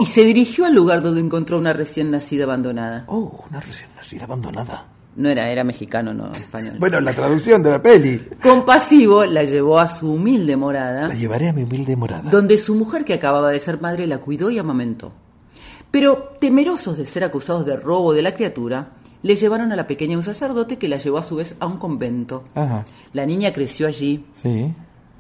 y 0.01 0.07
se 0.07 0.22
dirigió 0.24 0.64
al 0.64 0.74
lugar 0.74 1.03
donde 1.03 1.20
encontró 1.20 1.59
una 1.59 1.72
recién 1.72 2.11
nacida 2.11 2.45
abandonada. 2.45 3.05
Oh, 3.09 3.45
una 3.51 3.61
recién 3.61 3.88
nacida 3.97 4.24
abandonada. 4.24 4.86
No 5.14 5.28
era, 5.28 5.51
era 5.51 5.62
mexicano, 5.62 6.14
no 6.14 6.32
español. 6.32 6.76
Bueno, 6.78 6.99
la 7.01 7.12
traducción 7.12 7.62
de 7.62 7.70
la 7.70 7.82
peli. 7.82 8.18
Compasivo 8.43 9.26
la 9.26 9.45
llevó 9.45 9.78
a 9.78 9.86
su 9.86 10.11
humilde 10.11 10.57
morada, 10.57 11.09
La 11.09 11.14
llevaré 11.14 11.51
a 11.51 11.53
mi 11.53 11.64
humilde 11.64 11.95
morada. 11.97 12.30
donde 12.30 12.57
su 12.57 12.74
mujer 12.74 13.05
que 13.05 13.12
acababa 13.12 13.51
de 13.51 13.61
ser 13.61 13.78
madre 13.82 14.07
la 14.07 14.18
cuidó 14.18 14.49
y 14.51 14.59
amamentó. 14.59 15.12
Pero 15.90 16.32
temerosos 16.40 16.97
de 16.97 17.05
ser 17.05 17.24
acusados 17.24 17.66
de 17.66 17.76
robo 17.76 18.14
de 18.14 18.22
la 18.22 18.34
criatura, 18.34 18.93
le 19.23 19.37
llevaron 19.37 19.73
a 19.73 19.77
la 19.77 19.87
pequeña 19.87 20.14
a 20.14 20.18
un 20.18 20.25
sacerdote 20.25 20.79
que 20.79 20.89
la 20.89 20.99
llevó 20.99 21.18
a 21.18 21.23
su 21.23 21.37
vez 21.37 21.57
a 21.61 21.66
un 21.66 21.77
convento. 21.79 22.45
Ajá. 22.55 22.85
La 23.12 23.25
niña 23.27 23.53
creció 23.53 23.87
allí, 23.87 24.25
Sí. 24.35 24.73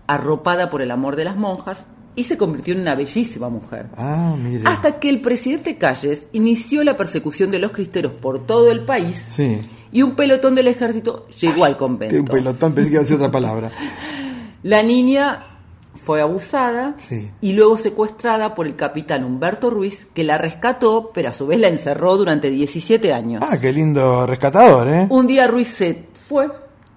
arropada 0.06 0.70
por 0.70 0.82
el 0.82 0.90
amor 0.90 1.16
de 1.16 1.24
las 1.24 1.36
monjas, 1.36 1.86
y 2.14 2.24
se 2.24 2.36
convirtió 2.36 2.74
en 2.74 2.80
una 2.80 2.94
bellísima 2.94 3.48
mujer. 3.48 3.86
Ah, 3.96 4.34
mire. 4.38 4.64
Hasta 4.66 5.00
que 5.00 5.08
el 5.08 5.20
presidente 5.22 5.78
Calles 5.78 6.26
inició 6.32 6.84
la 6.84 6.96
persecución 6.96 7.50
de 7.50 7.58
los 7.58 7.70
cristeros 7.70 8.12
por 8.12 8.44
todo 8.46 8.70
el 8.70 8.84
país 8.84 9.26
Sí. 9.30 9.58
y 9.92 10.02
un 10.02 10.10
pelotón 10.12 10.54
del 10.54 10.68
ejército 10.68 11.26
llegó 11.40 11.64
al 11.64 11.76
Que 11.78 11.84
un 11.84 11.90
convento. 11.90 12.32
pelotón, 12.32 12.72
pensé 12.74 12.90
que 12.90 12.96
iba 13.00 13.02
a 13.10 13.14
otra 13.14 13.30
palabra. 13.30 13.70
La 14.62 14.82
niña 14.82 15.51
fue 15.94 16.20
abusada 16.22 16.94
Sí. 16.98 17.30
y 17.40 17.52
luego 17.52 17.76
secuestrada 17.78 18.54
por 18.54 18.66
el 18.66 18.74
capitán 18.76 19.24
Humberto 19.24 19.70
Ruiz, 19.70 20.06
que 20.14 20.24
la 20.24 20.38
rescató, 20.38 21.10
pero 21.14 21.28
a 21.28 21.32
su 21.32 21.46
vez 21.46 21.58
la 21.60 21.68
encerró 21.68 22.16
durante 22.16 22.50
17 22.50 23.12
años. 23.12 23.42
Ah, 23.46 23.58
qué 23.60 23.72
lindo 23.72 24.26
rescatador, 24.26 24.88
¿eh? 24.88 25.06
Un 25.10 25.26
día 25.26 25.46
Ruiz 25.46 25.68
se 25.68 26.08
fue 26.14 26.48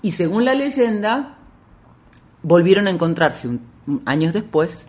y 0.01 0.11
según 0.11 0.45
la 0.45 0.53
leyenda 0.55 1.37
volvieron 2.41 2.87
a 2.87 2.89
encontrarse 2.91 3.47
un- 3.47 3.61
un- 3.87 4.01
años 4.05 4.33
después. 4.33 4.79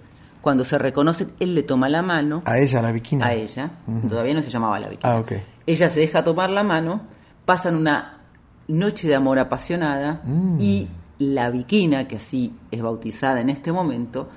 Cuando 0.41 0.63
se 0.65 0.79
reconocen, 0.79 1.33
él 1.41 1.55
le 1.57 1.63
toma 1.65 1.89
la 1.89 2.03
mano 2.03 2.43
A 2.45 2.59
ella, 2.59 2.81
la 2.81 2.93
bikina. 2.93 3.27
a 3.27 3.33
ella. 3.35 3.71
Todavía 4.09 4.33
no 4.35 4.43
se 4.43 4.51
llamaba 4.51 4.79
la 4.79 4.89
víctima. 4.89 5.15
Ah, 5.15 5.19
ok. 5.19 5.33
Ella 5.67 5.89
se 5.91 5.99
deja 6.01 6.23
tomar 6.23 6.51
la 6.51 6.63
mano, 6.63 7.01
pasan 7.45 7.75
una 7.75 8.21
noche 8.69 9.09
de 9.09 9.17
amor 9.17 9.41
apasionada 9.41 10.21
Mm. 10.25 10.59
y 10.61 10.89
la 11.19 11.51
viquina, 11.51 12.07
que 12.09 12.17
así 12.17 12.53
es 12.71 12.83
bautizada 12.83 13.41
en 13.41 13.49
este 13.51 13.73
momento, 13.73 14.29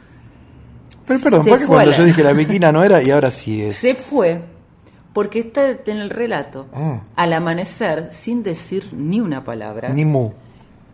Pero 1.05 1.19
perdón, 1.21 1.43
Se 1.43 1.49
¿por 1.49 1.59
qué 1.59 1.65
fue 1.65 1.75
cuando 1.75 1.91
la- 1.91 1.97
yo 1.97 2.03
dije 2.05 2.23
la 2.23 2.33
bikina 2.41 2.71
no 2.71 2.83
era 2.83 3.01
y 3.01 3.09
ahora 3.11 3.31
sí 3.31 3.61
es? 3.63 3.75
se 3.75 3.95
fue 3.95 4.41
porque 5.13 5.39
está 5.39 5.69
en 5.71 5.97
el 5.97 6.09
relato 6.09 6.67
Ah, 6.73 7.01
al 7.15 7.33
amanecer 7.33 8.09
sin 8.11 8.43
decir 8.43 8.89
ni 8.93 9.19
una 9.19 9.43
palabra 9.43 9.89
ni 9.89 10.05
mu. 10.05 10.31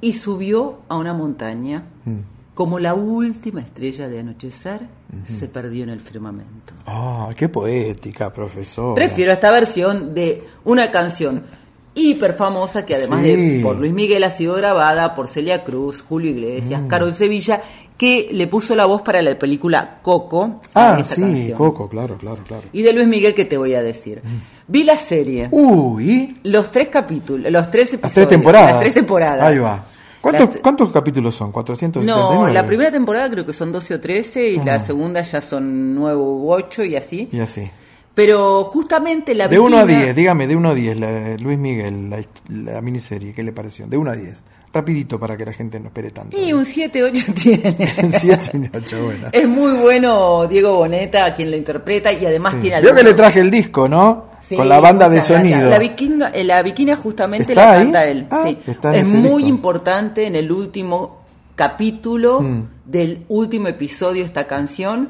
y 0.01 0.13
subió 0.13 0.79
a 0.87 0.95
una 0.97 1.13
montaña 1.13 1.83
Mm. 2.05 2.19
como 2.53 2.79
la 2.79 2.93
última 2.93 3.59
estrella 3.61 4.07
de 4.07 4.19
anochecer 4.19 4.87
se 5.23 5.47
perdió 5.47 5.83
en 5.83 5.89
el 5.89 5.99
firmamento. 6.01 6.73
Ah, 6.85 7.29
qué 7.37 7.47
poética, 7.49 8.31
profesor. 8.33 8.95
Prefiero 8.95 9.31
esta 9.31 9.51
versión 9.51 10.13
de 10.13 10.43
una 10.65 10.91
canción 10.91 11.43
hiper 11.95 12.33
famosa 12.33 12.85
que 12.85 12.93
además 12.95 13.23
Sí. 13.23 13.35
de 13.57 13.63
por 13.63 13.77
Luis 13.77 13.93
Miguel 13.93 14.23
ha 14.23 14.29
sido 14.31 14.53
grabada 14.55 15.15
por 15.15 15.27
Celia 15.27 15.63
Cruz, 15.63 16.03
Julio 16.07 16.29
Iglesias, 16.31 16.81
Mm. 16.81 16.87
Carol 16.87 17.13
Sevilla, 17.13 17.61
que 17.97 18.29
le 18.33 18.47
puso 18.47 18.75
la 18.75 18.85
voz 18.85 19.01
para 19.01 19.21
la 19.21 19.39
película 19.39 19.99
Coco. 20.01 20.59
Ah, 20.73 21.01
sí, 21.05 21.21
canción. 21.21 21.57
Coco, 21.57 21.87
claro, 21.87 22.17
claro, 22.17 22.43
claro. 22.45 22.63
Y 22.73 22.81
de 22.81 22.91
Luis 22.93 23.07
Miguel, 23.07 23.33
¿qué 23.33 23.45
te 23.45 23.57
voy 23.57 23.73
a 23.73 23.81
decir? 23.81 24.21
Vi 24.67 24.83
la 24.83 24.97
serie, 24.97 25.47
Uy, 25.51 26.37
los 26.43 26.71
tres 26.71 26.89
capítulos, 26.89 27.49
los 27.51 27.71
tres 27.71 27.93
episodios. 27.93 28.03
las 28.03 28.13
tres 28.13 28.27
temporadas. 28.27 28.71
Las 28.71 28.79
tres 28.81 28.93
temporadas. 28.93 29.43
Ahí 29.43 29.59
va. 29.59 29.85
¿Cuántos, 30.19 30.49
¿Cuántos 30.61 30.89
capítulos 30.91 31.35
son? 31.35 31.51
¿479? 31.53 32.03
No, 32.03 32.47
la 32.49 32.65
primera 32.65 32.89
temporada 32.91 33.29
creo 33.29 33.45
que 33.45 33.53
son 33.53 33.71
12 33.71 33.93
o 33.93 33.99
13 34.01 34.49
y 34.49 34.55
la 34.57 34.75
Ajá. 34.75 34.85
segunda 34.85 35.21
ya 35.21 35.39
son 35.39 35.93
9 35.93 36.17
u 36.17 36.51
8 36.51 36.83
y 36.83 36.95
así. 36.95 37.29
Y 37.31 37.39
así. 37.39 37.69
Pero 38.15 38.63
justamente 38.65 39.35
la 39.35 39.47
De 39.49 39.59
1 39.59 39.77
a 39.77 39.83
viquina- 39.83 40.03
10, 40.05 40.15
dígame, 40.15 40.47
de 40.47 40.55
1 40.55 40.69
a 40.69 40.73
10, 40.73 40.99
la, 40.99 41.37
Luis 41.37 41.57
Miguel, 41.59 42.09
la, 42.09 42.21
la 42.49 42.81
miniserie, 42.81 43.33
¿qué 43.33 43.43
le 43.43 43.51
pareció? 43.51 43.85
De 43.87 43.97
1 43.97 44.09
a 44.11 44.15
10. 44.15 44.41
Rapidito 44.73 45.19
para 45.19 45.37
que 45.37 45.45
la 45.45 45.53
gente 45.53 45.79
no 45.79 45.87
espere 45.87 46.11
tanto. 46.11 46.37
Y 46.37 46.51
un 46.53 46.65
7, 46.65 47.03
8 47.03 47.25
tiene. 47.41 48.11
7 48.11 48.51
y 48.73 48.75
8, 48.77 49.03
bueno. 49.03 49.27
Es 49.31 49.47
muy 49.47 49.73
bueno 49.73 50.47
Diego 50.47 50.75
Boneta, 50.75 51.33
quien 51.33 51.51
lo 51.51 51.57
interpreta, 51.57 52.11
y 52.11 52.25
además 52.25 52.53
Sí. 52.55 52.59
tiene 52.61 52.81
Veo 52.81 52.95
que 52.95 53.03
le 53.03 53.13
traje 53.13 53.39
el 53.41 53.51
disco, 53.51 53.87
¿no? 53.87 54.25
Sí, 54.41 54.55
Con 54.55 54.69
la 54.69 54.79
banda 54.79 55.09
de 55.09 55.23
sonido. 55.23 55.69
La 55.69 55.79
vikinga, 55.79 56.29
eh, 56.29 56.43
la 56.43 56.61
viquina 56.61 56.95
justamente 56.97 57.53
¿Está 57.53 57.65
la 57.65 57.71
ahí? 57.73 57.83
canta 57.83 58.05
él. 58.05 58.27
Ah, 58.29 58.43
sí. 58.45 58.57
Es 58.93 59.07
muy 59.07 59.43
disco. 59.43 59.49
importante 59.49 60.27
en 60.27 60.35
el 60.35 60.51
último 60.51 61.21
capítulo 61.55 62.41
Mm. 62.41 62.63
del 62.85 63.25
último 63.29 63.67
episodio 63.69 64.23
esta 64.23 64.45
canción. 64.45 65.09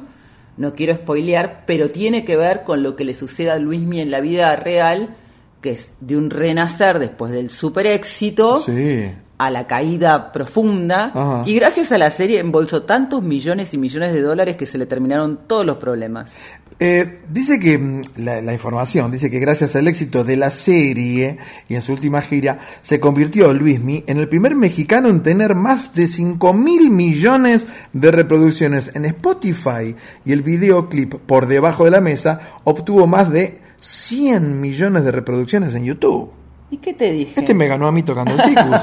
No 0.56 0.74
quiero 0.74 0.94
spoilear, 0.94 1.64
pero 1.66 1.88
tiene 1.88 2.24
que 2.24 2.36
ver 2.36 2.62
con 2.64 2.82
lo 2.82 2.96
que 2.96 3.04
le 3.04 3.14
sucede 3.14 3.50
a 3.50 3.58
Luismi 3.58 4.00
en 4.00 4.10
la 4.10 4.20
vida 4.20 4.56
real, 4.56 5.16
que 5.60 5.70
es 5.70 5.92
de 6.00 6.16
un 6.16 6.30
renacer 6.30 6.98
después 6.98 7.32
del 7.32 7.50
super 7.50 7.86
éxito 7.86 8.58
Sí. 8.60 9.10
a 9.38 9.50
la 9.50 9.66
caída 9.66 10.32
profunda 10.32 11.10
Ajá. 11.14 11.42
y 11.44 11.54
gracias 11.54 11.92
a 11.92 11.98
la 11.98 12.08
serie 12.10 12.38
embolsó 12.40 12.82
tantos 12.84 13.22
millones 13.22 13.74
y 13.74 13.78
millones 13.78 14.14
de 14.14 14.22
dólares 14.22 14.56
que 14.56 14.64
se 14.64 14.78
le 14.78 14.86
terminaron 14.86 15.40
todos 15.46 15.66
los 15.66 15.76
problemas. 15.76 16.32
Eh, 16.78 17.20
dice 17.30 17.58
que 17.58 17.78
mm, 17.78 18.02
la, 18.16 18.42
la 18.42 18.52
información 18.52 19.10
dice 19.10 19.30
que 19.30 19.38
gracias 19.38 19.74
al 19.76 19.88
éxito 19.88 20.24
de 20.24 20.36
la 20.36 20.50
serie 20.50 21.38
y 21.70 21.74
en 21.74 21.80
su 21.80 21.92
última 21.92 22.20
gira 22.20 22.58
se 22.82 23.00
convirtió 23.00 23.54
Luismi 23.54 24.04
en 24.06 24.18
el 24.18 24.28
primer 24.28 24.54
mexicano 24.54 25.08
en 25.08 25.22
tener 25.22 25.54
más 25.54 25.94
de 25.94 26.06
5 26.06 26.52
mil 26.52 26.90
millones 26.90 27.66
de 27.94 28.10
reproducciones 28.10 28.94
en 28.94 29.06
Spotify 29.06 29.96
y 30.26 30.32
el 30.32 30.42
videoclip 30.42 31.14
por 31.14 31.46
debajo 31.46 31.86
de 31.86 31.92
la 31.92 32.02
mesa 32.02 32.40
obtuvo 32.64 33.06
más 33.06 33.30
de 33.30 33.58
100 33.80 34.60
millones 34.60 35.04
de 35.04 35.12
reproducciones 35.12 35.74
en 35.74 35.84
YouTube. 35.84 36.30
¿Y 36.70 36.78
qué 36.78 36.92
te 36.92 37.10
dije? 37.10 37.40
Este 37.40 37.54
me 37.54 37.68
ganó 37.68 37.86
a 37.86 37.92
mí 37.92 38.02
tocando 38.02 38.34
el 38.34 38.40
ciclus. 38.40 38.80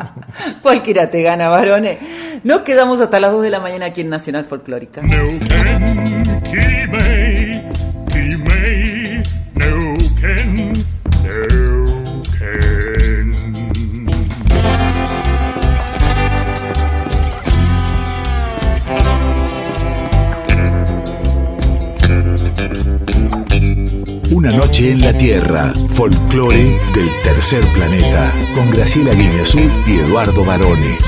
Cualquiera 0.62 1.10
te 1.10 1.22
gana, 1.22 1.48
varones. 1.48 1.98
Nos 2.44 2.62
quedamos 2.62 3.00
hasta 3.00 3.18
las 3.18 3.32
2 3.32 3.42
de 3.42 3.50
la 3.50 3.60
mañana 3.60 3.86
aquí 3.86 4.02
en 4.02 4.10
Nacional 4.10 4.44
Folclórica. 4.44 5.02
Una 24.30 24.52
noche 24.52 24.90
en 24.92 25.00
la 25.00 25.12
Tierra, 25.16 25.72
folclore 25.90 26.78
del 26.94 27.10
tercer 27.22 27.66
planeta, 27.72 28.32
con 28.54 28.70
Graciela 28.70 29.12
Guineazú 29.12 29.60
y 29.86 29.98
Eduardo 29.98 30.44
Barone. 30.44 30.98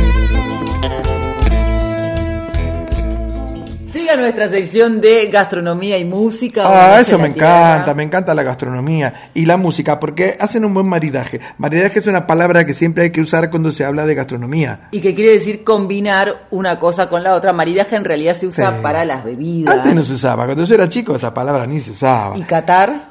Nuestra 4.17 4.49
sección 4.49 5.01
de 5.01 5.27
gastronomía 5.27 5.99
y 5.99 6.05
música. 6.05 6.63
Ah, 6.67 7.01
eso 7.01 7.19
me 7.19 7.31
tierra. 7.31 7.75
encanta, 7.75 7.95
me 7.95 8.03
encanta 8.03 8.35
la 8.35 8.43
gastronomía 8.43 9.31
y 9.35 9.47
la 9.47 9.57
música 9.57 10.01
porque 10.01 10.37
hacen 10.41 10.65
un 10.65 10.75
buen 10.75 10.87
maridaje. 10.89 11.41
Maridaje 11.59 11.99
es 11.99 12.07
una 12.07 12.27
palabra 12.27 12.65
que 12.67 12.75
siempre 12.75 13.05
hay 13.05 13.11
que 13.11 13.21
usar 13.21 13.51
cuando 13.51 13.71
se 13.73 13.85
habla 13.85 14.07
de 14.07 14.15
gastronomía. 14.15 14.89
Y 14.91 15.01
que 15.01 15.15
quiere 15.15 15.33
decir 15.33 15.63
combinar 15.65 16.47
una 16.51 16.79
cosa 16.79 17.09
con 17.09 17.23
la 17.23 17.35
otra. 17.35 17.53
Maridaje 17.53 17.97
en 17.97 18.05
realidad 18.05 18.35
se 18.35 18.47
usa 18.47 18.71
Sí. 18.71 18.77
para 18.83 19.05
las 19.05 19.25
bebidas. 19.25 19.77
Antes 19.77 19.95
no 19.95 20.03
se 20.03 20.15
usaba, 20.15 20.45
cuando 20.47 20.65
yo 20.65 20.75
era 20.75 20.89
chico 20.89 21.15
esa 21.17 21.33
palabra 21.33 21.67
ni 21.67 21.79
se 21.81 21.93
usaba. 21.93 22.37
¿Y 22.37 22.43
Qatar? 22.43 23.08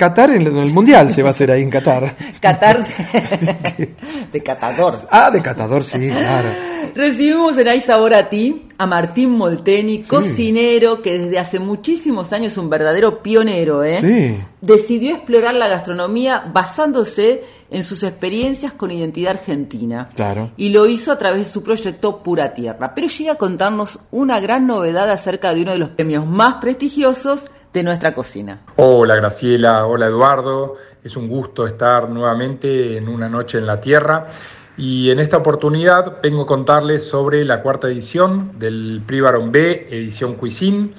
Qatar 0.00 0.30
en 0.30 0.46
el, 0.46 0.72
mundial 0.72 1.12
se 1.12 1.22
va 1.22 1.28
a 1.28 1.32
hacer 1.32 1.50
ahí 1.50 1.60
en 1.60 1.68
Qatar. 1.68 2.16
Qatar 2.40 2.86
de, 2.86 3.94
de 4.32 4.42
catador. 4.42 4.94
Ah, 5.10 5.30
de 5.30 5.42
catador, 5.42 5.84
sí, 5.84 6.08
claro. 6.08 6.48
Recibimos 6.94 7.58
en 7.58 7.68
Hay 7.68 7.82
Sabor 7.82 8.14
a 8.14 8.30
Ti 8.30 8.66
a 8.78 8.86
Martín 8.86 9.32
Molteni, 9.32 10.02
cocinero 10.02 11.02
que 11.02 11.18
desde 11.18 11.38
hace 11.38 11.58
muchísimos 11.58 12.32
años 12.32 12.52
es 12.52 12.58
un 12.58 12.70
verdadero 12.70 13.22
pionero, 13.22 13.84
¿eh? 13.84 13.98
Sí. 14.00 14.42
Decidió 14.62 15.16
explorar 15.16 15.54
la 15.54 15.68
gastronomía 15.68 16.50
basándose 16.50 17.44
en 17.70 17.84
sus 17.84 18.02
experiencias 18.02 18.72
con 18.72 18.90
identidad 18.90 19.32
argentina. 19.32 20.08
Claro. 20.14 20.52
Y 20.56 20.70
lo 20.70 20.86
hizo 20.86 21.12
a 21.12 21.18
través 21.18 21.46
de 21.46 21.52
su 21.52 21.62
proyecto 21.62 22.22
Pura 22.22 22.54
Tierra. 22.54 22.94
Pero 22.94 23.06
llega 23.06 23.34
a 23.34 23.36
contarnos 23.36 23.98
una 24.10 24.40
gran 24.40 24.66
novedad 24.66 25.10
acerca 25.10 25.52
de 25.52 25.60
uno 25.60 25.72
de 25.72 25.78
los 25.78 25.90
premios 25.90 26.26
más 26.26 26.54
prestigiosos 26.54 27.50
de 27.72 27.82
nuestra 27.82 28.14
cocina. 28.14 28.60
Hola 28.76 29.16
Graciela, 29.16 29.86
hola 29.86 30.06
Eduardo, 30.06 30.76
es 31.04 31.16
un 31.16 31.28
gusto 31.28 31.66
estar 31.66 32.08
nuevamente 32.08 32.96
en 32.96 33.08
una 33.08 33.28
noche 33.28 33.58
en 33.58 33.66
la 33.66 33.80
tierra 33.80 34.28
y 34.76 35.10
en 35.10 35.20
esta 35.20 35.36
oportunidad 35.36 36.20
vengo 36.22 36.42
a 36.42 36.46
contarles 36.46 37.04
sobre 37.04 37.44
la 37.44 37.60
cuarta 37.60 37.86
edición 37.86 38.58
del 38.58 39.02
Prix 39.06 39.22
Baron 39.22 39.52
B, 39.52 39.86
edición 39.90 40.34
Cuisine. 40.34 40.94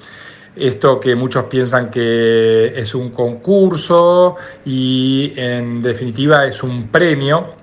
Esto 0.54 1.00
que 1.00 1.14
muchos 1.14 1.44
piensan 1.44 1.90
que 1.90 2.78
es 2.78 2.94
un 2.94 3.10
concurso 3.10 4.36
y 4.64 5.32
en 5.36 5.82
definitiva 5.82 6.46
es 6.46 6.62
un 6.62 6.88
premio, 6.88 7.54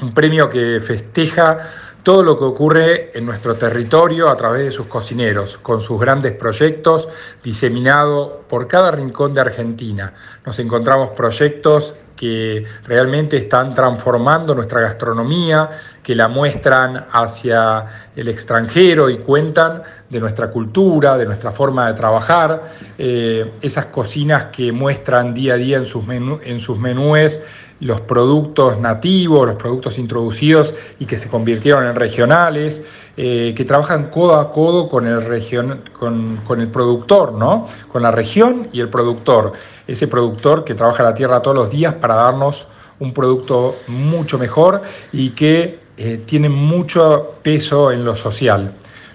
un 0.00 0.14
premio 0.14 0.48
que 0.48 0.80
festeja 0.80 1.58
todo 2.02 2.22
lo 2.22 2.38
que 2.38 2.44
ocurre 2.44 3.10
en 3.16 3.26
nuestro 3.26 3.54
territorio 3.56 4.28
a 4.28 4.36
través 4.36 4.64
de 4.64 4.72
sus 4.72 4.86
cocineros, 4.86 5.58
con 5.58 5.80
sus 5.80 6.00
grandes 6.00 6.32
proyectos 6.32 7.08
diseminados 7.42 8.32
por 8.48 8.66
cada 8.66 8.90
rincón 8.90 9.34
de 9.34 9.40
Argentina. 9.42 10.12
Nos 10.44 10.58
encontramos 10.58 11.10
proyectos 11.10 11.94
que 12.20 12.66
realmente 12.84 13.38
están 13.38 13.74
transformando 13.74 14.54
nuestra 14.54 14.82
gastronomía, 14.82 15.70
que 16.02 16.14
la 16.14 16.28
muestran 16.28 17.06
hacia 17.12 17.86
el 18.14 18.28
extranjero 18.28 19.08
y 19.08 19.16
cuentan 19.16 19.82
de 20.10 20.20
nuestra 20.20 20.50
cultura, 20.50 21.16
de 21.16 21.24
nuestra 21.24 21.50
forma 21.50 21.86
de 21.86 21.94
trabajar, 21.94 22.62
eh, 22.98 23.52
esas 23.62 23.86
cocinas 23.86 24.44
que 24.46 24.70
muestran 24.70 25.32
día 25.32 25.54
a 25.54 25.56
día 25.56 25.78
en 25.78 25.86
sus, 25.86 26.06
menú, 26.06 26.38
en 26.42 26.60
sus 26.60 26.78
menúes 26.78 27.42
los 27.80 28.00
productos 28.02 28.78
nativos, 28.78 29.46
los 29.46 29.56
productos 29.56 29.98
introducidos 29.98 30.74
y 30.98 31.06
que 31.06 31.18
se 31.18 31.28
convirtieron 31.28 31.86
en 31.86 31.96
regionales, 31.96 32.84
eh, 33.16 33.54
que 33.56 33.64
trabajan 33.64 34.10
codo 34.10 34.36
a 34.36 34.52
codo 34.52 34.88
con 34.88 35.06
el, 35.06 35.24
region, 35.24 35.82
con, 35.98 36.60
el 36.60 36.68
productor, 36.68 37.32
¿no? 37.32 37.66
con 37.90 38.02
la 38.02 38.10
región 38.10 38.68
y 38.72 38.80
el 38.80 38.88
productor, 38.88 39.52
ese 39.86 40.06
productor 40.08 40.64
que 40.64 40.74
trabaja 40.74 41.02
la 41.02 41.14
tierra 41.14 41.40
todos 41.40 41.56
los 41.56 41.70
días 41.70 41.94
para 41.94 42.14
darnos 42.14 42.68
un 42.98 43.12
producto 43.14 43.76
mucho 43.88 44.38
mejor 44.38 44.82
y 45.12 45.30
que 45.30 45.80
eh, 45.96 46.22
tiene 46.26 46.48
mucho 46.48 47.34
peso 47.42 47.90
en 47.90 48.04
lo 48.04 48.14
social. 48.14 48.72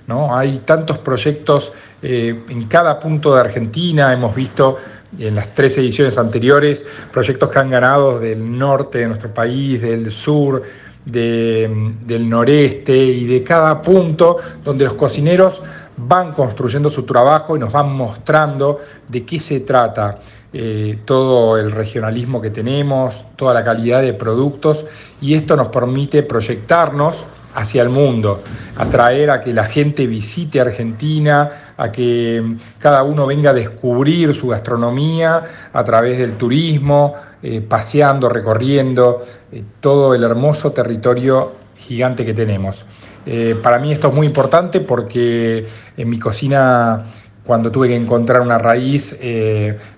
¿no? 0.08 0.36
Hay 0.36 0.60
tantos 0.60 0.98
proyectos 1.00 1.74
eh, 2.02 2.44
en 2.50 2.68
cada 2.68 3.00
punto 3.00 3.34
de 3.34 3.42
Argentina, 3.42 4.14
hemos 4.14 4.36
visto 4.36 4.78
en 5.18 5.36
las 5.36 5.54
tres 5.54 5.78
ediciones 5.78 6.18
anteriores 6.18 6.86
proyectos 7.12 7.50
que 7.50 7.60
han 7.60 7.70
ganado 7.70 8.20
del 8.20 8.58
norte 8.58 9.00
de 9.00 9.08
nuestro 9.08 9.34
país, 9.34 9.82
del 9.82 10.12
sur, 10.12 10.64
de, 11.06 11.94
del 12.06 12.28
noreste 12.28 12.98
y 12.98 13.26
de 13.26 13.44
cada 13.44 13.82
punto 13.82 14.38
donde 14.64 14.86
los 14.86 14.96
cocineros 14.96 15.62
van 15.98 16.34
construyendo 16.34 16.90
su 16.90 17.04
trabajo 17.04 17.56
y 17.56 17.60
nos 17.60 17.72
van 17.72 17.92
mostrando 17.92 18.80
de 19.08 19.24
qué 19.24 19.40
se 19.40 19.62
trata 19.62 20.20
eh, 20.52 21.00
todo 21.06 21.58
el 21.58 21.72
regionalismo 21.72 22.42
que 22.42 22.50
tenemos, 22.50 23.26
toda 23.36 23.54
la 23.54 23.64
calidad 23.64 24.02
de 24.02 24.14
productos 24.14 24.86
y 25.22 25.34
esto 25.34 25.56
nos 25.56 25.68
permite 25.68 26.24
proyectarnos 26.24 27.24
hacia 27.56 27.82
el 27.82 27.90
mundo, 27.90 28.44
atraer 28.76 29.32
a 29.32 29.42
que 29.42 29.54
la 29.54 29.64
gente 29.64 30.06
visite 30.06 30.60
Argentina, 30.60 31.50
a 31.78 31.92
que 31.92 32.58
cada 32.80 33.04
uno 33.04 33.26
venga 33.26 33.52
a 33.52 33.54
descubrir 33.54 34.36
su 34.36 34.50
gastronomía 34.50 35.42
a 35.72 35.84
través 35.84 36.20
del 36.20 36.34
turismo, 36.34 37.14
eh, 37.42 37.62
paseando, 37.62 38.28
recorriendo 38.28 39.22
eh, 39.52 39.64
todo 39.80 40.14
el 40.14 40.24
hermoso 40.24 40.74
territorio 40.74 41.54
gigante 41.76 42.26
que 42.26 42.34
tenemos. 42.34 42.86
Eh, 43.26 43.56
para 43.64 43.80
mí 43.80 43.92
esto 43.92 44.10
es 44.10 44.14
muy 44.14 44.28
importante 44.28 44.82
porque 44.82 45.66
en 45.96 46.10
mi 46.10 46.20
cocina 46.20 47.06
cuando 47.46 47.72
tuve 47.72 47.88
que 47.88 47.96
encontrar 47.96 48.42
una 48.42 48.58
raíz, 48.58 49.20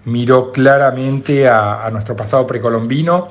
miró 0.03 0.51
claramente 0.51 1.47
a, 1.47 1.85
a, 1.85 1.91
nuestro 1.91 2.13
pasado 2.13 2.45
precolombino 2.45 3.29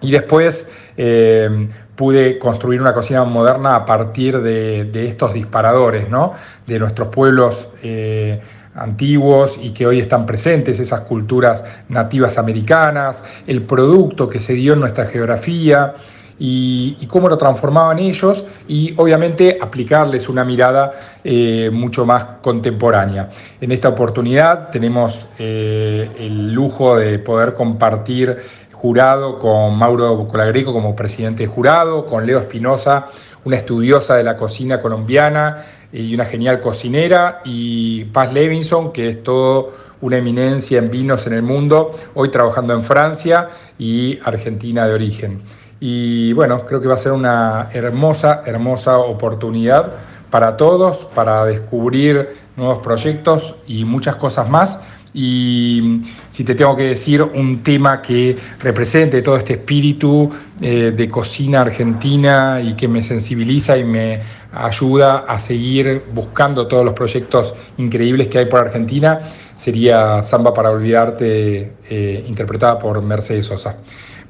y 0.00 0.12
después 0.12 0.70
eh, 0.96 1.68
pude 1.96 2.38
construir 2.38 2.80
una 2.80 2.94
cocina 2.94 3.24
moderna 3.24 3.76
a 3.76 3.86
partir 3.86 4.40
de, 4.40 5.06
estos 5.06 5.32
disparadores, 5.32 6.08
¿no? 6.08 6.32
de 6.66 6.78
nuestros 6.78 7.08
pueblos 7.08 7.68
eh, 7.82 8.40
antiguos 8.74 9.58
y 9.60 9.70
que 9.70 9.86
hoy 9.86 10.00
están 10.00 10.26
presentes, 10.26 10.80
esas 10.80 11.02
culturas 11.02 11.64
nativas 11.88 12.38
americanas, 12.38 13.22
el 13.46 13.62
producto 13.62 14.28
que 14.28 14.40
se 14.40 14.54
dio 14.54 14.72
en 14.72 14.80
nuestra 14.80 15.06
geografía 15.06 15.94
y, 16.38 17.06
cómo 17.06 17.28
lo 17.28 17.36
transformaban 17.36 17.98
ellos 17.98 18.44
y 18.66 18.94
obviamente 18.96 19.58
aplicarles 19.60 20.28
una 20.28 20.44
mirada 20.44 20.90
eh, 21.22 21.70
mucho 21.70 22.06
más 22.06 22.24
contemporánea. 22.40 23.28
En 23.60 23.70
esta 23.70 23.90
oportunidad 23.90 24.70
tenemos 24.70 25.28
el 25.38 26.52
lujo 26.52 26.96
de 26.96 27.18
poder 27.18 27.54
compartir 27.54 28.36
jurado 28.82 29.38
con 29.38 29.78
Mauro 29.78 30.26
Colagreco 30.26 30.72
como 30.72 30.96
presidente 30.96 31.44
de 31.44 31.46
jurado, 31.46 32.04
con 32.04 32.26
Leo 32.26 32.40
Espinosa, 32.40 33.06
una 33.44 33.54
estudiosa 33.54 34.16
de 34.16 34.24
la 34.24 34.36
cocina 34.36 34.82
colombiana 34.82 35.64
y 35.92 36.12
una 36.12 36.24
genial 36.24 36.60
cocinera, 36.60 37.42
y 37.44 38.06
Paz 38.06 38.32
Levinson, 38.32 38.92
que 38.92 39.08
es 39.08 39.22
todo 39.22 39.70
una 40.00 40.16
eminencia 40.16 40.80
en 40.80 40.90
vinos 40.90 41.28
en 41.28 41.34
el 41.34 41.42
mundo, 41.42 41.92
hoy 42.14 42.30
trabajando 42.30 42.74
en 42.74 42.82
Francia 42.82 43.50
y 43.78 44.18
Argentina 44.24 44.84
de 44.88 44.94
origen. 44.94 45.42
Y 45.78 46.32
bueno, 46.32 46.64
creo 46.64 46.80
que 46.80 46.88
va 46.88 46.94
a 46.94 46.98
ser 46.98 47.12
una 47.12 47.68
hermosa, 47.72 48.42
hermosa 48.44 48.98
oportunidad 48.98 49.92
para 50.28 50.56
todos, 50.56 51.04
para 51.14 51.44
descubrir 51.44 52.30
nuevos 52.56 52.82
proyectos 52.82 53.54
y 53.68 53.84
muchas 53.84 54.16
cosas 54.16 54.50
más. 54.50 54.80
Y 55.14 56.00
si 56.30 56.42
te 56.42 56.54
tengo 56.54 56.74
que 56.74 56.84
decir 56.84 57.22
un 57.22 57.62
tema 57.62 58.00
que 58.00 58.36
represente 58.60 59.20
todo 59.20 59.36
este 59.36 59.54
espíritu 59.54 60.30
eh, 60.60 60.92
de 60.96 61.08
cocina 61.08 61.60
argentina 61.60 62.60
y 62.62 62.74
que 62.74 62.88
me 62.88 63.02
sensibiliza 63.02 63.76
y 63.76 63.84
me 63.84 64.20
ayuda 64.52 65.24
a 65.28 65.38
seguir 65.38 66.04
buscando 66.14 66.66
todos 66.66 66.84
los 66.84 66.94
proyectos 66.94 67.54
increíbles 67.76 68.28
que 68.28 68.38
hay 68.38 68.46
por 68.46 68.60
Argentina, 68.60 69.20
sería 69.54 70.22
Samba 70.22 70.54
para 70.54 70.70
Olvidarte, 70.70 71.72
eh, 71.90 72.24
interpretada 72.26 72.78
por 72.78 73.02
Mercedes 73.02 73.46
Sosa. 73.46 73.76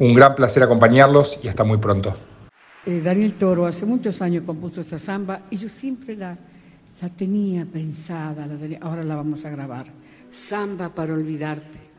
Un 0.01 0.15
gran 0.15 0.35
placer 0.35 0.65
acompañarlos 0.65 1.39
y 1.45 1.49
hasta 1.49 1.63
muy 1.63 1.79
pronto. 1.79 2.17
Eh, 2.85 3.01
Daniel 3.05 3.35
Toro 3.35 3.67
hace 3.67 3.87
muchos 3.87 4.21
años 4.21 4.43
compuso 4.45 4.81
esta 4.81 4.99
samba 4.99 5.43
y 5.49 5.57
yo 5.57 5.69
siempre 5.69 6.17
la, 6.17 6.37
la 7.01 7.09
tenía 7.09 7.65
pensada, 7.65 8.49
ahora 8.81 9.05
la 9.05 9.15
vamos 9.15 9.45
a 9.45 9.51
grabar. 9.51 10.02
Samba 10.33 10.89
para 10.89 11.13
olvidarte. 11.13 11.92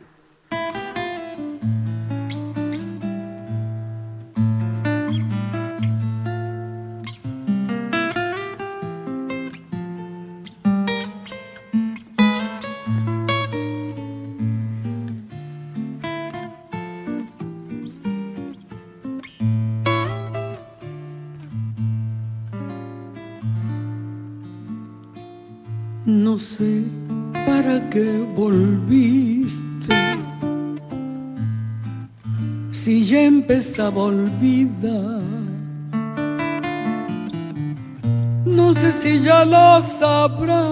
No 38.45 38.74
sé 38.74 38.93
si 38.93 39.19
ya 39.19 39.43
lo 39.45 39.82
sabrá. 39.82 40.71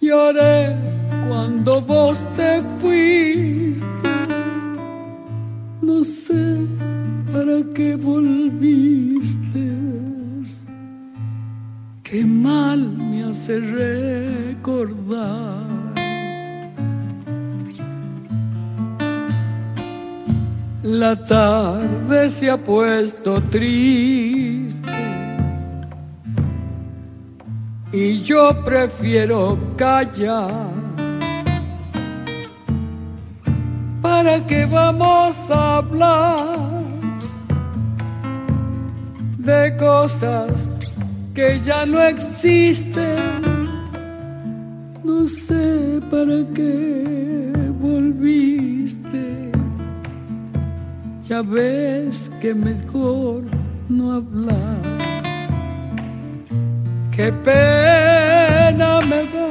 Lloré 0.00 0.76
cuando 1.28 1.82
vos 1.82 2.18
te 2.36 2.62
fuiste. 2.80 3.86
No 5.82 6.02
sé 6.02 6.66
para 7.30 7.62
qué 7.74 7.96
volviste. 7.96 9.76
Qué 12.02 12.24
mal 12.24 12.80
me 12.80 13.24
hace 13.24 13.60
recordar 13.60 15.59
La 20.90 21.14
tarde 21.14 22.28
se 22.30 22.50
ha 22.50 22.56
puesto 22.56 23.40
triste 23.42 24.90
y 27.92 28.20
yo 28.22 28.64
prefiero 28.64 29.56
callar. 29.76 30.50
¿Para 34.02 34.44
qué 34.48 34.66
vamos 34.66 35.48
a 35.52 35.76
hablar 35.76 36.58
de 39.38 39.76
cosas 39.76 40.68
que 41.32 41.60
ya 41.60 41.86
no 41.86 42.02
existen? 42.02 43.16
No 45.04 45.24
sé 45.24 46.00
para 46.10 46.44
qué 46.52 47.52
volviste. 47.78 48.49
Ya 51.30 51.42
ves 51.42 52.28
que 52.40 52.52
mejor 52.52 53.44
no 53.88 54.14
hablar. 54.14 54.82
Qué 57.12 57.32
pena 57.32 58.98
me 59.08 59.20
da 59.32 59.48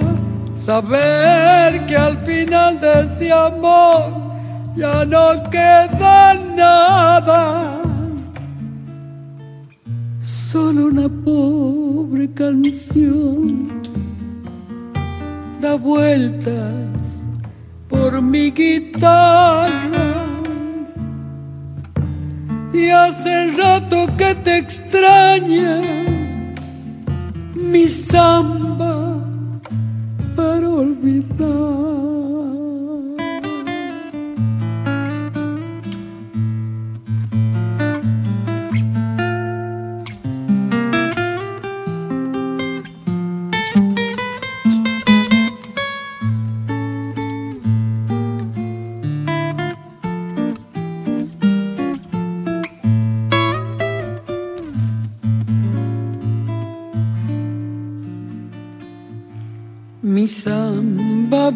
saber 0.58 1.86
que 1.86 1.96
al 1.96 2.18
final 2.18 2.82
de 2.82 3.04
este 3.04 3.32
amor 3.32 4.12
ya 4.76 5.06
no 5.06 5.42
queda 5.50 6.34
nada. 6.34 7.82
Solo 10.20 10.88
una 10.88 11.08
pobre 11.08 12.30
canción 12.34 13.70
da 15.62 15.76
vueltas 15.76 16.76
por 17.88 18.22
mi 18.22 18.52
guitarra. 18.52 20.19
Y 22.74 22.90
hace 22.90 23.52
rato 23.58 24.08
que 24.18 24.36
te 24.36 24.58
extraña 24.58 25.82
mi 27.56 27.88
samba 27.88 29.24
para 30.36 30.70
olvidar. 30.70 32.29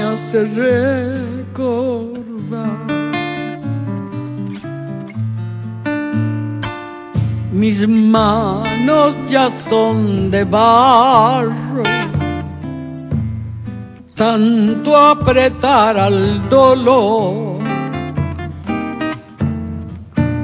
me 0.00 0.06
hace. 0.06 0.40
Mis 7.52 7.86
manos 7.86 9.16
ya 9.28 9.50
son 9.50 10.30
de 10.30 10.44
barro, 10.44 11.82
tanto 14.14 14.96
apretar 14.96 15.98
al 15.98 16.48
dolor. 16.48 17.58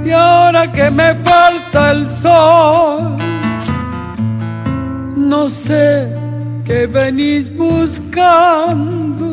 Y 0.04 0.10
ahora 0.10 0.70
que 0.70 0.90
me 0.90 1.14
falta 1.14 1.92
el 1.92 2.08
sol, 2.08 3.16
no 5.16 5.48
sé 5.48 6.12
que 6.64 6.86
venís 6.86 7.44
buscando, 7.56 9.25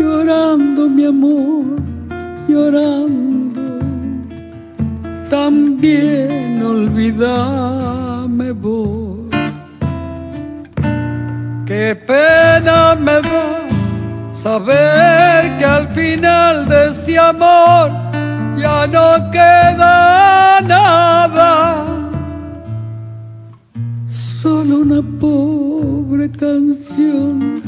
llorando 0.00 0.88
mi 0.88 1.04
amor, 1.04 1.64
llorando, 2.48 3.62
también 5.28 6.62
olvidame 6.62 8.52
vos. 8.52 9.28
Qué 11.66 11.94
pena 11.94 12.96
me 13.06 13.16
da 13.28 13.50
saber 14.32 15.58
que 15.58 15.64
al 15.64 15.86
final 15.90 16.66
de 16.66 16.88
este 16.88 17.18
amor 17.18 17.90
ya 18.56 18.86
no 18.86 19.30
queda 19.30 20.60
nada. 20.74 21.52
Solo 24.10 24.78
una 24.78 25.02
pobre 25.20 26.30
canción 26.30 27.60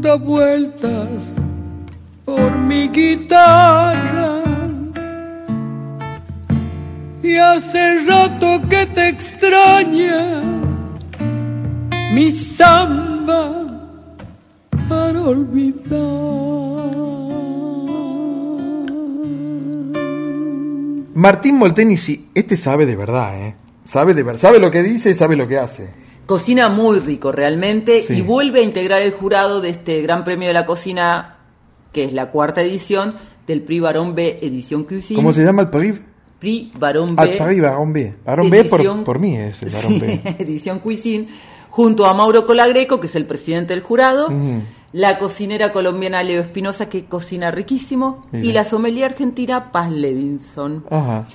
da 0.00 0.14
vueltas 0.14 1.32
por 2.24 2.58
mi 2.58 2.88
guitarra 2.88 4.40
y 7.22 7.36
hace 7.36 8.00
rato 8.06 8.60
que 8.68 8.86
te 8.86 9.08
extraña 9.08 10.40
mi 12.14 12.30
samba 12.30 13.66
para 14.88 15.20
olvidar. 15.20 16.00
Martín 21.14 21.56
Molteni, 21.56 21.98
sí, 21.98 22.30
este 22.34 22.56
sabe 22.56 22.86
de 22.86 22.96
verdad, 22.96 23.38
¿eh? 23.38 23.54
Sabe 23.84 24.14
de 24.14 24.22
verdad, 24.22 24.40
sabe 24.40 24.58
lo 24.58 24.70
que 24.70 24.82
dice 24.82 25.10
y 25.10 25.14
sabe 25.14 25.36
lo 25.36 25.46
que 25.46 25.58
hace. 25.58 25.90
Cocina 26.30 26.68
muy 26.68 27.00
rico 27.00 27.32
realmente 27.32 28.02
Sí. 28.02 28.18
y 28.18 28.20
vuelve 28.22 28.60
a 28.60 28.62
integrar 28.62 29.02
el 29.02 29.10
jurado 29.12 29.60
de 29.60 29.70
este 29.70 30.00
Gran 30.00 30.22
Premio 30.22 30.46
de 30.46 30.54
la 30.54 30.64
Cocina, 30.64 31.38
que 31.92 32.04
es 32.04 32.12
la 32.12 32.30
cuarta 32.30 32.60
edición 32.62 33.14
del 33.48 33.62
Prix 33.62 33.82
Baron 33.82 34.14
B 34.14 34.38
Edición 34.40 34.84
Cuisine. 34.84 35.16
¿Cómo 35.16 35.32
se 35.32 35.42
llama 35.44 35.62
el 35.62 35.70
Prix? 35.70 36.00
Prix 36.38 36.78
Baron 36.78 37.16
Ah, 37.18 37.24
B. 37.24 37.36
Prix 37.44 37.60
Baron 37.60 37.92
B. 37.92 38.14
Baron 38.24 38.48
B 38.48 38.64
por, 39.04 39.18
mí 39.18 39.36
es 39.36 39.60
el 39.60 39.70
Baron 39.70 39.92
Sí, 39.94 39.98
B. 39.98 40.20
Edición 40.38 40.78
Cuisine, 40.78 41.26
junto 41.68 42.06
a 42.06 42.14
Mauro 42.14 42.46
Colagreco, 42.46 43.00
que 43.00 43.08
es 43.08 43.16
el 43.16 43.26
presidente 43.26 43.74
del 43.74 43.82
jurado, 43.82 44.28
la 44.92 45.18
cocinera 45.18 45.72
colombiana 45.72 46.22
Leo 46.22 46.42
Espinosa, 46.42 46.88
que 46.88 47.06
cocina 47.06 47.50
riquísimo, 47.50 48.22
Mira. 48.30 48.44
y 48.46 48.52
la 48.52 48.64
sommelier 48.64 49.10
argentina 49.10 49.72
Paz 49.72 49.90
Levinson. 49.90 50.84
Ajá. 50.90 51.26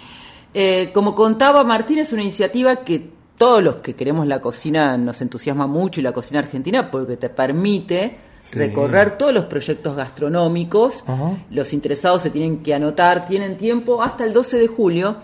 Eh, 0.53 0.91
como 0.93 1.15
contaba 1.15 1.65
Martín, 1.65 1.99
es 1.99 2.13
una 2.13 2.21
iniciativa 2.21 2.77
que 2.77 3.13
todos 3.37 3.61
los 3.63 3.75
que 3.77 3.95
queremos 3.95 4.27
la 4.27 4.39
cocina 4.41 4.97
nos 4.97 5.21
entusiasma 5.21 5.67
mucho 5.67 5.99
y 5.99 6.03
la 6.03 6.11
cocina 6.13 6.39
argentina 6.39 6.89
porque 6.91 7.17
te 7.17 7.29
permite 7.29 8.17
Sí. 8.41 8.55
recorrer 8.59 9.17
todos 9.17 9.33
los 9.33 9.45
proyectos 9.45 9.95
gastronómicos. 9.95 11.03
Ajá. 11.07 11.31
Los 11.49 11.73
interesados 11.73 12.21
se 12.21 12.29
tienen 12.29 12.61
que 12.61 12.75
anotar, 12.75 13.25
tienen 13.27 13.57
tiempo 13.57 14.03
hasta 14.03 14.23
el 14.23 14.33
12 14.33 14.59
de 14.59 14.67
julio 14.67 15.15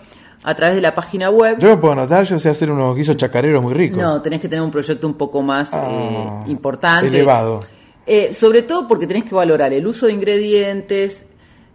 a 0.43 0.55
través 0.55 0.73
de 0.75 0.81
la 0.81 0.95
página 0.95 1.29
web. 1.29 1.59
Yo 1.59 1.69
me 1.69 1.77
puedo 1.77 1.93
anotar, 1.93 2.25
yo 2.25 2.39
sé 2.39 2.49
hacer 2.49 2.71
unos 2.71 2.95
guisos 2.95 3.15
chacareros 3.17 3.61
muy 3.61 3.75
ricos. 3.75 3.99
No, 3.99 4.19
tenés 4.23 4.41
que 4.41 4.49
tener 4.49 4.63
un 4.65 4.71
proyecto 4.71 5.05
un 5.05 5.13
poco 5.13 5.43
más 5.43 5.71
eh, 5.71 5.75
Ah, 5.77 6.43
importante. 6.47 7.09
Elevado. 7.09 7.59
Eh, 8.07 8.33
sobre 8.33 8.63
todo 8.63 8.87
porque 8.87 9.05
tenés 9.05 9.23
que 9.25 9.35
valorar 9.35 9.71
el 9.71 9.85
uso 9.85 10.07
de 10.07 10.13
ingredientes, 10.13 11.23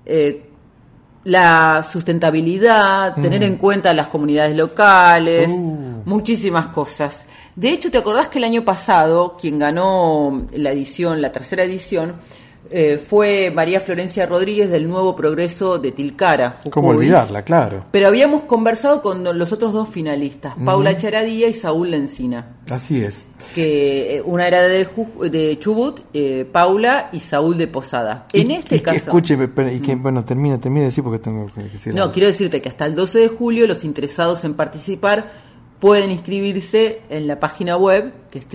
eh, 0.05 0.46
la 1.27 1.85
sustentabilidad, 1.91 3.17
Mm. 3.17 3.23
tener 3.23 3.43
en 3.43 3.57
cuenta 3.57 3.93
las 3.93 4.07
comunidades 4.09 4.57
locales, 4.57 5.49
Uh. 5.51 6.03
muchísimas 6.05 6.69
cosas. 6.69 7.27
De 7.57 7.71
hecho, 7.71 7.91
¿te 7.91 7.99
acordás 7.99 8.29
que 8.29 8.39
el 8.39 8.45
año 8.45 8.65
pasado 8.65 9.37
quien 9.41 9.59
ganó 9.59 10.47
la 10.53 10.71
edición, 10.71 11.21
la 11.21 11.33
tercera 11.33 11.65
edición, 11.65 12.15
eh, 12.71 12.99
fue 12.99 13.51
María 13.55 13.81
Florencia 13.81 14.27
Rodríguez 14.27 14.69
del 14.71 14.89
Nuevo 14.89 15.15
Progreso 15.17 15.79
de 15.79 15.93
Tilcara. 15.93 16.59
¿Cómo 16.71 16.89
olvidarla? 16.89 17.43
Claro. 17.43 17.85
Pero 17.91 18.09
habíamos 18.09 18.45
conversado 18.45 19.03
con 19.03 19.25
los 19.39 19.53
otros 19.53 19.73
dos 19.73 19.89
finalistas. 19.89 20.55
Paula 20.65 20.97
Charadía 20.97 21.49
y 21.49 21.55
Saúl 21.55 21.91
Lencina. 21.91 22.57
Así 22.71 23.03
es. 23.03 23.27
Que 23.55 24.17
eh, 24.17 24.23
una 24.25 24.49
era 24.49 24.63
de, 24.63 25.59
Chubut, 25.61 26.01
eh, 26.13 26.49
Paula 26.51 27.11
y 27.13 27.21
Saúl 27.21 27.59
de 27.59 27.69
Posada. 27.69 28.27
En 28.33 28.51
este 28.51 28.77
Y 28.77 28.79
que 28.79 28.85
caso. 28.85 28.97
escúcheme, 28.99 29.49
pero- 29.49 29.71
y 29.73 29.81
que, 29.81 29.95
bueno, 29.95 30.25
termina, 30.25 30.59
termina 30.61 30.81
de 30.83 30.87
decir 30.87 31.05
porque 31.05 31.19
tengo 31.21 31.47
que 31.47 31.63
decir 31.63 31.95
No, 31.95 32.11
quiero 32.13 32.29
decirte 32.29 32.61
que 32.61 32.69
hasta 32.69 32.87
el 32.87 32.95
12 32.95 33.21
de 33.21 33.29
julio 33.29 33.67
los 33.67 33.85
interesados 33.85 34.45
en 34.45 34.55
participar 34.55 35.31
pueden 35.79 36.11
inscribirse 36.11 37.03
en 37.11 37.27
la 37.27 37.39
página 37.39 37.77
web 37.77 38.13
que 38.31 38.39
es 38.41 38.47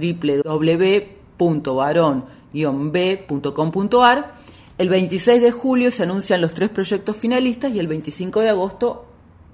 www.varon-b.com.ar. 2.53 4.33
El 4.77 4.89
26 4.89 5.41
de 5.41 5.51
julio 5.51 5.91
se 5.91 6.03
anuncian 6.03 6.41
los 6.41 6.53
tres 6.53 6.69
proyectos 6.69 7.17
finalistas 7.17 7.71
y 7.73 7.79
el 7.79 7.87
25 7.87 8.39
de 8.41 8.49
agosto 8.49 9.05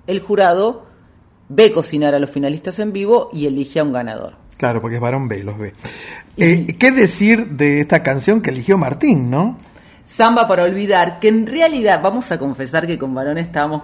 el 0.06 0.22
jurado 0.22 0.86
ve 1.50 1.72
cocinar 1.72 2.16
a 2.16 2.20
los 2.20 2.30
finalistas 2.30 2.80
en 2.80 2.94
vivo 2.94 3.30
y 3.34 3.46
elige 3.46 3.80
a 3.80 3.84
un 3.84 3.92
ganador. 3.92 4.36
Claro, 4.58 4.82
porque 4.82 4.96
es 4.96 5.02
varón 5.02 5.28
B, 5.28 5.44
los 5.44 5.58
B. 5.58 5.74
Eh, 6.38 6.76
¿Qué 6.80 6.92
decir 6.92 7.50
de 7.52 7.82
esta 7.82 8.04
canción 8.04 8.42
que 8.42 8.50
eligió 8.50 8.78
Martín, 8.78 9.30
no? 9.30 9.58
Samba 10.06 10.48
para 10.48 10.64
olvidar, 10.64 11.20
que 11.20 11.28
en 11.28 11.46
realidad 11.46 12.00
vamos 12.02 12.32
a 12.32 12.40
confesar 12.40 12.88
que 12.88 12.98
con 12.98 13.14
Varón 13.14 13.38
estábamos 13.38 13.84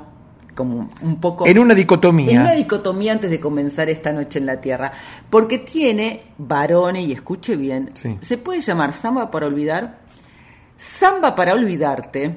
como 0.55 0.89
un 1.01 1.19
poco... 1.19 1.45
En 1.47 1.59
una 1.59 1.73
dicotomía. 1.73 2.31
En 2.31 2.41
una 2.41 2.53
dicotomía 2.53 3.11
antes 3.13 3.30
de 3.31 3.39
comenzar 3.39 3.89
esta 3.89 4.11
noche 4.11 4.39
en 4.39 4.45
la 4.45 4.59
Tierra. 4.61 4.91
Porque 5.30 5.57
tiene 5.59 6.21
varones, 6.38 7.07
y 7.07 7.11
escuche 7.11 7.55
bien, 7.55 7.91
Sí. 7.95 8.17
se 8.21 8.38
puede 8.38 8.61
llamar 8.61 8.93
samba 8.93 9.30
para 9.31 9.47
olvidar, 9.47 9.99
samba 10.77 11.35
para 11.35 11.53
olvidarte, 11.53 12.35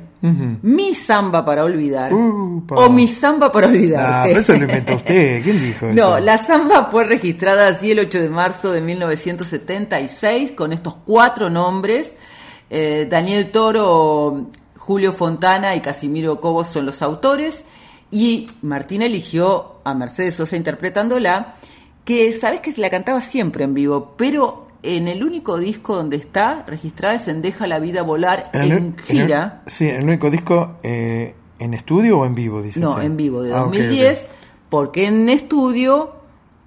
mi 0.62 0.94
samba 0.94 1.44
para 1.44 1.64
olvidar, 1.64 2.12
o 2.12 2.90
mi 2.90 3.06
samba 3.08 3.50
para 3.52 3.66
Ah, 3.66 3.70
olvidarte. 3.70 4.28
pero 4.28 4.40
eso 4.40 4.52
lo 4.52 4.58
inventó 4.60 4.94
usted. 4.96 5.42
¿Quién 5.42 5.60
dijo 5.60 5.86
eso? 5.90 5.94
No, 5.94 6.18
la 6.20 6.38
samba 6.38 6.88
fue 6.90 7.04
registrada 7.04 7.68
así 7.68 7.90
el 7.92 7.98
8 8.00 8.20
de 8.22 8.28
marzo 8.28 8.72
de 8.72 8.80
1976 8.80 10.52
con 10.52 10.72
estos 10.72 10.96
cuatro 11.04 11.50
nombres. 11.50 12.14
Eh, 12.70 13.06
Daniel 13.08 13.50
Toro, 13.50 14.46
Julio 14.76 15.12
Fontana 15.12 15.74
y 15.74 15.80
Casimiro 15.80 16.40
Cobos 16.40 16.68
son 16.68 16.86
los 16.86 17.02
autores. 17.02 17.64
Y 18.10 18.50
Martín 18.62 19.02
eligió 19.02 19.76
a 19.84 19.94
Mercedes 19.94 20.36
Sosa 20.36 20.56
interpretándola, 20.56 21.54
que 22.04 22.32
sabes 22.32 22.60
que 22.60 22.72
se 22.72 22.80
la 22.80 22.90
cantaba 22.90 23.20
siempre 23.20 23.64
en 23.64 23.74
vivo, 23.74 24.14
pero 24.16 24.66
en 24.82 25.08
el 25.08 25.24
único 25.24 25.58
disco 25.58 25.96
donde 25.96 26.16
está 26.16 26.64
registrada 26.66 27.16
es 27.16 27.26
en 27.28 27.42
Deja 27.42 27.66
la 27.66 27.80
vida 27.80 28.02
volar 28.02 28.50
En 28.52 28.62
en, 28.62 28.72
el- 28.72 28.76
en 28.78 28.84
el- 28.86 29.00
gira. 29.26 29.62
sí, 29.66 29.88
el 29.88 30.04
único 30.04 30.30
disco 30.30 30.76
eh, 30.84 31.34
en 31.58 31.74
estudio 31.74 32.18
o 32.20 32.26
en 32.26 32.34
vivo, 32.36 32.62
dice 32.62 32.78
No, 32.78 33.00
en 33.00 33.16
vivo, 33.16 33.42
de 33.42 33.52
Ah, 33.52 33.62
ok, 33.64 33.72
2010, 33.74 34.20
ok. 34.22 34.28
porque 34.68 35.06
en 35.06 35.28
estudio, 35.28 36.12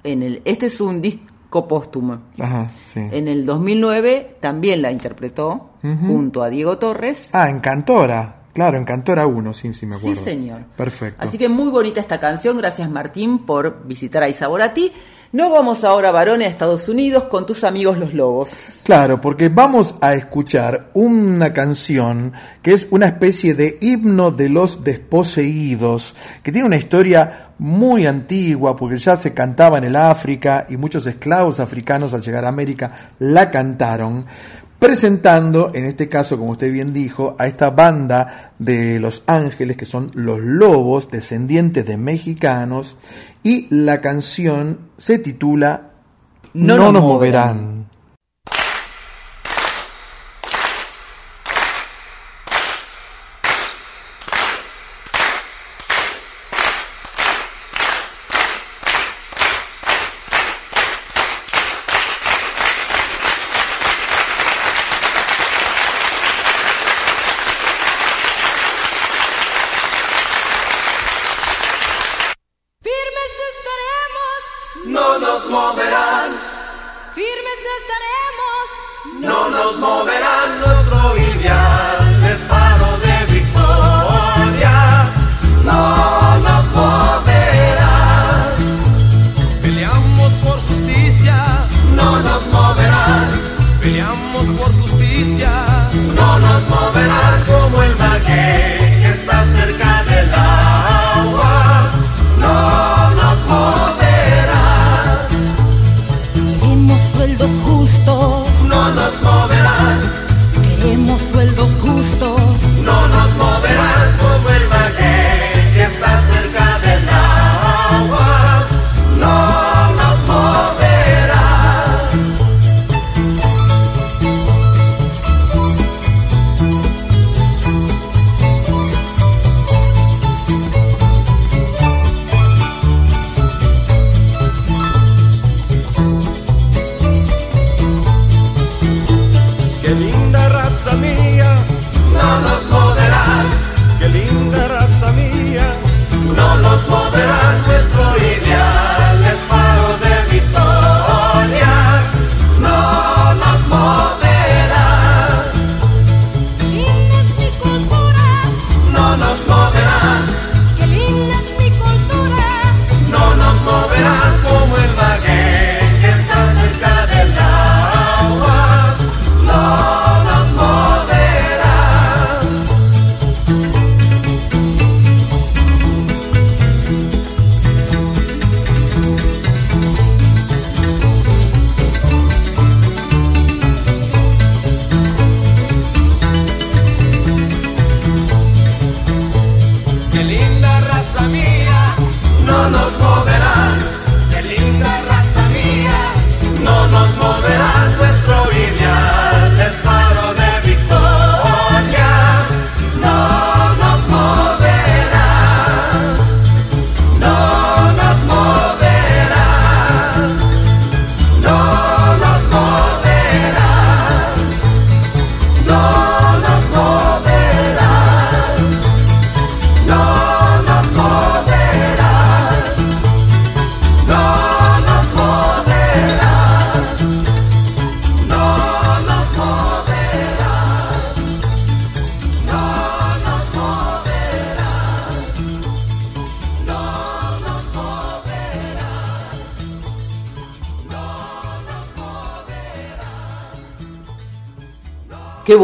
en 0.03 0.23
el, 0.23 0.41
este 0.43 0.65
es 0.65 0.81
un 0.81 1.01
disco 1.01 1.67
póstumo. 1.69 2.19
Ajá, 2.37 2.71
sí. 2.85 2.99
En 3.11 3.27
el 3.29 3.45
2009 3.45 4.35
también 4.41 4.81
la 4.81 4.91
interpretó 4.91 5.69
junto 5.81 6.43
a 6.43 6.49
Diego 6.49 6.77
Torres. 6.77 7.29
Ah, 7.31 7.49
en 7.49 7.59
Cantora. 7.61 8.38
Claro, 8.53 8.77
en 8.77 8.85
Cantora 8.85 9.25
1, 9.27 9.53
sí, 9.53 9.73
sí 9.73 9.85
me 9.85 9.95
Sí, 9.95 10.01
acuerdo. 10.07 10.23
señor. 10.23 10.59
Perfecto. 10.75 11.21
Así 11.25 11.37
que 11.37 11.47
muy 11.49 11.69
bonita 11.69 11.99
esta 11.99 12.19
canción. 12.19 12.57
Gracias, 12.57 12.89
Martín, 12.89 13.45
por 13.45 13.85
visitar 13.85 14.23
a 14.23 14.29
Isaborati. 14.29 14.91
Nos 15.31 15.51
vamos 15.51 15.83
ahora, 15.83 16.09
varones, 16.11 16.47
a 16.47 16.49
Estados 16.49 16.89
Unidos 16.89 17.25
con 17.25 17.45
tus 17.45 17.63
amigos 17.63 17.99
los 17.99 18.15
lobos. 18.15 18.47
Claro, 18.83 19.21
porque 19.21 19.49
vamos 19.49 19.93
a 20.01 20.15
escuchar 20.15 20.89
una 20.95 21.53
canción 21.53 22.33
que 22.63 22.73
es 22.73 22.87
una 22.89 23.05
especie 23.05 23.53
de 23.53 23.77
himno 23.79 24.31
de 24.31 24.49
los 24.49 24.83
desposeídos, 24.83 26.15
que 26.41 26.51
tiene 26.51 26.65
una 26.65 26.77
historia 26.77 27.51
muy 27.59 28.07
antigua, 28.07 28.75
porque 28.75 28.97
ya 28.97 29.17
se 29.17 29.33
cantaba 29.35 29.77
en 29.77 29.83
el 29.83 29.95
África 29.97 30.65
y 30.67 30.77
muchos 30.77 31.05
esclavos 31.05 31.59
africanos 31.59 32.13
al 32.15 32.21
llegar 32.23 32.45
a 32.45 32.47
América 32.49 33.09
la 33.19 33.49
cantaron, 33.49 34.25
presentando, 34.79 35.71
en 35.73 35.85
este 35.85 36.07
caso, 36.07 36.37
como 36.37 36.51
usted 36.51 36.71
bien 36.71 36.93
dijo, 36.93 37.35
a 37.37 37.47
esta 37.47 37.69
banda 37.69 38.53
de 38.57 38.99
Los 38.99 39.23
Ángeles, 39.27 39.77
que 39.77 39.85
son 39.85 40.11
los 40.13 40.39
lobos, 40.39 41.11
descendientes 41.11 41.85
de 41.85 41.97
mexicanos, 41.97 42.95
y 43.43 43.67
la 43.69 44.01
canción 44.01 44.79
se 44.97 45.19
titula 45.19 45.91
No 46.53 46.77
No, 46.77 46.91
nos 46.91 47.03
moverán. 47.03 47.78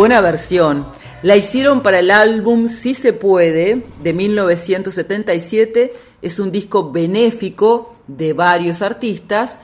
Buena 0.06 0.22
versión. 0.22 0.86
La 1.24 1.36
hicieron 1.36 1.82
para 1.82 1.98
el 1.98 2.12
álbum 2.12 2.70
Si 2.70 2.94
se 2.94 3.12
puede 3.12 3.88
de 4.04 4.14
1977. 4.14 5.94
Es 6.22 6.40
un 6.40 6.52
disco 6.52 6.92
benéfico 6.92 7.96
de 8.06 8.34
varios 8.34 8.84
artistas, 8.84 9.58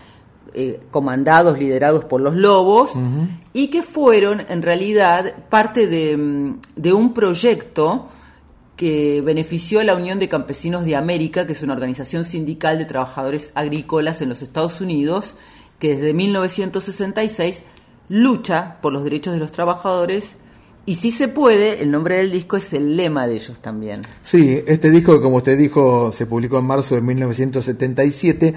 eh, 0.55 0.79
comandados, 0.89 1.59
liderados 1.59 2.05
por 2.05 2.21
los 2.21 2.33
Lobos, 2.33 2.93
y 3.53 3.67
que 3.67 3.83
fueron 3.83 4.41
en 4.49 4.63
realidad 4.63 5.31
parte 5.49 5.85
de, 5.85 6.55
de 6.75 6.91
un 6.91 7.13
proyecto 7.13 8.07
que 8.75 9.21
benefició 9.21 9.79
a 9.79 9.83
la 9.83 9.95
Unión 9.95 10.17
de 10.17 10.27
Campesinos 10.27 10.85
de 10.85 10.95
América, 10.95 11.45
que 11.45 11.53
es 11.53 11.61
una 11.61 11.73
organización 11.73 12.25
sindical 12.25 12.79
de 12.79 12.85
trabajadores 12.85 13.51
agrícolas 13.53 14.23
en 14.23 14.29
los 14.29 14.41
Estados 14.41 14.81
Unidos, 14.81 15.35
que 15.77 15.97
desde 15.97 16.15
1966 16.15 17.61
lucha 18.11 18.77
por 18.81 18.91
los 18.91 19.05
derechos 19.05 19.33
de 19.33 19.39
los 19.39 19.53
trabajadores 19.53 20.35
y 20.83 20.95
si 20.95 21.11
se 21.11 21.27
puede, 21.27 21.83
el 21.83 21.91
nombre 21.91 22.17
del 22.17 22.31
disco 22.31 22.57
es 22.57 22.73
el 22.73 22.97
lema 22.97 23.27
de 23.27 23.35
ellos 23.35 23.59
también. 23.59 24.01
Sí, 24.23 24.63
este 24.65 24.89
disco, 24.89 25.21
como 25.21 25.37
usted 25.37 25.55
dijo, 25.55 26.11
se 26.11 26.25
publicó 26.25 26.57
en 26.57 26.65
marzo 26.65 26.95
de 26.95 27.01
1977. 27.01 28.55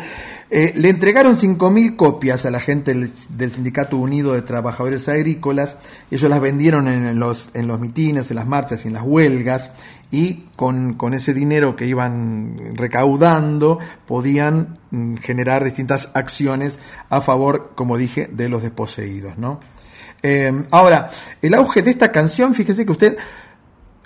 Eh, 0.51 0.73
le 0.75 0.89
entregaron 0.89 1.37
5.000 1.37 1.97
copias 1.97 2.47
a 2.47 2.51
la 2.51 2.61
gente 2.61 2.95
del, 2.95 3.11
del 3.29 3.51
Sindicato 3.51 3.99
Unido 3.99 4.33
de 4.33 4.41
Trabajadores 4.41 5.07
Agrícolas. 5.09 5.77
Ellos 6.11 6.31
las 6.31 6.41
vendieron 6.41 6.89
en 6.89 7.19
los, 7.19 7.51
en 7.53 7.67
los 7.67 7.79
mitines, 7.79 8.31
en 8.31 8.37
las 8.37 8.47
marchas 8.47 8.87
y 8.87 8.89
en 8.89 8.95
las 8.95 9.03
huelgas. 9.03 9.73
Y 10.15 10.45
con, 10.55 10.95
con 10.95 11.13
ese 11.13 11.35
dinero 11.35 11.75
que 11.75 11.87
iban 11.87 12.77
recaudando, 12.77 13.81
podían 14.07 14.79
mm, 14.93 15.17
generar 15.17 15.65
distintas 15.65 16.11
acciones 16.15 16.79
a 17.11 17.21
favor, 17.21 17.73
como 17.75 17.97
dije, 17.97 18.29
de 18.31 18.49
los 18.49 18.63
desposeídos, 18.63 19.39
¿no? 19.39 19.59
Eh, 20.23 20.53
ahora, 20.71 21.11
el 21.43 21.53
auge 21.55 21.83
de 21.83 21.91
esta 21.91 22.13
canción, 22.13 22.55
fíjese 22.55 22.87
que 22.87 22.93
usted 22.93 23.19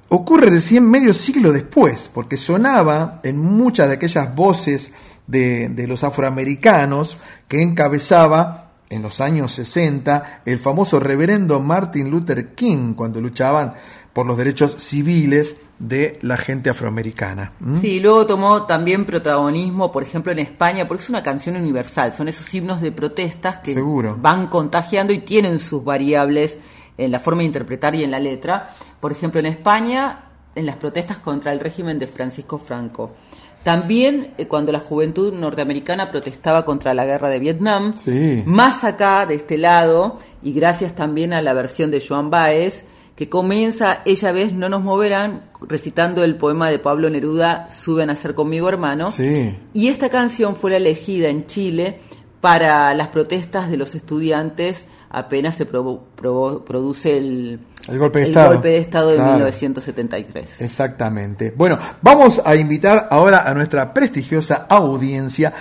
ocurre 0.09 0.49
recién 0.49 0.91
medio 0.91 1.13
siglo 1.13 1.53
después, 1.53 2.11
porque 2.11 2.39
sonaba 2.39 3.21
en 3.23 3.37
muchas 3.37 3.89
de 3.89 3.97
aquellas 3.97 4.35
voces 4.35 4.93
de, 5.27 5.69
de 5.69 5.87
los 5.87 6.05
afroamericanos 6.05 7.19
que 7.49 7.61
encabezaba 7.61 8.69
en 8.89 9.03
los 9.03 9.21
años 9.21 9.53
60 9.53 10.41
el 10.47 10.59
famoso 10.59 10.99
reverendo 10.99 11.61
Martin 11.61 12.11
Luther 12.11 12.55
King 12.55 12.95
cuando 12.95 13.21
luchaban 13.21 13.75
por 14.13 14.27
los 14.27 14.37
derechos 14.37 14.75
civiles 14.79 15.57
de 15.79 16.19
la 16.23 16.37
gente 16.37 16.71
afroamericana. 16.71 17.53
¿Mm? 17.61 17.79
Sí, 17.81 18.01
luego 18.01 18.27
tomó 18.27 18.65
también 18.65 19.05
protagonismo, 19.07 19.93
por 19.93 20.03
ejemplo, 20.03 20.33
en 20.33 20.41
España, 20.41 20.89
porque 20.89 21.05
es 21.05 21.09
una 21.09 21.23
canción 21.23 21.55
universal, 21.57 22.15
son 22.15 22.27
esos 22.29 22.53
himnos 22.53 22.81
de 22.81 22.91
protestas 22.91 23.59
que 23.59 23.75
Seguro. 23.75 24.17
van 24.21 24.49
contagiando 24.49 25.13
y 25.13 25.19
tienen 25.19 25.61
sus 25.61 25.85
variables 25.85 26.59
en 26.97 27.13
la 27.13 27.21
forma 27.21 27.41
de 27.43 27.47
interpretar 27.47 27.95
y 27.95 28.03
en 28.03 28.11
la 28.11 28.19
letra. 28.19 28.71
Por 28.99 29.13
ejemplo, 29.13 29.39
en 29.39 29.47
España, 29.47 30.25
en 30.57 30.67
las 30.67 30.75
protestas 30.77 31.19
contra 31.19 31.53
el 31.53 31.61
régimen 31.61 32.01
de 32.01 32.09
Francisco 32.09 32.59
Franco. 32.59 33.15
También 33.63 34.35
eh, 34.39 34.47
cuando 34.49 34.73
la 34.73 34.81
juventud 34.81 35.33
norteamericana 35.35 36.09
protestaba 36.09 36.65
contra 36.65 36.95
la 36.95 37.05
guerra 37.05 37.29
de 37.29 37.39
Vietnam, 37.39 37.93
Sí. 37.97 38.43
más 38.47 38.83
acá 38.83 39.27
de 39.27 39.35
este 39.37 39.59
lado, 39.59 40.19
y 40.43 40.53
gracias 40.53 40.95
también 40.95 41.33
a 41.33 41.43
la 41.43 41.53
versión 41.53 41.91
de 41.93 42.03
Joan 42.07 42.31
Baez, 42.31 42.85
que 43.19 43.29
comienza 43.29 44.03
Ella 44.05 44.31
ves, 44.31 44.53
no 44.53 44.69
nos 44.69 44.81
moverán, 44.81 45.43
recitando 45.63 46.23
el 46.23 46.37
poema 46.37 46.71
de 46.71 46.79
Pablo 46.79 47.11
Neruda, 47.11 47.69
Sube 47.69 48.05
a 48.05 48.07
nacer 48.07 48.37
conmigo 48.37 48.69
hermano. 48.69 49.11
Sí. 49.11 49.59
Y 49.73 49.89
esta 49.89 50.09
canción 50.09 50.55
fue 50.55 50.77
elegida 50.77 51.29
en 51.29 51.45
Chile 51.49 51.99
para 52.41 52.95
las 52.95 53.09
protestas 53.09 53.71
de 53.71 53.77
los 53.77 53.97
estudiantes 53.97 54.85
apenas 55.11 55.57
se 55.57 55.67
produce 55.67 57.17
el, 57.17 57.59
El 57.89 57.99
golpe 57.99 58.21
de 58.21 58.27
Estado. 58.27 58.53
golpe 58.53 58.69
de 58.69 58.79
Estado 58.79 59.09
de 59.09 59.17
Claro. 59.17 59.33
1973. 59.33 60.61
Exactamente. 60.61 61.53
Bueno, 61.57 61.77
vamos 62.01 62.41
a 62.45 62.55
invitar 62.55 63.09
ahora 63.11 63.49
a 63.49 63.53
nuestra 63.53 63.93
prestigiosa 63.93 64.67
audiencia 64.69 65.53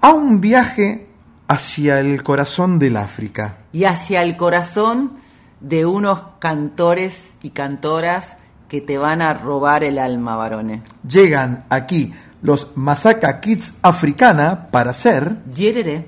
a 0.00 0.12
un 0.12 0.40
viaje 0.40 1.08
hacia 1.46 2.00
el 2.00 2.22
corazón 2.22 2.78
del 2.78 2.96
África. 2.96 3.58
Y 3.74 3.84
hacia 3.84 4.22
el 4.22 4.38
corazón 4.38 5.20
de 5.62 5.86
unos 5.86 6.20
cantores 6.38 7.36
y 7.42 7.50
cantoras 7.50 8.36
que 8.68 8.80
te 8.80 8.98
van 8.98 9.22
a 9.22 9.34
robar 9.34 9.84
el 9.84 9.98
alma, 9.98 10.36
varones. 10.36 10.82
Llegan 11.06 11.64
aquí 11.68 12.12
los 12.42 12.68
Masaka 12.74 13.40
Kids 13.40 13.74
Africana 13.82 14.68
para 14.70 14.92
ser 14.92 15.36
Yerere. 15.54 16.06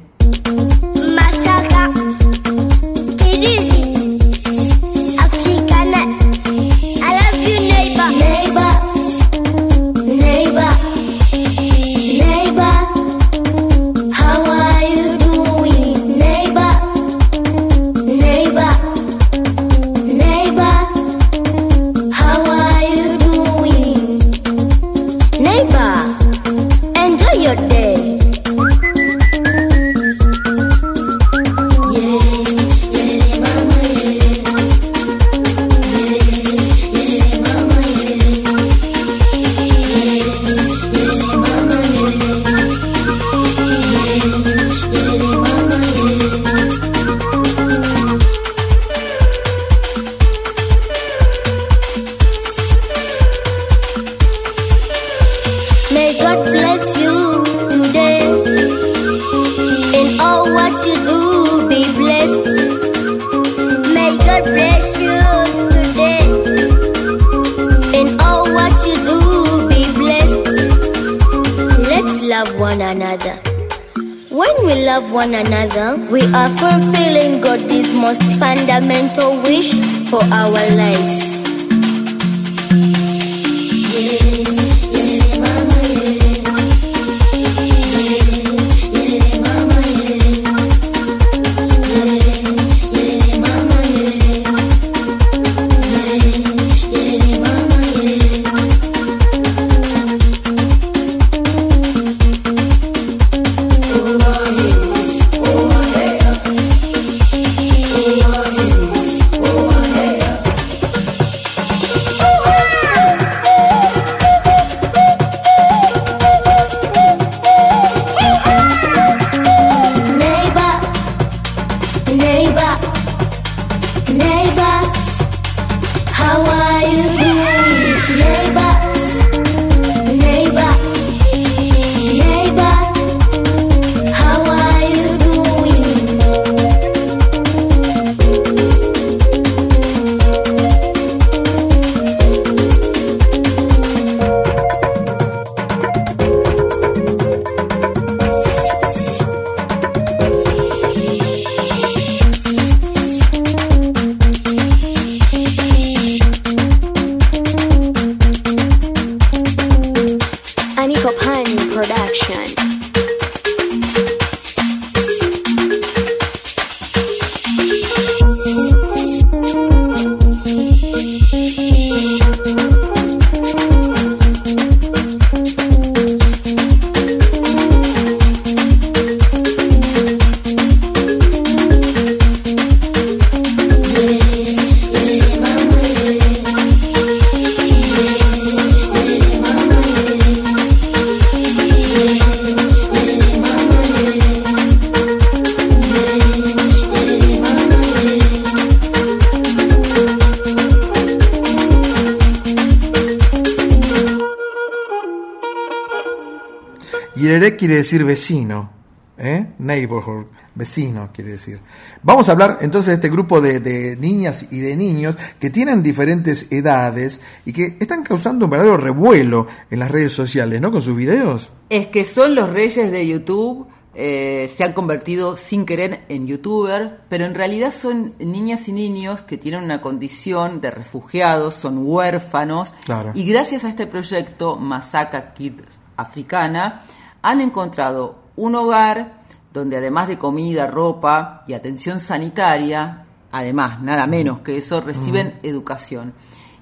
Neighborhood, 210.65 211.05
vecino 211.05 211.11
quiere 211.13 211.31
decir. 211.33 211.61
Vamos 212.03 212.29
a 212.29 212.33
hablar 212.33 212.59
entonces 212.63 212.89
de 212.89 212.95
este 212.95 213.09
grupo 213.11 213.41
de, 213.41 213.61
de 213.61 213.97
niñas 213.97 214.47
y 214.51 214.61
de 214.61 214.77
niños 214.77 215.17
que 215.39 215.51
tienen 215.51 215.83
diferentes 215.83 216.51
edades 216.51 217.21
y 217.45 217.53
que 217.53 217.77
están 217.81 218.03
causando 218.03 218.47
un 218.47 218.51
verdadero 218.51 218.77
revuelo 218.77 219.47
en 219.71 219.79
las 219.79 219.91
redes 219.91 220.13
sociales, 220.13 220.61
¿no? 220.61 220.71
Con 220.71 220.83
sus 220.83 220.97
videos. 220.97 221.51
Es 221.71 221.89
que 221.89 222.05
son 222.05 222.35
los 222.35 222.51
reyes 222.51 222.91
de 222.91 223.07
YouTube, 223.07 223.67
eh, 223.95 224.51
se 224.55 224.65
han 224.65 224.73
convertido 224.73 225.37
sin 225.37 225.65
querer 225.65 226.05
en 226.09 226.27
youtuber, 226.27 227.01
pero 227.09 227.27
en 227.27 227.35
realidad 227.35 227.73
son 227.73 228.15
niñas 228.19 228.69
y 228.69 228.73
niños 228.73 229.23
que 229.23 229.39
tienen 229.39 229.63
una 229.63 229.81
condición 229.81 230.61
de 230.61 230.71
refugiados, 230.71 231.55
son 231.55 231.79
huérfanos, 231.87 232.75
Claro. 232.85 233.13
y 233.15 233.25
gracias 233.25 233.65
a 233.65 233.69
este 233.69 233.87
proyecto, 233.87 234.57
Masaka 234.57 235.33
Kids 235.35 235.63
Africana, 235.97 236.83
han 237.23 237.41
encontrado 237.41 238.19
un 238.37 238.55
hogar 238.57 239.24
donde 239.55 239.77
además 239.77 240.09
de 240.09 240.19
comida, 240.19 240.67
ropa 240.67 241.45
y 241.47 241.55
atención 241.55 242.01
sanitaria, 242.01 243.07
además, 243.31 243.81
nada 243.81 244.07
menos 244.09 244.41
que 244.41 244.59
eso, 244.59 244.81
reciben 244.81 245.39
educación. 245.45 246.13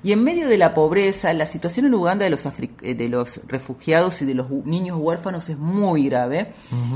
Y 0.04 0.12
en 0.12 0.22
medio 0.22 0.46
de 0.46 0.58
la 0.58 0.74
pobreza, 0.74 1.32
la 1.32 1.46
situación 1.46 1.86
en 1.86 1.94
Uganda 1.94 2.24
de 2.24 2.30
los, 2.30 2.44
eh, 2.46 2.94
de 2.94 3.08
los 3.08 3.40
refugiados 3.46 4.20
y 4.20 4.26
de 4.26 4.34
los 4.34 4.50
niños 4.50 4.98
huérfanos 5.00 5.48
es 5.48 5.56
muy 5.56 6.08
grave. 6.08 6.52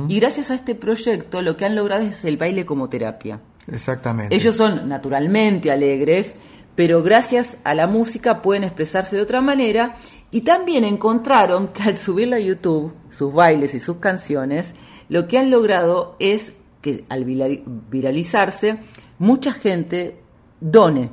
Y 0.06 0.20
gracias 0.20 0.50
a 0.50 0.54
este 0.54 0.74
proyecto 0.74 1.40
lo 1.40 1.56
que 1.56 1.64
han 1.64 1.74
logrado 1.74 2.02
es 2.02 2.24
el 2.24 2.36
baile 2.36 2.66
como 2.66 2.88
terapia. 2.90 3.40
Exactamente. 3.66 4.34
Ellos 4.34 4.54
son 4.54 4.88
naturalmente 4.88 5.70
alegres, 5.70 6.34
pero 6.74 7.02
gracias 7.02 7.56
a 7.64 7.74
la 7.74 7.86
música 7.86 8.42
pueden 8.42 8.64
expresarse 8.64 9.16
de 9.16 9.22
otra 9.22 9.40
manera 9.40 9.96
y 10.30 10.42
también 10.42 10.84
encontraron 10.84 11.68
que 11.68 11.84
al 11.84 11.96
subirla 11.96 12.36
a 12.36 12.40
YouTube, 12.40 12.92
sus 13.10 13.32
bailes 13.32 13.72
y 13.74 13.80
sus 13.80 13.96
canciones, 13.96 14.74
lo 15.08 15.28
que 15.28 15.38
han 15.38 15.50
logrado 15.50 16.16
es 16.18 16.52
que 16.82 17.04
al 17.08 17.24
vira- 17.24 17.62
viralizarse, 17.90 18.78
mucha 19.18 19.52
gente 19.52 20.20
done. 20.60 21.10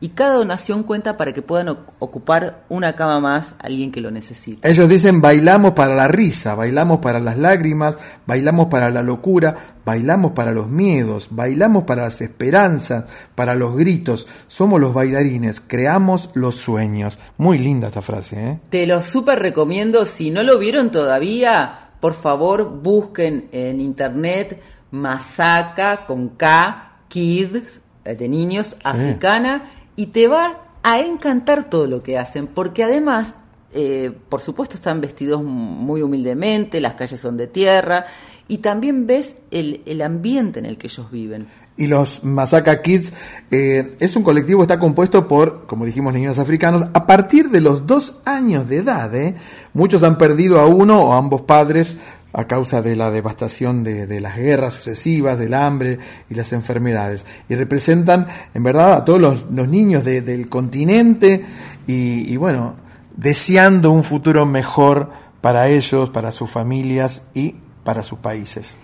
Y 0.00 0.08
cada 0.08 0.34
donación 0.34 0.82
cuenta 0.82 1.16
para 1.16 1.32
que 1.32 1.42
puedan 1.42 1.68
ocupar 2.00 2.64
una 2.68 2.96
cama 2.96 3.20
más 3.20 3.52
a 3.52 3.66
alguien 3.68 3.92
que 3.92 4.00
lo 4.00 4.10
necesite. 4.10 4.68
Ellos 4.68 4.88
dicen 4.88 5.20
bailamos 5.20 5.74
para 5.74 5.94
la 5.94 6.08
risa, 6.08 6.56
bailamos 6.56 6.98
para 6.98 7.20
las 7.20 7.38
lágrimas, 7.38 7.96
bailamos 8.26 8.66
para 8.66 8.90
la 8.90 9.04
locura, 9.04 9.54
bailamos 9.84 10.32
para 10.32 10.50
los 10.50 10.66
miedos, 10.68 11.28
bailamos 11.30 11.84
para 11.84 12.02
las 12.02 12.20
esperanzas, 12.20 13.04
para 13.36 13.54
los 13.54 13.76
gritos. 13.76 14.26
Somos 14.48 14.80
los 14.80 14.92
bailarines, 14.92 15.60
creamos 15.60 16.30
los 16.34 16.56
sueños. 16.56 17.20
Muy 17.38 17.58
linda 17.58 17.86
esta 17.86 18.02
frase, 18.02 18.44
¿eh? 18.44 18.58
Te 18.70 18.88
lo 18.88 19.02
súper 19.02 19.38
recomiendo. 19.38 20.04
Si 20.04 20.32
no 20.32 20.42
lo 20.42 20.58
vieron 20.58 20.90
todavía, 20.90 21.81
por 22.02 22.14
favor 22.14 22.68
busquen 22.68 23.48
en 23.52 23.78
internet 23.78 24.60
Masaka 24.90 26.04
con 26.04 26.30
K, 26.30 26.96
Kids, 27.06 27.80
eh, 28.04 28.16
de 28.16 28.28
niños, 28.28 28.76
africana, 28.82 29.70
y 29.94 30.06
te 30.06 30.26
va 30.26 30.62
a 30.82 30.98
encantar 30.98 31.70
todo 31.70 31.86
lo 31.86 32.02
que 32.02 32.18
hacen, 32.18 32.48
porque 32.48 32.82
además, 32.82 33.36
eh, 33.70 34.10
por 34.28 34.40
supuesto, 34.40 34.74
están 34.74 35.00
vestidos 35.00 35.44
muy 35.44 36.02
humildemente, 36.02 36.80
las 36.80 36.94
calles 36.94 37.20
son 37.20 37.36
de 37.36 37.46
tierra, 37.46 38.06
y 38.48 38.58
también 38.58 39.06
ves 39.06 39.36
el, 39.52 39.82
el 39.86 40.02
ambiente 40.02 40.58
en 40.58 40.66
el 40.66 40.78
que 40.78 40.88
ellos 40.88 41.08
viven. 41.08 41.46
Y 41.76 41.86
los 41.86 42.22
Masaka 42.22 42.82
Kids 42.82 43.14
eh, 43.50 43.92
es 43.98 44.14
un 44.14 44.22
colectivo 44.22 44.60
está 44.62 44.78
compuesto 44.78 45.26
por, 45.26 45.64
como 45.66 45.86
dijimos, 45.86 46.12
niños 46.12 46.38
africanos 46.38 46.84
a 46.92 47.06
partir 47.06 47.48
de 47.50 47.60
los 47.62 47.86
dos 47.86 48.16
años 48.26 48.68
de 48.68 48.76
edad. 48.78 49.14
¿eh? 49.14 49.34
Muchos 49.72 50.02
han 50.02 50.18
perdido 50.18 50.60
a 50.60 50.66
uno 50.66 51.00
o 51.00 51.12
a 51.14 51.18
ambos 51.18 51.42
padres 51.42 51.96
a 52.34 52.46
causa 52.46 52.80
de 52.82 52.96
la 52.96 53.10
devastación 53.10 53.84
de, 53.84 54.06
de 54.06 54.20
las 54.20 54.36
guerras 54.36 54.74
sucesivas, 54.74 55.38
del 55.38 55.54
hambre 55.54 55.98
y 56.30 56.34
las 56.34 56.52
enfermedades. 56.52 57.24
Y 57.48 57.54
representan, 57.54 58.26
en 58.54 58.62
verdad, 58.62 58.94
a 58.94 59.04
todos 59.04 59.20
los, 59.20 59.46
los 59.50 59.68
niños 59.68 60.04
de- 60.04 60.22
del 60.22 60.48
continente 60.48 61.44
y, 61.86 62.36
bueno, 62.36 62.76
deseando 63.16 63.90
un 63.90 64.04
futuro 64.04 64.46
mejor 64.46 65.10
para 65.40 65.68
ellos, 65.68 66.10
para 66.10 66.32
sus 66.32 66.50
familias 66.50 67.22
y 67.34 67.56
para 67.84 68.02
sus 68.02 68.18
países. 68.18 68.76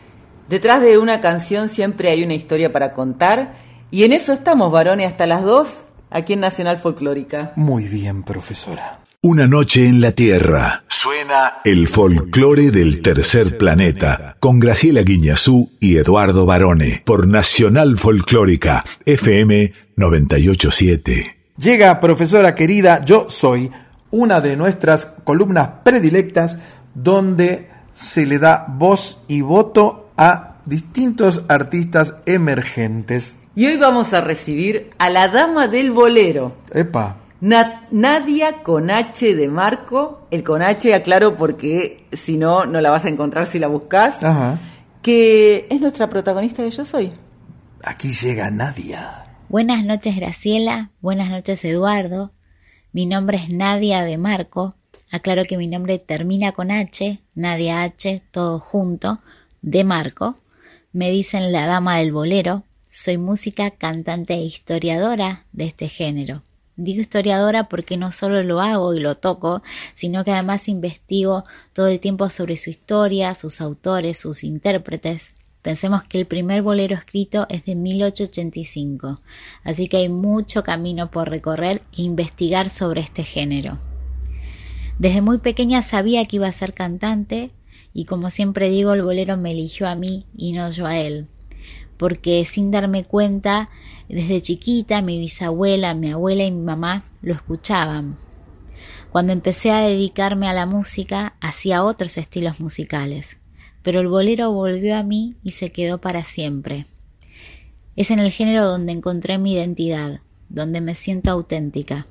Detrás 0.49 0.81
de 0.81 0.97
una 0.97 1.21
canción 1.21 1.69
siempre 1.69 2.11
hay 2.11 2.25
una 2.25 2.33
historia 2.33 2.73
para 2.73 2.95
contar, 2.95 3.57
y 3.91 4.05
en 4.05 4.13
eso 4.13 4.33
estamos, 4.33 4.73
varones, 4.73 5.07
hasta 5.07 5.27
las 5.27 5.45
dos, 5.45 5.81
aquí 6.09 6.33
en 6.33 6.41
Nacional 6.41 6.79
Folclórica. 6.79 7.53
Muy 7.55 7.85
bien, 7.85 8.23
profesora. 8.23 9.01
Una 9.21 9.47
noche 9.47 9.87
en 9.87 10.01
la 10.01 10.13
Tierra. 10.13 10.85
Suena 10.89 11.57
el 11.65 11.87
folclore 11.87 12.71
del 12.71 13.03
tercer 13.03 13.59
planeta 13.59 14.37
con 14.41 14.59
Graciela 14.59 15.03
Guiñazú 15.03 15.73
y 15.81 15.97
Eduardo 15.97 16.47
Barone 16.47 17.03
por 17.05 17.27
Nacional 17.27 17.99
Folclórica 17.99 18.85
FM 19.05 19.73
987. 19.97 21.37
Llega, 21.59 22.01
profesora 22.01 22.55
querida, 22.55 23.03
yo 23.05 23.27
soy 23.29 23.71
una 24.11 24.41
de 24.41 24.57
nuestras 24.57 25.05
columnas 25.25 25.69
predilectas 25.85 26.59
donde 26.95 27.69
se 27.93 28.25
le 28.25 28.39
da 28.39 28.65
voz 28.69 29.25
y 29.29 29.43
voto 29.43 30.08
a 30.19 30.57
distintos 30.67 31.45
artistas 31.49 32.15
emergentes. 32.27 33.37
Y 33.55 33.67
hoy 33.67 33.77
vamos 33.77 34.13
a 34.13 34.21
recibir 34.21 34.91
a 34.99 35.11
la 35.11 35.29
dama 35.29 35.67
del 35.69 35.91
bolero, 35.91 36.57
Epa, 36.73 37.17
Na- 37.41 37.87
Nadia 37.91 38.63
con 38.63 38.91
H 38.91 39.35
de 39.35 39.49
Marco, 39.49 40.27
el 40.31 40.43
con 40.43 40.61
H 40.63 40.93
aclaro 40.95 41.37
porque 41.37 42.07
si 42.13 42.37
no, 42.37 42.67
no 42.67 42.81
la 42.81 42.91
vas 42.91 43.05
a 43.05 43.09
encontrar 43.09 43.47
si 43.47 43.59
la 43.59 43.69
buscas, 43.69 44.23
ajá. 44.23 44.59
que 45.03 45.67
es 45.71 45.81
nuestra 45.81 46.09
protagonista 46.11 46.63
de 46.63 46.71
Yo 46.71 46.85
Soy. 46.85 47.13
Aquí 47.83 48.11
llega 48.13 48.51
Nadia. 48.51 49.25
Buenas 49.49 49.85
noches 49.85 50.17
Graciela, 50.17 50.91
buenas 51.01 51.31
noches 51.31 51.65
Eduardo. 51.65 52.33
Mi 52.93 53.07
nombre 53.07 53.39
es 53.39 53.51
Nadia 53.53 54.03
de 54.05 54.19
Marco. 54.19 54.75
Aclaro 55.11 55.45
que 55.45 55.57
mi 55.57 55.69
nombre 55.69 55.99
termina 55.99 56.53
con 56.53 56.71
H, 56.71 57.21
Nadia 57.35 57.83
H, 57.83 58.21
todo 58.31 58.59
junto, 58.59 59.19
de 59.71 59.85
Marco. 59.85 60.35
Me 60.93 61.11
dicen 61.11 61.53
la 61.53 61.67
dama 61.67 61.99
del 61.99 62.13
bolero. 62.13 62.65
Soy 62.89 63.19
música, 63.19 63.71
cantante 63.71 64.33
e 64.33 64.43
historiadora 64.43 65.45
de 65.53 65.67
este 65.67 65.89
género. 65.89 66.43
Digo 66.77 67.03
historiadora 67.03 67.69
porque 67.69 67.99
no 67.99 68.11
solo 68.11 68.43
lo 68.43 68.63
hago 68.63 68.95
y 68.95 69.01
lo 69.01 69.17
toco, 69.17 69.63
sino 69.93 70.25
que 70.25 70.33
además 70.33 70.69
investigo 70.69 71.45
todo 71.75 71.89
el 71.89 72.01
tiempo 72.01 72.31
sobre 72.31 72.57
su 72.57 72.71
historia, 72.71 73.35
sus 73.35 73.61
autores, 73.61 74.19
sus 74.19 74.43
intérpretes. 74.43 75.33
Pensemos 75.61 76.03
que 76.03 76.19
el 76.19 76.27
primer 76.27 76.63
bolero 76.63 76.95
escrito 76.95 77.47
es 77.51 77.67
de 77.67 77.75
1885, 77.75 79.21
así 79.65 79.89
que 79.89 79.99
hay 79.99 80.09
mucho 80.09 80.63
camino 80.63 81.11
por 81.11 81.29
recorrer 81.29 81.83
e 81.99 82.03
investigar 82.03 82.71
sobre 82.71 83.03
este 83.03 83.23
género. 83.23 83.77
Desde 84.99 85.21
muy 85.21 85.39
pequeña 85.39 85.83
sabía 85.83 86.25
que 86.25 86.37
iba 86.37 86.47
a 86.47 86.53
ser 86.53 86.73
cantante 86.73 87.51
y 87.93 88.05
como 88.05 88.31
siempre 88.31 88.71
digo, 88.71 88.93
el 88.93 89.03
bolero 89.03 89.37
me 89.37 89.53
eligió 89.53 89.89
a 89.89 89.95
mí 89.95 90.27
y 90.37 90.53
no 90.53 90.71
yo 90.71 90.87
a 90.87 90.99
él, 90.99 91.27
porque 91.97 92.45
sin 92.45 92.71
darme 92.71 93.05
cuenta, 93.05 93.69
desde 94.09 94.41
chiquita 94.41 95.03
mi 95.03 95.19
bisabuela, 95.19 95.95
mi 95.95 96.11
abuela 96.11 96.45
y 96.45 96.51
mi 96.51 96.65
mamá 96.65 97.03
lo 97.23 97.35
escuchaban. 97.35 98.17
Cuando 99.11 99.33
empecé 99.33 99.71
a 99.71 99.81
dedicarme 99.81 100.49
a 100.49 100.53
la 100.53 100.67
música, 100.67 101.35
hacía 101.41 101.83
otros 101.83 102.19
estilos 102.19 102.61
musicales, 102.61 103.39
pero 103.83 104.01
el 104.01 104.09
bolero 104.09 104.53
volvió 104.53 104.97
a 104.97 105.03
mí 105.03 105.37
y 105.43 105.53
se 105.53 105.73
quedó 105.73 106.01
para 106.01 106.25
siempre. 106.25 106.87
Es 107.97 108.11
en 108.11 108.19
el 108.19 108.31
género 108.31 108.65
donde 108.65 108.93
encontré 108.93 109.39
mi 109.39 109.55
identidad, 109.55 110.21
donde 110.49 110.81
me 110.81 110.95
siento 110.95 111.31
auténtica. 111.31 112.07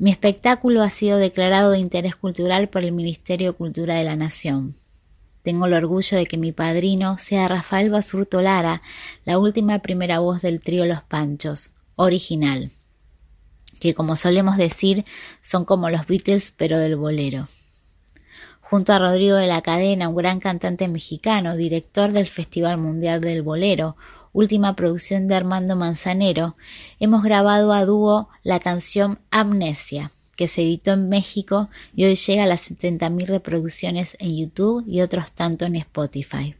Mi 0.00 0.12
espectáculo 0.12 0.82
ha 0.82 0.90
sido 0.90 1.18
declarado 1.18 1.72
de 1.72 1.80
interés 1.80 2.14
cultural 2.14 2.68
por 2.68 2.84
el 2.84 2.92
Ministerio 2.92 3.50
de 3.50 3.56
Cultura 3.58 3.94
de 3.94 4.04
la 4.04 4.14
Nación. 4.14 4.76
Tengo 5.42 5.66
el 5.66 5.72
orgullo 5.72 6.16
de 6.16 6.24
que 6.24 6.36
mi 6.36 6.52
padrino 6.52 7.18
sea 7.18 7.48
Rafael 7.48 7.90
Basurto 7.90 8.40
Lara, 8.40 8.80
la 9.24 9.38
última 9.38 9.80
primera 9.80 10.20
voz 10.20 10.40
del 10.40 10.60
trío 10.60 10.86
Los 10.86 11.02
Panchos, 11.02 11.72
original, 11.96 12.70
que 13.80 13.92
como 13.92 14.14
solemos 14.14 14.56
decir 14.56 15.04
son 15.42 15.64
como 15.64 15.90
los 15.90 16.06
Beatles 16.06 16.54
pero 16.56 16.78
del 16.78 16.94
bolero. 16.94 17.48
Junto 18.60 18.92
a 18.92 19.00
Rodrigo 19.00 19.34
de 19.34 19.48
la 19.48 19.62
Cadena, 19.62 20.08
un 20.08 20.14
gran 20.14 20.38
cantante 20.38 20.86
mexicano, 20.86 21.56
director 21.56 22.12
del 22.12 22.26
Festival 22.26 22.78
Mundial 22.78 23.20
del 23.20 23.42
Bolero, 23.42 23.96
última 24.32 24.76
producción 24.76 25.28
de 25.28 25.34
Armando 25.34 25.76
Manzanero, 25.76 26.54
hemos 27.00 27.22
grabado 27.22 27.72
a 27.72 27.84
dúo 27.84 28.28
la 28.42 28.60
canción 28.60 29.18
Amnesia, 29.30 30.10
que 30.36 30.48
se 30.48 30.62
editó 30.62 30.92
en 30.92 31.08
México 31.08 31.68
y 31.94 32.04
hoy 32.04 32.14
llega 32.14 32.44
a 32.44 32.46
las 32.46 32.70
70.000 32.70 33.26
reproducciones 33.26 34.16
en 34.20 34.36
YouTube 34.36 34.84
y 34.86 35.00
otros 35.00 35.32
tanto 35.32 35.64
en 35.64 35.76
Spotify. 35.76 36.54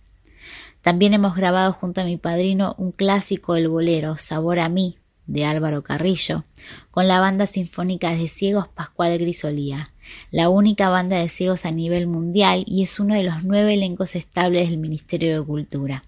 También 0.83 1.15
hemos 1.15 1.37
grabado 1.37 1.73
junto 1.73 2.01
a 2.01 2.05
mi 2.05 2.17
padrino 2.17 2.75
un 2.79 2.93
clásico 2.93 3.55
del 3.55 3.69
bolero, 3.69 4.17
Sabor 4.17 4.59
a 4.59 4.69
mí, 4.69 4.99
de 5.29 5.45
Álvaro 5.45 5.83
Carrillo, 5.83 6.45
con 6.91 7.07
la 7.07 7.21
banda 7.21 7.47
sinfónica 7.47 8.11
de 8.17 8.27
ciegos 8.29 8.67
Pascual 8.69 9.17
Grisolía, 9.19 9.91
la 10.31 10.49
única 10.49 10.89
banda 10.89 11.19
de 11.19 11.29
ciegos 11.29 11.67
a 11.67 11.71
nivel 11.71 12.07
mundial 12.07 12.65
y 12.67 12.83
es 12.83 12.99
uno 12.99 13.15
de 13.15 13.23
los 13.23 13.45
nueve 13.45 13.75
elencos 13.75 14.17
estables 14.17 14.71
del 14.71 14.79
Ministerio 14.79 15.39
de 15.39 15.47
Cultura. 15.47 16.03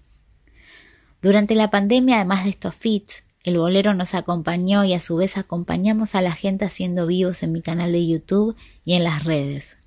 Durante 1.21 1.53
la 1.53 1.69
pandemia, 1.69 2.15
además 2.15 2.45
de 2.45 2.49
estos 2.49 2.73
fits, 2.73 3.23
el 3.43 3.57
bolero 3.57 3.93
nos 3.93 4.15
acompañó 4.15 4.83
y 4.83 4.93
a 4.93 4.99
su 4.99 5.17
vez 5.17 5.37
acompañamos 5.37 6.15
a 6.15 6.21
la 6.21 6.31
gente 6.31 6.65
haciendo 6.65 7.05
vivos 7.05 7.43
en 7.43 7.51
mi 7.51 7.61
canal 7.61 7.91
de 7.91 8.07
YouTube 8.07 8.55
y 8.85 8.93
en 8.93 9.03
las 9.03 9.23
redes. 9.23 9.77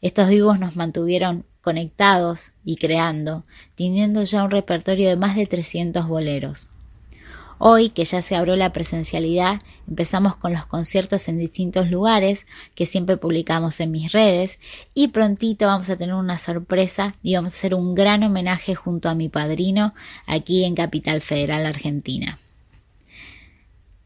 Estos 0.00 0.28
vivos 0.28 0.58
nos 0.58 0.76
mantuvieron 0.76 1.44
conectados 1.60 2.52
y 2.64 2.76
creando, 2.76 3.44
teniendo 3.76 4.22
ya 4.24 4.44
un 4.44 4.50
repertorio 4.50 5.08
de 5.08 5.16
más 5.16 5.36
de 5.36 5.46
300 5.46 6.08
boleros. 6.08 6.70
Hoy, 7.58 7.88
que 7.88 8.04
ya 8.04 8.20
se 8.20 8.36
abrió 8.36 8.54
la 8.54 8.72
presencialidad, 8.72 9.60
empezamos 9.88 10.36
con 10.36 10.52
los 10.52 10.66
conciertos 10.66 11.28
en 11.28 11.38
distintos 11.38 11.90
lugares 11.90 12.46
que 12.74 12.84
siempre 12.84 13.16
publicamos 13.16 13.80
en 13.80 13.92
mis 13.92 14.12
redes 14.12 14.58
y 14.92 15.08
prontito 15.08 15.66
vamos 15.66 15.88
a 15.88 15.96
tener 15.96 16.14
una 16.14 16.36
sorpresa 16.36 17.14
y 17.22 17.34
vamos 17.34 17.54
a 17.54 17.56
hacer 17.56 17.74
un 17.74 17.94
gran 17.94 18.22
homenaje 18.22 18.74
junto 18.74 19.08
a 19.08 19.14
mi 19.14 19.30
padrino 19.30 19.94
aquí 20.26 20.64
en 20.64 20.74
Capital 20.74 21.22
Federal 21.22 21.64
Argentina. 21.64 22.38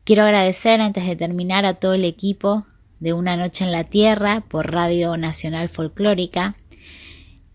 Quiero 0.04 0.22
agradecer 0.22 0.80
antes 0.80 1.06
de 1.06 1.16
terminar 1.16 1.66
a 1.66 1.74
todo 1.74 1.94
el 1.94 2.04
equipo 2.04 2.64
de 3.00 3.12
Una 3.14 3.36
Noche 3.36 3.64
en 3.64 3.72
la 3.72 3.84
Tierra 3.84 4.42
por 4.46 4.70
Radio 4.70 5.16
Nacional 5.16 5.68
Folclórica 5.68 6.54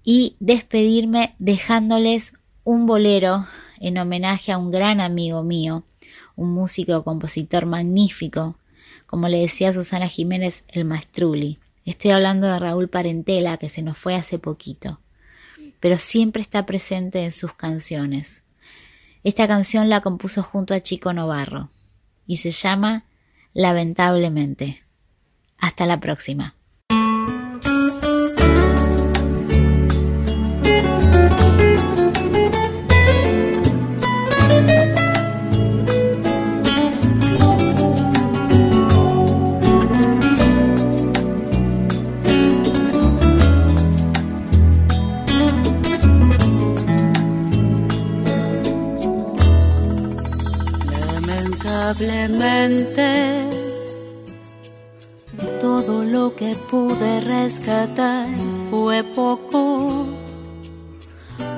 y 0.03 0.35
despedirme 0.39 1.35
dejándoles 1.39 2.33
un 2.63 2.85
bolero 2.85 3.45
en 3.79 3.97
homenaje 3.97 4.51
a 4.51 4.57
un 4.57 4.71
gran 4.71 5.01
amigo 5.01 5.43
mío, 5.43 5.83
un 6.35 6.53
músico 6.53 7.03
compositor 7.03 7.65
magnífico, 7.65 8.57
como 9.05 9.27
le 9.29 9.39
decía 9.39 9.73
Susana 9.73 10.07
Jiménez, 10.07 10.63
el 10.69 10.85
maestruli. 10.85 11.59
Estoy 11.85 12.11
hablando 12.11 12.47
de 12.47 12.59
Raúl 12.59 12.89
Parentela, 12.89 13.57
que 13.57 13.69
se 13.69 13.81
nos 13.81 13.97
fue 13.97 14.15
hace 14.15 14.39
poquito, 14.39 14.99
pero 15.79 15.97
siempre 15.97 16.41
está 16.41 16.65
presente 16.65 17.23
en 17.23 17.31
sus 17.31 17.53
canciones. 17.53 18.43
Esta 19.23 19.47
canción 19.47 19.89
la 19.89 20.01
compuso 20.01 20.43
junto 20.43 20.73
a 20.73 20.81
Chico 20.81 21.13
Novarro 21.13 21.69
y 22.27 22.37
se 22.37 22.51
llama 22.51 23.05
Lamentablemente. 23.53 24.83
Hasta 25.57 25.85
la 25.85 25.99
próxima. 25.99 26.55
Lamentablemente, 51.85 53.45
todo 55.61 56.03
lo 56.03 56.35
que 56.35 56.55
pude 56.55 57.21
rescatar 57.21 58.27
fue 58.71 59.03
poco. 59.03 60.07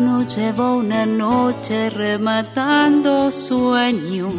Nos 0.02 0.36
llevó 0.36 0.80
una 0.80 1.06
noche 1.06 1.90
rematando 1.92 3.32
sueños, 3.32 4.36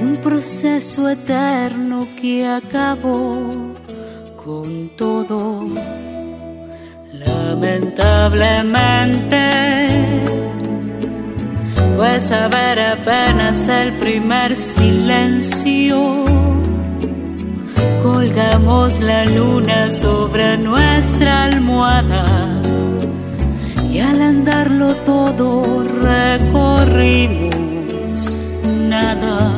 un 0.00 0.16
proceso 0.22 1.08
eterno 1.08 2.06
que 2.20 2.46
acabó 2.46 3.50
con 4.36 4.88
todo. 4.96 5.66
Lamentablemente 7.12 9.82
fue 12.02 12.18
saber 12.18 12.80
apenas 12.80 13.68
el 13.68 13.92
primer 13.92 14.56
silencio. 14.56 16.24
Colgamos 18.02 18.98
la 18.98 19.24
luna 19.26 19.88
sobre 19.88 20.58
nuestra 20.58 21.44
almohada 21.44 22.60
y 23.88 24.00
al 24.00 24.20
andarlo 24.20 24.96
todo 25.06 25.84
recorrimos 26.02 27.52
nada. 28.88 29.52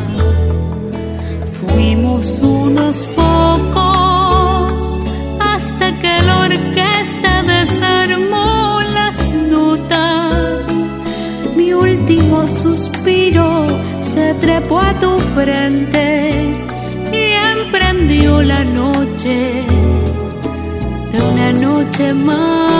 Fuimos 1.59 2.41
unos 2.41 3.07
pocos 3.17 5.01
hasta 5.41 5.93
que 5.99 6.23
la 6.27 6.41
orquesta 6.41 7.43
desarmó 7.43 8.24
suspiro 12.65 13.67
se 14.01 14.33
trepó 14.41 14.79
a 14.81 14.99
tu 14.99 15.19
frente 15.35 16.31
y 17.13 17.23
emprendió 17.53 18.43
la 18.43 18.65
noche 18.65 19.63
de 21.13 21.19
una 21.31 21.53
noche 21.53 22.15
más. 22.15 22.74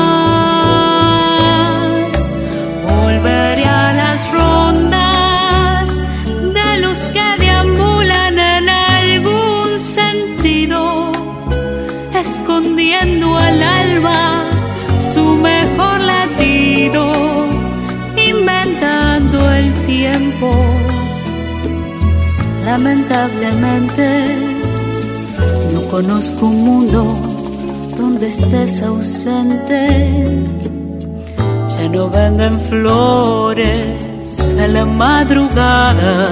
Lamentablemente, 23.15 24.27
no 25.73 25.83
conozco 25.83 26.47
un 26.47 26.65
mundo 26.65 27.17
donde 27.97 28.27
estés 28.27 28.83
ausente. 28.83 30.43
Ya 31.69 31.89
no 31.91 32.11
venden 32.11 32.59
flores 32.59 34.57
a 34.61 34.67
la 34.67 34.85
madrugada. 34.85 36.29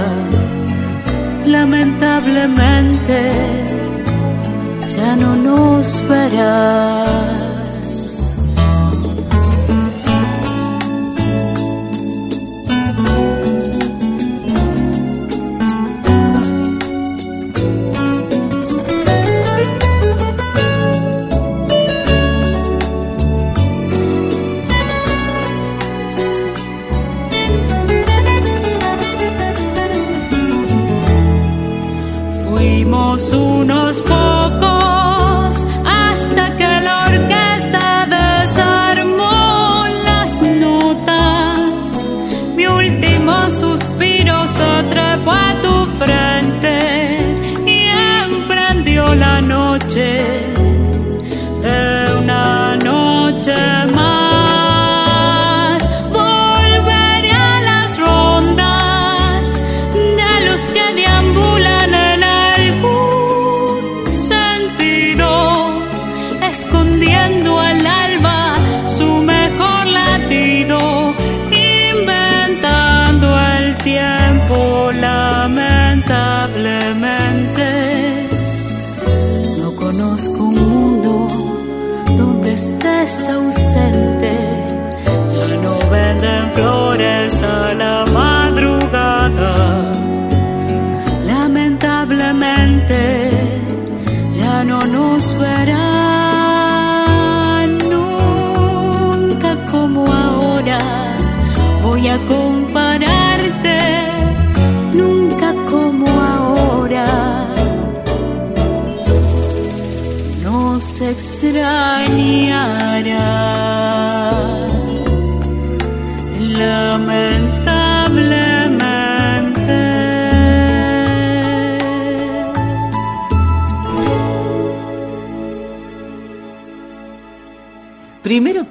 Lamentablemente, 1.47 3.31
ya 4.97 5.15
no 5.15 5.37
nos 5.37 6.01
verás. 6.09 7.32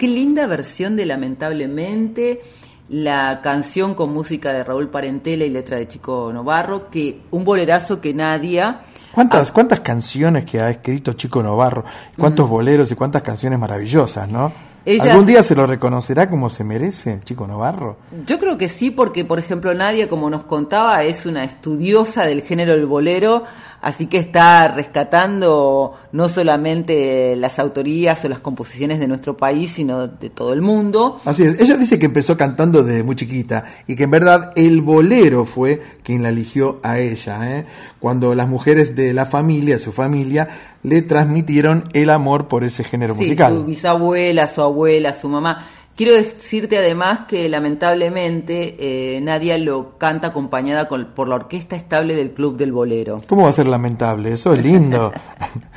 Qué 0.02 0.07
linda 0.07 0.48
versión 0.48 0.95
de 0.95 1.06
Lamentablemente, 1.06 2.41
la 2.90 3.40
canción 3.44 3.94
con 3.94 4.11
música 4.11 4.52
de 4.52 4.64
Raúl 4.64 4.90
Parentela 4.90 5.45
y 5.45 5.52
letra 5.52 5.78
de 5.78 5.88
Chico 5.88 6.32
Novarro, 6.34 6.90
que 6.90 7.19
un 7.30 7.44
bolerazo 7.44 8.02
que 8.02 8.11
Nadia 8.11 8.82
¿Cuántas, 9.14 9.52
cuántas 9.52 9.82
canciones 9.82 10.45
que 10.45 10.60
ha 10.60 10.72
escrito 10.72 11.14
Chico 11.14 11.44
Novarro? 11.44 11.84
¿Cuántos 12.18 12.49
boleros 12.49 12.91
y 12.91 12.95
cuántas 12.95 13.22
canciones 13.22 13.60
maravillosas, 13.60 14.32
no? 14.32 14.49
Mm. 14.49 14.53
Ella- 14.86 15.11
¿Algún 15.11 15.28
día 15.28 15.44
se 15.44 15.53
lo 15.53 15.68
reconocerá 15.68 16.28
como 16.28 16.49
se 16.49 16.64
merece 16.64 17.19
Chico 17.23 17.45
Novarro? 17.45 17.98
Yo 18.26 18.40
creo 18.40 18.57
que 18.57 18.69
sí, 18.69 18.90
porque 18.90 19.23
por 19.23 19.38
ejemplo 19.38 19.72
Nadia, 19.76 20.10
como 20.10 20.32
nos 20.32 20.44
contaba, 20.45 21.03
es 21.03 21.28
una 21.28 21.44
estudiosa 21.44 22.26
del 22.26 22.41
género 22.41 22.72
del 22.72 22.88
bolero, 22.88 23.44
así 23.82 24.08
que 24.08 24.18
está 24.18 24.68
rescatando 24.70 25.94
no 26.12 26.30
solamente 26.30 27.36
las 27.36 27.60
autorías 27.60 28.24
o 28.24 28.30
las 28.30 28.40
composiciones 28.40 28.99
de 28.99 29.08
nuestro 29.08 29.36
país, 29.38 29.72
sino 29.72 30.08
de 30.08 30.30
todo 30.30 30.53
el 30.53 30.62
mundo. 30.62 31.20
Así 31.26 31.44
es, 31.44 31.60
ella 31.60 31.78
dice 31.78 31.99
que 31.99 32.06
empezó 32.06 32.38
cantando 32.38 32.84
desde 32.84 33.03
muy 33.03 33.16
chiquita 33.16 33.64
y 33.88 33.95
que 33.95 34.03
en 34.03 34.12
verdad 34.12 34.52
el 34.56 34.82
bolero 34.82 35.45
fue 35.45 35.82
quien 36.03 36.24
la 36.24 36.30
eligió 36.30 36.80
a 36.84 36.99
ella, 36.99 37.58
¿eh? 37.60 37.66
cuando 37.99 38.36
las 38.36 38.48
mujeres 38.48 38.95
de 38.95 39.14
la 39.14 39.26
familia, 39.26 39.80
su 39.80 39.91
familia, 39.91 40.48
le 40.84 41.02
transmitieron 41.02 41.90
el 41.94 42.10
amor 42.10 42.48
por 42.48 42.64
ese 42.64 42.84
género 42.84 43.14
Sí, 43.16 43.22
musical. 43.22 43.53
su 43.53 43.66
bisabuela, 43.66 44.48
su 44.48 44.62
abuela, 44.62 45.14
su 45.14 45.30
mamá. 45.30 45.68
Quiero 45.95 46.13
decirte 46.13 46.77
además 46.77 47.22
que 47.27 47.47
lamentablemente 47.49 48.76
eh, 48.80 49.22
Nadia 49.22 49.57
lo 49.57 49.97
canta 49.97 50.27
acompañada 50.27 50.88
con- 50.88 51.07
por 51.13 51.27
la 51.27 51.35
orquesta 51.35 51.76
estable 51.76 52.15
del 52.15 52.31
Club 52.31 52.57
del 52.57 52.72
Bolero, 52.72 53.22
¿Cómo 53.27 53.43
va 53.43 53.49
a 53.49 53.53
ser 53.53 53.68
lamentable? 53.68 54.31
Eso 54.34 54.53
es 54.53 54.63
lindo. 54.63 55.11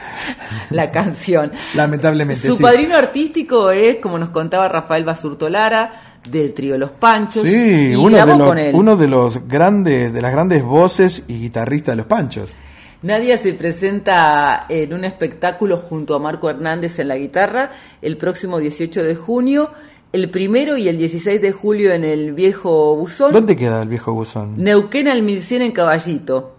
la 0.70 0.90
canción. 0.90 1.52
Lamentablemente. 1.74 2.46
Su 2.46 2.56
sí. 2.56 2.62
padrino 2.62 2.96
artístico 2.96 3.70
es, 3.70 3.96
como 3.96 4.18
nos 4.18 4.30
contaba 4.30 4.68
Rafael 4.68 5.04
Basurto 5.04 5.48
Lara, 5.48 6.20
del 6.28 6.54
trío 6.54 6.78
Los 6.78 6.90
Panchos. 6.92 7.42
Sí, 7.42 7.90
y 7.92 7.94
uno 7.96 8.16
de, 8.16 8.26
los, 8.38 8.48
con 8.48 8.58
él. 8.58 8.74
uno 8.74 8.96
de 8.96 9.08
los 9.08 9.46
grandes, 9.46 10.12
de 10.12 10.22
las 10.22 10.32
grandes 10.32 10.62
voces 10.62 11.24
y 11.28 11.38
guitarristas 11.40 11.92
de 11.92 11.96
los 11.96 12.06
Panchos. 12.06 12.54
Nadia 13.02 13.36
se 13.36 13.52
presenta 13.52 14.64
en 14.70 14.94
un 14.94 15.04
espectáculo 15.04 15.76
junto 15.76 16.14
a 16.14 16.18
Marco 16.18 16.48
Hernández 16.48 16.98
en 16.98 17.08
la 17.08 17.16
guitarra 17.16 17.72
el 18.00 18.16
próximo 18.16 18.58
18 18.58 19.02
de 19.02 19.14
junio, 19.14 19.70
el 20.14 20.30
primero 20.30 20.76
y 20.76 20.88
el 20.88 20.96
16 20.96 21.42
de 21.42 21.50
julio 21.50 21.92
en 21.92 22.04
el 22.04 22.32
Viejo 22.34 22.94
Buzón. 22.94 23.32
¿Dónde 23.32 23.56
queda 23.56 23.82
el 23.82 23.88
viejo 23.88 24.12
buzón? 24.12 24.62
Neuquén 24.62 25.08
al 25.08 25.22
1100 25.22 25.62
en 25.62 25.72
Caballito. 25.72 26.56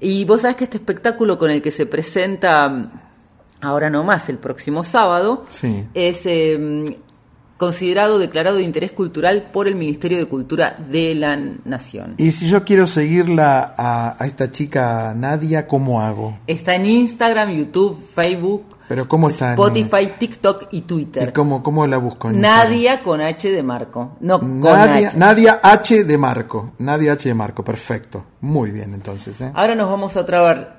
Y 0.00 0.24
vos 0.24 0.42
sabés 0.42 0.56
que 0.56 0.64
este 0.64 0.78
espectáculo 0.78 1.38
con 1.38 1.52
el 1.52 1.62
que 1.62 1.70
se 1.70 1.86
presenta 1.86 2.68
mm, 2.68 2.90
ahora 3.60 3.88
nomás, 3.88 4.28
el 4.28 4.38
próximo 4.38 4.82
sábado, 4.82 5.44
Sí. 5.50 5.84
es 5.94 6.22
eh, 6.26 6.98
considerado 7.58 8.18
declarado 8.18 8.56
de 8.56 8.62
interés 8.62 8.92
cultural 8.92 9.50
por 9.52 9.68
el 9.68 9.74
Ministerio 9.74 10.16
de 10.16 10.24
Cultura 10.24 10.76
de 10.90 11.14
la 11.14 11.36
Nación. 11.64 12.14
Y 12.16 12.32
si 12.32 12.48
yo 12.48 12.64
quiero 12.64 12.86
seguirla 12.86 13.74
a, 13.76 14.16
a 14.18 14.26
esta 14.26 14.50
chica 14.50 15.12
Nadia, 15.14 15.66
¿cómo 15.66 16.00
hago? 16.00 16.38
Está 16.46 16.76
en 16.76 16.86
Instagram, 16.86 17.50
YouTube, 17.50 17.98
Facebook, 18.14 18.64
Pero 18.88 19.06
¿cómo 19.08 19.28
está? 19.28 19.48
en- 19.48 19.52
Spotify, 19.54 20.12
TikTok 20.18 20.68
y 20.70 20.78
¿Y 20.78 20.80
Twitter. 20.82 21.32
cómo, 21.32 21.62
cómo 21.62 21.86
la 21.86 21.98
busco? 21.98 22.28
en 22.30 22.36
Instagram? 22.36 22.68
Nadia 22.70 23.02
con 23.02 23.20
H 23.20 23.50
de 23.50 23.62
Marco. 23.62 24.16
No, 24.20 24.38
con 24.38 24.60
Nadia, 24.60 25.08
H. 25.08 25.18
Nadia 25.18 25.60
H 25.62 26.04
de 26.04 26.16
Marco. 26.16 26.72
Nadia 26.78 27.12
H 27.14 27.28
de 27.28 27.34
Marco, 27.34 27.64
perfecto. 27.64 28.24
Muy 28.40 28.70
bien, 28.70 28.94
entonces. 28.94 29.40
¿eh? 29.40 29.50
Ahora 29.54 29.74
nos 29.74 29.90
vamos 29.90 30.16
a 30.16 30.24
traer 30.24 30.77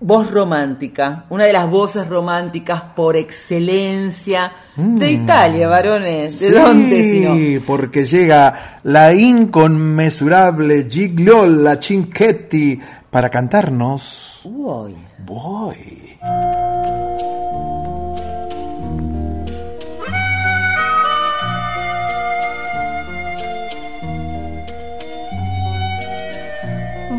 voz 0.00 0.30
romántica, 0.30 1.24
una 1.28 1.44
de 1.44 1.52
las 1.52 1.68
voces 1.70 2.08
románticas 2.08 2.82
por 2.96 3.16
excelencia 3.16 4.50
de 4.76 5.12
Italia, 5.12 5.68
varones. 5.68 6.40
¿De 6.40 6.48
Sí, 6.48 6.52
dónde 6.54 7.10
si 7.10 7.20
no? 7.60 7.66
porque 7.66 8.04
llega 8.06 8.78
la 8.84 9.12
inconmensurable 9.12 10.86
Gigliola 10.90 11.76
Cinquetti 11.80 12.80
para 13.10 13.28
cantarnos. 13.28 14.40
Uy. 14.44 14.96
Voy. 15.18 16.16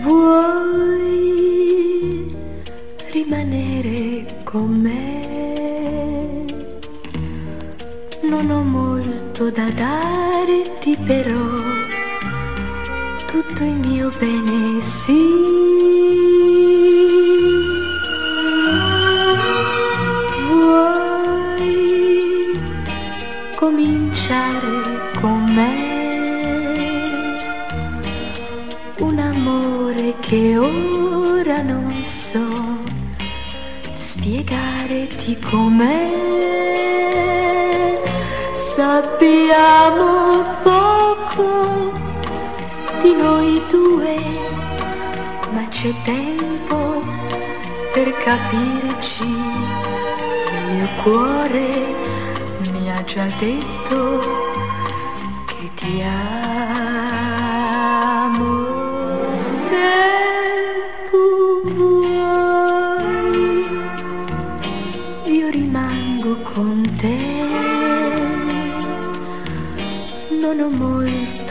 Vuoi 0.04 1.11
rimanere 3.32 4.26
con 4.44 4.68
me? 4.68 6.46
Non 8.24 8.50
ho 8.50 8.62
molto 8.62 9.50
da 9.50 9.70
darti 9.70 10.98
però 10.98 11.56
tutto 13.28 13.64
il 13.64 13.76
mio 13.76 14.10
bene 14.20 14.82
sì. 14.82 15.30
Vuoi 20.50 21.80
cominciare 23.56 24.82
con 25.22 25.54
me? 25.54 25.90
un 29.00 29.18
amore 29.18 30.16
che 30.20 30.58
ora 30.58 30.91
spiegarti 35.32 35.40
com'è. 35.40 36.20
Sappiamo 38.54 40.44
poco 40.64 41.92
di 43.02 43.14
noi 43.14 43.62
due, 43.70 44.16
ma 45.52 45.68
c'è 45.70 45.94
tempo 46.04 47.00
per 47.94 48.14
capirci. 48.24 49.24
Il 49.24 50.74
mio 50.74 50.88
cuore 51.04 51.96
mi 52.72 52.92
ha 52.92 53.04
già 53.04 53.28
detto 53.40 54.20
che 55.46 55.70
ti 55.76 56.02
amo 56.02 56.31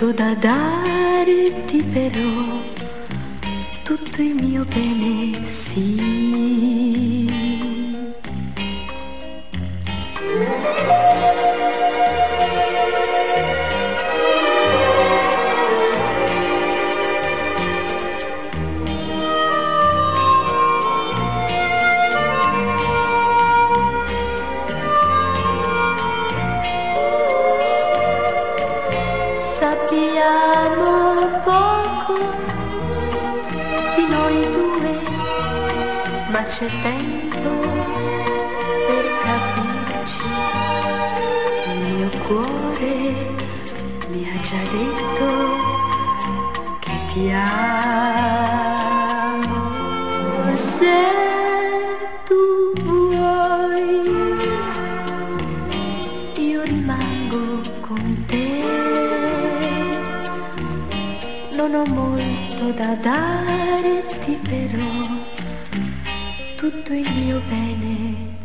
molto 0.01 0.13
da 0.13 0.35
darti 0.35 1.83
però 1.83 2.63
tutto 3.83 4.23
il 4.23 4.35
mio 4.35 4.65
bene 4.65 5.45
sì 5.45 7.10
c'è 36.51 36.67
tempo 36.83 37.51
per 38.89 39.05
capirci. 39.23 40.29
Il 41.69 41.81
mio 41.95 42.11
cuore 42.27 42.95
mi 44.09 44.23
ha 44.29 44.37
già 44.41 44.63
detto 44.73 45.27
che 46.81 46.91
ti 47.13 47.31
amo. 47.31 47.79
Se 50.57 50.99
tu 52.25 52.43
vuoi, 52.83 53.89
io 56.37 56.63
rimango 56.65 57.61
con 57.81 58.25
te. 58.27 58.65
Non 61.55 61.75
ho 61.75 61.85
molto 61.87 62.73
da 62.73 62.97
darti 62.97 64.33
però. 64.43 65.39
Tutto 66.61 66.93
il 66.93 67.11
mio 67.15 67.41
bene. 67.49 68.39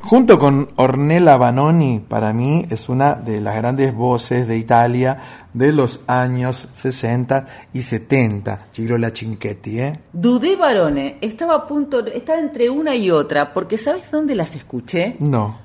Junto 0.00 0.38
con 0.38 0.66
Ornella 0.76 1.36
Vanoni, 1.36 2.00
para 2.00 2.32
mí 2.32 2.64
es 2.70 2.88
una 2.88 3.16
de 3.16 3.42
las 3.42 3.56
grandes 3.56 3.94
voces 3.94 4.48
de 4.48 4.56
Italia 4.56 5.18
de 5.58 5.72
los 5.72 6.00
años 6.06 6.68
60 6.72 7.46
y 7.72 7.82
70, 7.82 8.68
Girola 8.72 9.10
Cinquetti, 9.14 9.80
¿eh? 9.80 10.00
Dudé, 10.12 10.54
Barone, 10.56 11.18
estaba 11.20 11.54
a 11.56 11.66
punto, 11.66 12.04
estaba 12.06 12.38
entre 12.38 12.70
una 12.70 12.94
y 12.94 13.10
otra, 13.10 13.52
porque 13.52 13.76
¿sabes 13.76 14.04
dónde 14.10 14.34
las 14.34 14.54
escuché? 14.54 15.16
No. 15.18 15.58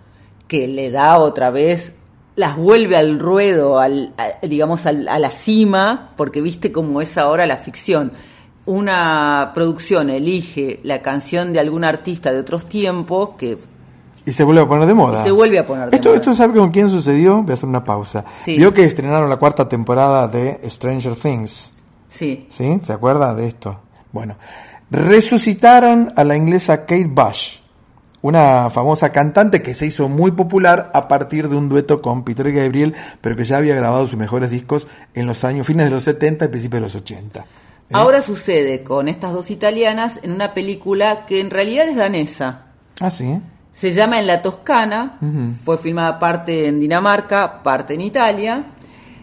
Que 0.47 0.67
le 0.67 0.89
da 0.91 1.19
otra 1.19 1.51
vez, 1.51 1.93
las 2.35 2.57
vuelve 2.57 2.97
al 2.97 3.19
ruedo, 3.19 3.79
al, 3.79 4.13
a- 4.17 4.45
digamos 4.45 4.85
al- 4.87 5.07
a 5.07 5.19
la 5.19 5.29
cima, 5.31 6.13
porque 6.17 6.41
viste 6.41 6.71
cómo 6.71 6.99
es 7.01 7.17
ahora 7.17 7.45
la 7.45 7.57
ficción. 7.57 8.11
Una 8.65 9.51
producción 9.53 10.09
elige 10.09 10.79
la 10.83 11.01
canción 11.01 11.51
de 11.53 11.59
algún 11.59 11.83
artista 11.83 12.31
de 12.31 12.39
otros 12.39 12.67
tiempos 12.69 13.31
que 13.37 13.57
Y 14.25 14.31
se 14.31 14.43
vuelve 14.43 14.61
a 14.61 14.67
poner 14.67 14.87
de 14.87 14.93
moda. 14.93 15.23
se 15.23 15.31
vuelve 15.31 15.59
a 15.59 15.65
poner 15.65 15.89
de 15.89 15.97
Esto, 15.97 16.09
moda. 16.09 16.19
esto 16.19 16.33
sabe 16.35 16.57
con 16.57 16.71
quién 16.71 16.89
sucedió, 16.89 17.41
voy 17.43 17.51
a 17.51 17.53
hacer 17.55 17.67
una 17.67 17.83
pausa. 17.83 18.23
Sí. 18.43 18.57
Vio 18.57 18.73
que 18.73 18.85
estrenaron 18.85 19.29
la 19.29 19.37
cuarta 19.37 19.67
temporada 19.67 20.27
de 20.27 20.59
Stranger 20.69 21.15
Things. 21.15 21.71
Sí. 22.07 22.47
¿Sí? 22.49 22.79
¿Se 22.83 22.93
acuerda 22.93 23.33
de 23.35 23.47
esto? 23.47 23.79
Bueno, 24.11 24.35
resucitaron 24.91 26.13
a 26.15 26.23
la 26.23 26.35
inglesa 26.37 26.85
Kate 26.85 27.09
Bush, 27.09 27.57
una 28.21 28.69
famosa 28.69 29.11
cantante 29.11 29.61
que 29.61 29.73
se 29.73 29.87
hizo 29.87 30.07
muy 30.07 30.31
popular 30.31 30.91
a 30.93 31.07
partir 31.07 31.49
de 31.49 31.55
un 31.55 31.67
dueto 31.69 32.01
con 32.01 32.23
Peter 32.23 32.51
Gabriel, 32.51 32.93
pero 33.19 33.35
que 33.35 33.43
ya 33.43 33.57
había 33.57 33.75
grabado 33.75 34.07
sus 34.07 34.17
mejores 34.17 34.49
discos 34.49 34.87
en 35.13 35.25
los 35.27 35.43
años 35.43 35.67
fines 35.67 35.85
de 35.85 35.91
los 35.91 36.03
70 36.03 36.45
y 36.45 36.47
principios 36.47 36.77
de 36.81 36.85
los 36.85 36.95
80. 36.95 37.45
Ahora 37.91 38.21
sucede 38.23 38.81
con 38.83 39.07
estas 39.07 39.33
dos 39.33 39.51
italianas 39.51 40.19
en 40.23 40.31
una 40.31 40.53
película 40.53 41.25
que 41.25 41.41
en 41.41 41.49
realidad 41.51 41.87
es 41.89 41.95
danesa. 41.97 42.67
Ah, 43.01 43.11
sí. 43.11 43.39
Se 43.73 43.93
llama 43.93 44.19
En 44.19 44.27
la 44.27 44.41
Toscana, 44.41 45.19
fue 45.65 45.77
filmada 45.77 46.19
parte 46.19 46.67
en 46.67 46.79
Dinamarca, 46.79 47.63
parte 47.63 47.95
en 47.95 48.01
Italia, 48.01 48.65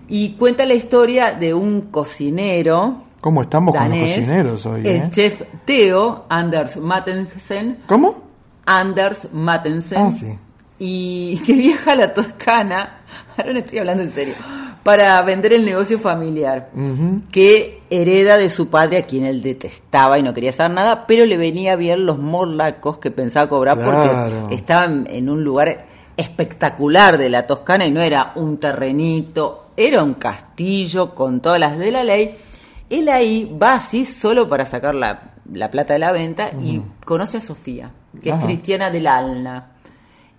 y 0.09 0.32
cuenta 0.32 0.66
la 0.66 0.74
historia 0.74 1.32
de 1.32 1.55
un 1.55 1.82
cocinero 1.82 3.05
¿Cómo 3.20 3.43
estamos 3.43 3.77
con 3.77 3.90
los 3.90 3.98
cocineros 3.98 4.66
hoy? 4.66 4.81
el 4.81 4.97
eh? 4.97 5.09
chef 5.10 5.43
Theo 5.64 6.24
Anders 6.28 6.78
Mattensen. 6.78 7.78
¿Cómo? 7.86 8.22
Anders 8.64 9.28
Mattensen. 9.32 9.98
Ah, 9.98 10.12
sí. 10.12 10.39
Y 10.78 11.39
que 11.47 11.52
viaja 11.52 11.93
a 11.93 11.97
la 11.97 12.14
Toscana, 12.14 13.01
ahora 13.36 13.52
no 13.52 13.59
estoy 13.59 13.78
hablando 13.78 14.02
en 14.02 14.10
serio, 14.10 14.35
para 14.82 15.20
vender 15.23 15.52
el 15.52 15.65
negocio 15.65 15.98
familiar 15.98 16.70
que 17.31 17.82
hereda 17.90 18.36
de 18.36 18.48
su 18.48 18.69
padre 18.69 18.98
a 18.98 19.02
quien 19.07 19.24
él 19.24 19.43
detestaba 19.43 20.19
y 20.19 20.23
no 20.23 20.32
quería 20.32 20.52
saber 20.52 20.73
nada, 20.73 21.07
pero 21.07 21.27
le 21.27 21.36
venía 21.36 21.77
bien 21.77 22.07
los 22.07 22.19
morlacos 22.19 22.98
que 22.98 23.11
pensaba 23.11 23.48
cobrar 23.48 23.77
Claro. 23.78 23.93
porque 24.47 24.55
estaba 24.55 24.85
en, 24.86 25.28
un 25.28 25.44
lugar 25.44 25.86
espectacular 26.16 27.19
de 27.19 27.28
la 27.28 27.47
Toscana 27.47 27.86
y 27.86 27.90
no 27.90 28.01
era 28.01 28.32
un 28.36 28.59
terrenito, 28.59 29.66
era 29.77 30.02
un 30.02 30.15
castillo 30.15 31.15
con 31.15 31.40
todas 31.40 31.61
las 31.61 31.78
de 31.78 31.90
la 31.93 32.05
ley. 32.05 32.35
Él 32.89 33.09
ahí 33.09 33.57
va 33.62 33.74
así 33.74 34.05
solo 34.05 34.48
para 34.48 34.66
sacar 34.66 34.94
la, 34.94 35.32
la 35.52 35.70
plata 35.70 35.93
de 35.93 35.98
la 35.98 36.12
venta 36.12 36.51
y 36.61 36.81
conoce 37.05 37.36
a 37.39 37.40
Sofía, 37.40 37.90
que 38.20 38.32
Ajá. 38.32 38.40
es 38.40 38.47
cristiana 38.47 38.90
del 38.90 39.07
Alna 39.07 39.73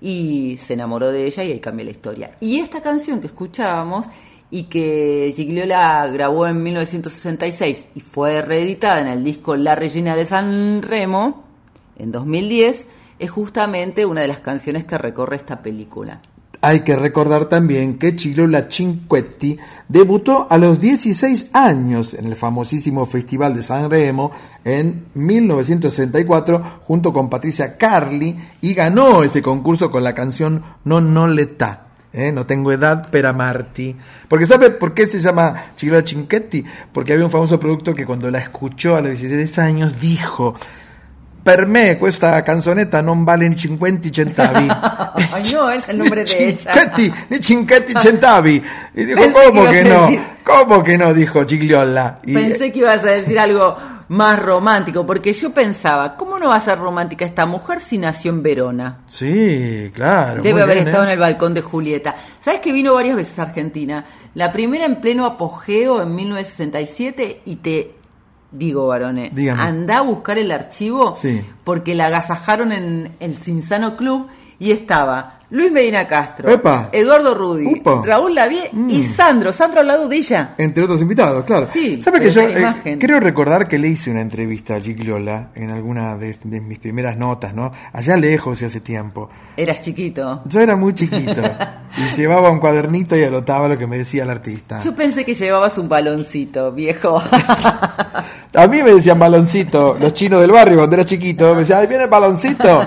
y 0.02 0.58
se 0.58 0.74
enamoró 0.74 1.12
de 1.12 1.26
ella 1.28 1.44
y 1.44 1.52
ahí 1.52 1.60
cambia 1.60 1.86
la 1.86 1.92
historia. 1.92 2.32
Y 2.40 2.60
esta 2.60 2.82
canción 2.82 3.22
que 3.22 3.28
escuchábamos 3.28 4.08
y 4.52 4.64
que 4.64 5.32
Gigliola 5.36 6.06
grabó 6.08 6.46
en 6.46 6.62
1966 6.62 7.88
y 7.96 8.02
fue 8.02 8.42
reeditada 8.42 9.00
en 9.00 9.08
el 9.08 9.24
disco 9.24 9.56
La 9.56 9.76
Regina 9.76 10.16
de 10.16 10.26
San 10.26 10.82
Remo 10.82 11.46
en 11.98 12.12
2010, 12.12 12.88
es 13.20 13.32
justamente 13.32 14.06
una 14.06 14.22
de 14.22 14.28
las 14.28 14.40
canciones 14.40 14.84
que 14.84 14.98
recorre 14.98 15.38
esta 15.38 15.62
película. 15.62 16.22
Hay 16.64 16.82
que 16.82 16.96
recordar 16.96 17.46
también 17.46 17.98
que 17.98 18.16
Chilola 18.16 18.68
Cinquetti 18.70 19.58
debutó 19.88 20.46
a 20.48 20.60
los 20.60 20.80
16 20.80 21.50
años 21.54 22.14
en 22.14 22.28
el 22.28 22.36
famosísimo 22.36 23.08
Festival 23.08 23.56
de 23.56 23.64
San 23.64 23.90
Remo 23.90 24.32
en 24.64 25.06
1964 25.16 26.82
junto 26.84 27.12
con 27.12 27.32
Patricia 27.32 27.78
Carli 27.78 28.38
y 28.62 28.76
ganó 28.76 29.24
ese 29.24 29.42
concurso 29.42 29.90
con 29.90 30.04
la 30.04 30.14
canción 30.14 30.62
Non 30.84 31.14
non 31.14 31.34
l'età. 31.34 31.91
¿Eh? 32.14 32.32
No 32.32 32.46
tengo 32.46 32.72
edad 32.72 33.10
per 33.10 33.26
amarti. 33.26 33.96
Porque 34.28 34.46
¿sabe 34.48 34.70
por 34.72 34.94
qué 34.94 35.08
se 35.08 35.20
llama 35.20 35.54
Chilola 35.76 36.04
Cinquetti? 36.06 36.64
Porque 36.92 37.14
había 37.14 37.26
un 37.26 37.32
famoso 37.32 37.60
productor 37.60 37.96
que 37.96 38.06
cuando 38.06 38.30
la 38.32 38.40
escuchó 38.40 38.96
a 38.96 39.02
los 39.02 39.20
16 39.20 39.60
años 39.60 40.00
dijo 40.00 40.56
Per 41.44 41.66
me 41.66 41.98
questa 41.98 42.44
canzonetta 42.44 43.02
non 43.02 43.26
vale 43.26 43.50
ni 43.50 43.58
50 43.58 44.10
centavi. 44.14 44.68
Ay, 45.34 45.42
no, 45.52 45.72
es 45.72 45.90
el 45.90 45.98
nombre 45.98 46.24
de 46.24 46.50
ella. 46.50 46.94
Ni 47.30 47.42
cinquetti 47.42 47.94
centavi. 47.98 48.62
Y 48.94 49.06
dijo, 49.06 49.20
Pensé 49.22 49.34
¿cómo 49.34 49.68
que 49.68 49.84
no? 49.84 50.08
decir- 50.08 50.24
¿Cómo 50.44 50.84
que 50.84 50.98
no? 51.00 51.14
Dijo 51.16 51.44
Gigliola. 51.48 52.20
Y, 52.26 52.34
Pensé 52.36 52.72
que 52.72 52.80
ibas 52.80 53.04
a 53.04 53.12
decir 53.12 53.40
algo 53.40 53.76
más 54.12 54.38
romántico, 54.38 55.06
porque 55.06 55.32
yo 55.32 55.54
pensaba, 55.54 56.18
¿cómo 56.18 56.38
no 56.38 56.50
va 56.50 56.58
a 56.58 56.60
ser 56.60 56.78
romántica 56.78 57.24
esta 57.24 57.46
mujer 57.46 57.80
si 57.80 57.98
nació 57.98 58.32
en 58.32 58.44
Verona? 58.44 59.00
Sí, 59.08 59.90
claro. 59.94 60.44
Debe 60.44 60.62
haber 60.62 60.76
bien, 60.76 60.88
estado 60.90 61.06
¿eh? 61.06 61.08
en 61.08 61.14
el 61.14 61.20
balcón 61.20 61.54
de 61.54 61.62
Julieta. 61.62 62.18
¿Sabes 62.42 62.60
que 62.60 62.74
vino 62.74 62.94
varias 62.94 63.16
veces 63.16 63.40
a 63.40 63.44
Argentina? 63.44 64.04
La 64.36 64.52
primera 64.52 64.84
en 64.84 65.00
pleno 65.00 65.26
apogeo 65.26 66.02
en 66.02 66.14
1967 66.14 67.44
y 67.46 67.56
te 67.58 67.96
digo, 68.52 68.88
varones, 68.88 69.32
anda 69.58 70.00
a 70.00 70.02
buscar 70.02 70.38
el 70.38 70.52
archivo 70.52 71.16
Sí. 71.16 71.42
porque 71.64 71.96
la 71.96 72.08
agasajaron 72.08 72.74
en 72.74 73.12
el 73.22 73.38
Cinsano 73.38 73.96
Club 73.96 74.28
y 74.60 74.72
estaba 74.72 75.40
Luis 75.52 75.72
Medina 75.72 76.08
Castro, 76.08 76.50
Epa. 76.50 76.90
Eduardo 76.94 77.36
Rudi, 77.36 77.66
Upa. 77.68 78.02
Raúl 78.06 78.34
Lavie 78.34 78.70
y 78.88 79.00
Mm. 79.00 79.04
Sandro. 79.04 79.52
Sandro 79.54 79.82
al 79.82 79.88
lado 79.88 80.08
de 80.08 80.16
ella. 80.16 80.56
Entre 80.58 80.82
otros 80.84 81.02
invitados, 81.02 81.44
claro. 81.46 81.68
Sí, 81.72 82.02
¿Sabe 82.02 82.20
que 82.22 82.30
yo 82.32 82.42
eh, 82.42 82.98
creo 83.00 83.20
recordar 83.20 83.68
que 83.68 83.78
le 83.78 83.90
hice 83.90 84.12
una 84.12 84.22
entrevista 84.22 84.76
a 84.76 84.80
Gigliola 84.80 85.50
en 85.56 85.70
alguna 85.70 86.16
de, 86.18 86.38
de 86.44 86.62
mis 86.62 86.80
primeras 86.80 87.18
notas, 87.18 87.54
¿no? 87.54 87.72
Allá 87.92 88.16
lejos 88.18 88.62
y 88.62 88.66
hace 88.66 88.80
tiempo. 88.80 89.30
Eras 89.58 89.82
chiquito. 89.82 90.42
Yo 90.46 90.62
era 90.62 90.76
muy 90.78 90.94
chiquito 90.96 91.42
y 91.98 92.16
llevaba 92.16 92.50
un 92.50 92.60
cuadernito 92.60 93.18
y 93.18 93.24
anotaba 93.24 93.68
lo 93.68 93.78
que 93.78 93.88
me 93.88 93.98
decía 93.98 94.24
el 94.24 94.30
artista. 94.30 94.80
Yo 94.80 94.96
pensé 94.96 95.26
que 95.26 95.34
llevabas 95.34 95.78
un 95.78 95.90
baloncito, 95.90 96.72
viejo. 96.72 97.22
A 98.54 98.68
mí 98.68 98.84
me 98.84 98.94
decían 98.94 99.18
baloncito, 99.18 99.96
los 99.98 100.14
chinos 100.14 100.42
del 100.42 100.52
barrio 100.52 100.78
cuando 100.78 100.96
era 100.98 101.06
chiquito, 101.06 101.54
me 101.54 101.62
decían, 101.62 101.80
ahí 101.80 101.88
viene 101.88 102.04
el 102.04 102.10
baloncito. 102.10 102.86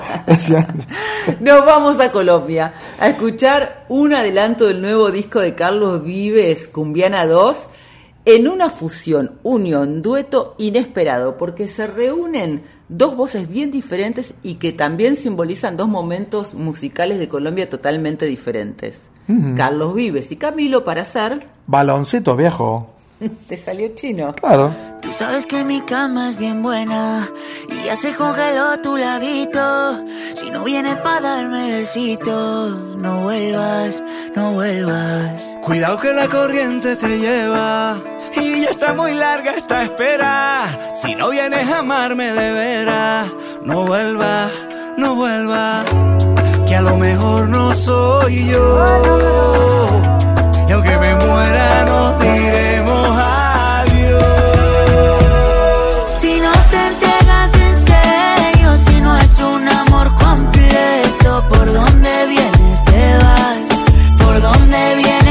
Nos 1.40 1.64
vamos 1.64 1.98
a 2.00 2.12
Colombia 2.12 2.74
a 3.00 3.08
escuchar 3.08 3.86
un 3.88 4.12
adelanto 4.12 4.66
del 4.66 4.82
nuevo 4.82 5.10
disco 5.10 5.40
de 5.40 5.54
Carlos 5.54 6.04
Vives, 6.04 6.68
Cumbiana 6.68 7.26
2, 7.26 7.66
en 8.26 8.48
una 8.48 8.68
fusión, 8.68 9.38
unión, 9.42 10.02
dueto 10.02 10.54
inesperado, 10.58 11.38
porque 11.38 11.66
se 11.66 11.86
reúnen 11.86 12.64
dos 12.90 13.16
voces 13.16 13.48
bien 13.48 13.70
diferentes 13.70 14.34
y 14.42 14.56
que 14.56 14.72
también 14.72 15.16
simbolizan 15.16 15.78
dos 15.78 15.88
momentos 15.88 16.52
musicales 16.52 17.18
de 17.18 17.30
Colombia 17.30 17.70
totalmente 17.70 18.26
diferentes. 18.26 19.00
Carlos 19.56 19.94
Vives 19.94 20.30
y 20.30 20.36
Camilo 20.36 20.84
para 20.84 21.00
hacer... 21.02 21.46
Baloncito 21.66 22.36
viejo. 22.36 22.93
Te 23.48 23.56
salió 23.56 23.88
chino. 23.94 24.34
Claro. 24.34 24.74
Tú 25.00 25.12
sabes 25.12 25.46
que 25.46 25.64
mi 25.64 25.80
cama 25.82 26.30
es 26.30 26.38
bien 26.38 26.62
buena 26.62 27.28
y 27.68 27.86
ya 27.86 27.96
se 27.96 28.14
congeló 28.14 28.80
tu 28.80 28.96
ladito. 28.96 30.04
Si 30.34 30.50
no 30.50 30.64
vienes 30.64 30.96
para 30.96 31.36
darme 31.36 31.70
besitos, 31.70 32.96
no 32.96 33.22
vuelvas, 33.22 34.02
no 34.34 34.52
vuelvas. 34.52 35.30
Cuidado 35.62 35.98
que 35.98 36.12
la 36.12 36.28
corriente 36.28 36.96
te 36.96 37.18
lleva 37.18 37.98
y 38.36 38.62
ya 38.62 38.70
está 38.70 38.94
muy 38.94 39.14
larga 39.14 39.52
esta 39.52 39.84
espera. 39.84 40.92
Si 40.94 41.14
no 41.14 41.30
vienes 41.30 41.68
a 41.70 41.78
amarme 41.78 42.32
de 42.32 42.52
veras, 42.52 43.28
no 43.62 43.84
vuelvas, 43.84 44.50
no 44.96 45.14
vuelvas. 45.14 45.84
Que 46.66 46.76
a 46.76 46.82
lo 46.82 46.96
mejor 46.96 47.48
no 47.48 47.74
soy 47.74 48.48
yo 48.48 50.23
muera 51.26 51.84
nos 51.84 52.18
diremos 52.18 53.08
adiós. 53.18 54.24
Si 56.20 56.40
no 56.40 56.52
te 56.70 56.78
entregas 56.92 57.54
en 57.54 57.76
serio, 57.90 58.78
si 58.86 59.00
no 59.00 59.16
es 59.16 59.38
un 59.38 59.68
amor 59.68 60.14
completo, 60.16 61.44
¿por 61.48 61.72
dónde 61.72 62.26
vienes? 62.28 62.84
Te 62.84 63.16
vas, 63.22 63.58
¿por 64.18 64.40
dónde 64.40 64.96
vienes? 64.96 65.23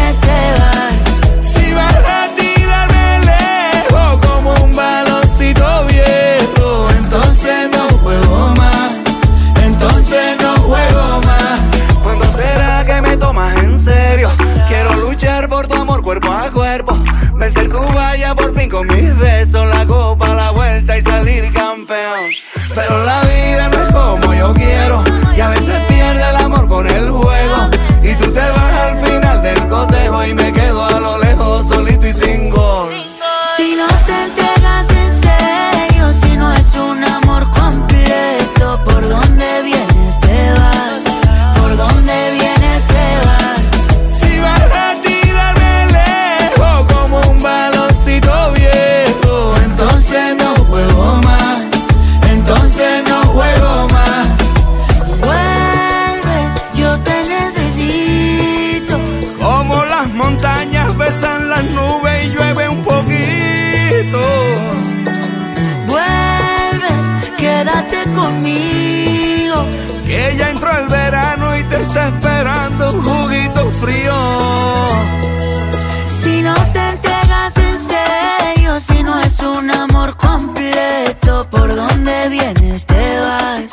Con 18.70 18.88
mis 18.88 19.18
besos 19.18 19.68
la 19.68 19.86
copa, 19.86 20.34
la 20.34 20.52
vuelta 20.52 20.98
y 20.98 21.02
salir 21.02 21.52
campeón. 21.54 22.30
Pero 22.74 23.04
la 23.04 23.22
vida 23.22 23.70
no 23.70 23.84
es 23.84 23.94
como 23.94 24.34
yo 24.34 24.54
quiero 24.54 25.04
y 25.36 25.42
a 25.42 25.50
veces 25.50 25.76
pierde 25.88 26.30
el 26.30 26.36
amor 26.38 26.68
con 26.68 26.88
el 26.88 27.10
juego. 27.10 27.70
Y 28.02 28.16
tú 28.16 28.32
te 28.32 28.40
vas 28.40 28.74
al 28.74 29.06
final 29.06 29.44
del 29.44 29.68
cotejo 29.68 30.26
y 30.26 30.34
me 30.34 30.54
quedo 30.54 30.86
a 30.86 31.00
lo 31.00 31.18
lejos 31.20 31.68
solito 31.68 32.08
y 32.08 32.14
sin 32.14 32.50
gol. 32.50 32.94
Si 33.58 33.76
no 33.76 33.88
te 34.06 34.43
está 71.82 72.08
esperando 72.10 72.92
un 72.92 73.04
juguito 73.04 73.72
frío. 73.82 74.14
Si 76.22 76.42
no 76.42 76.54
te 76.74 76.90
entregas 76.90 77.58
en 77.58 77.80
serio, 77.80 78.80
si 78.80 79.04
no 79.04 79.20
es 79.20 79.40
un 79.40 79.72
amor 79.72 80.16
completo, 80.18 81.48
¿por 81.50 81.76
dónde 81.76 82.30
vienes 82.30 82.86
te 82.86 83.20
vas? 83.20 83.73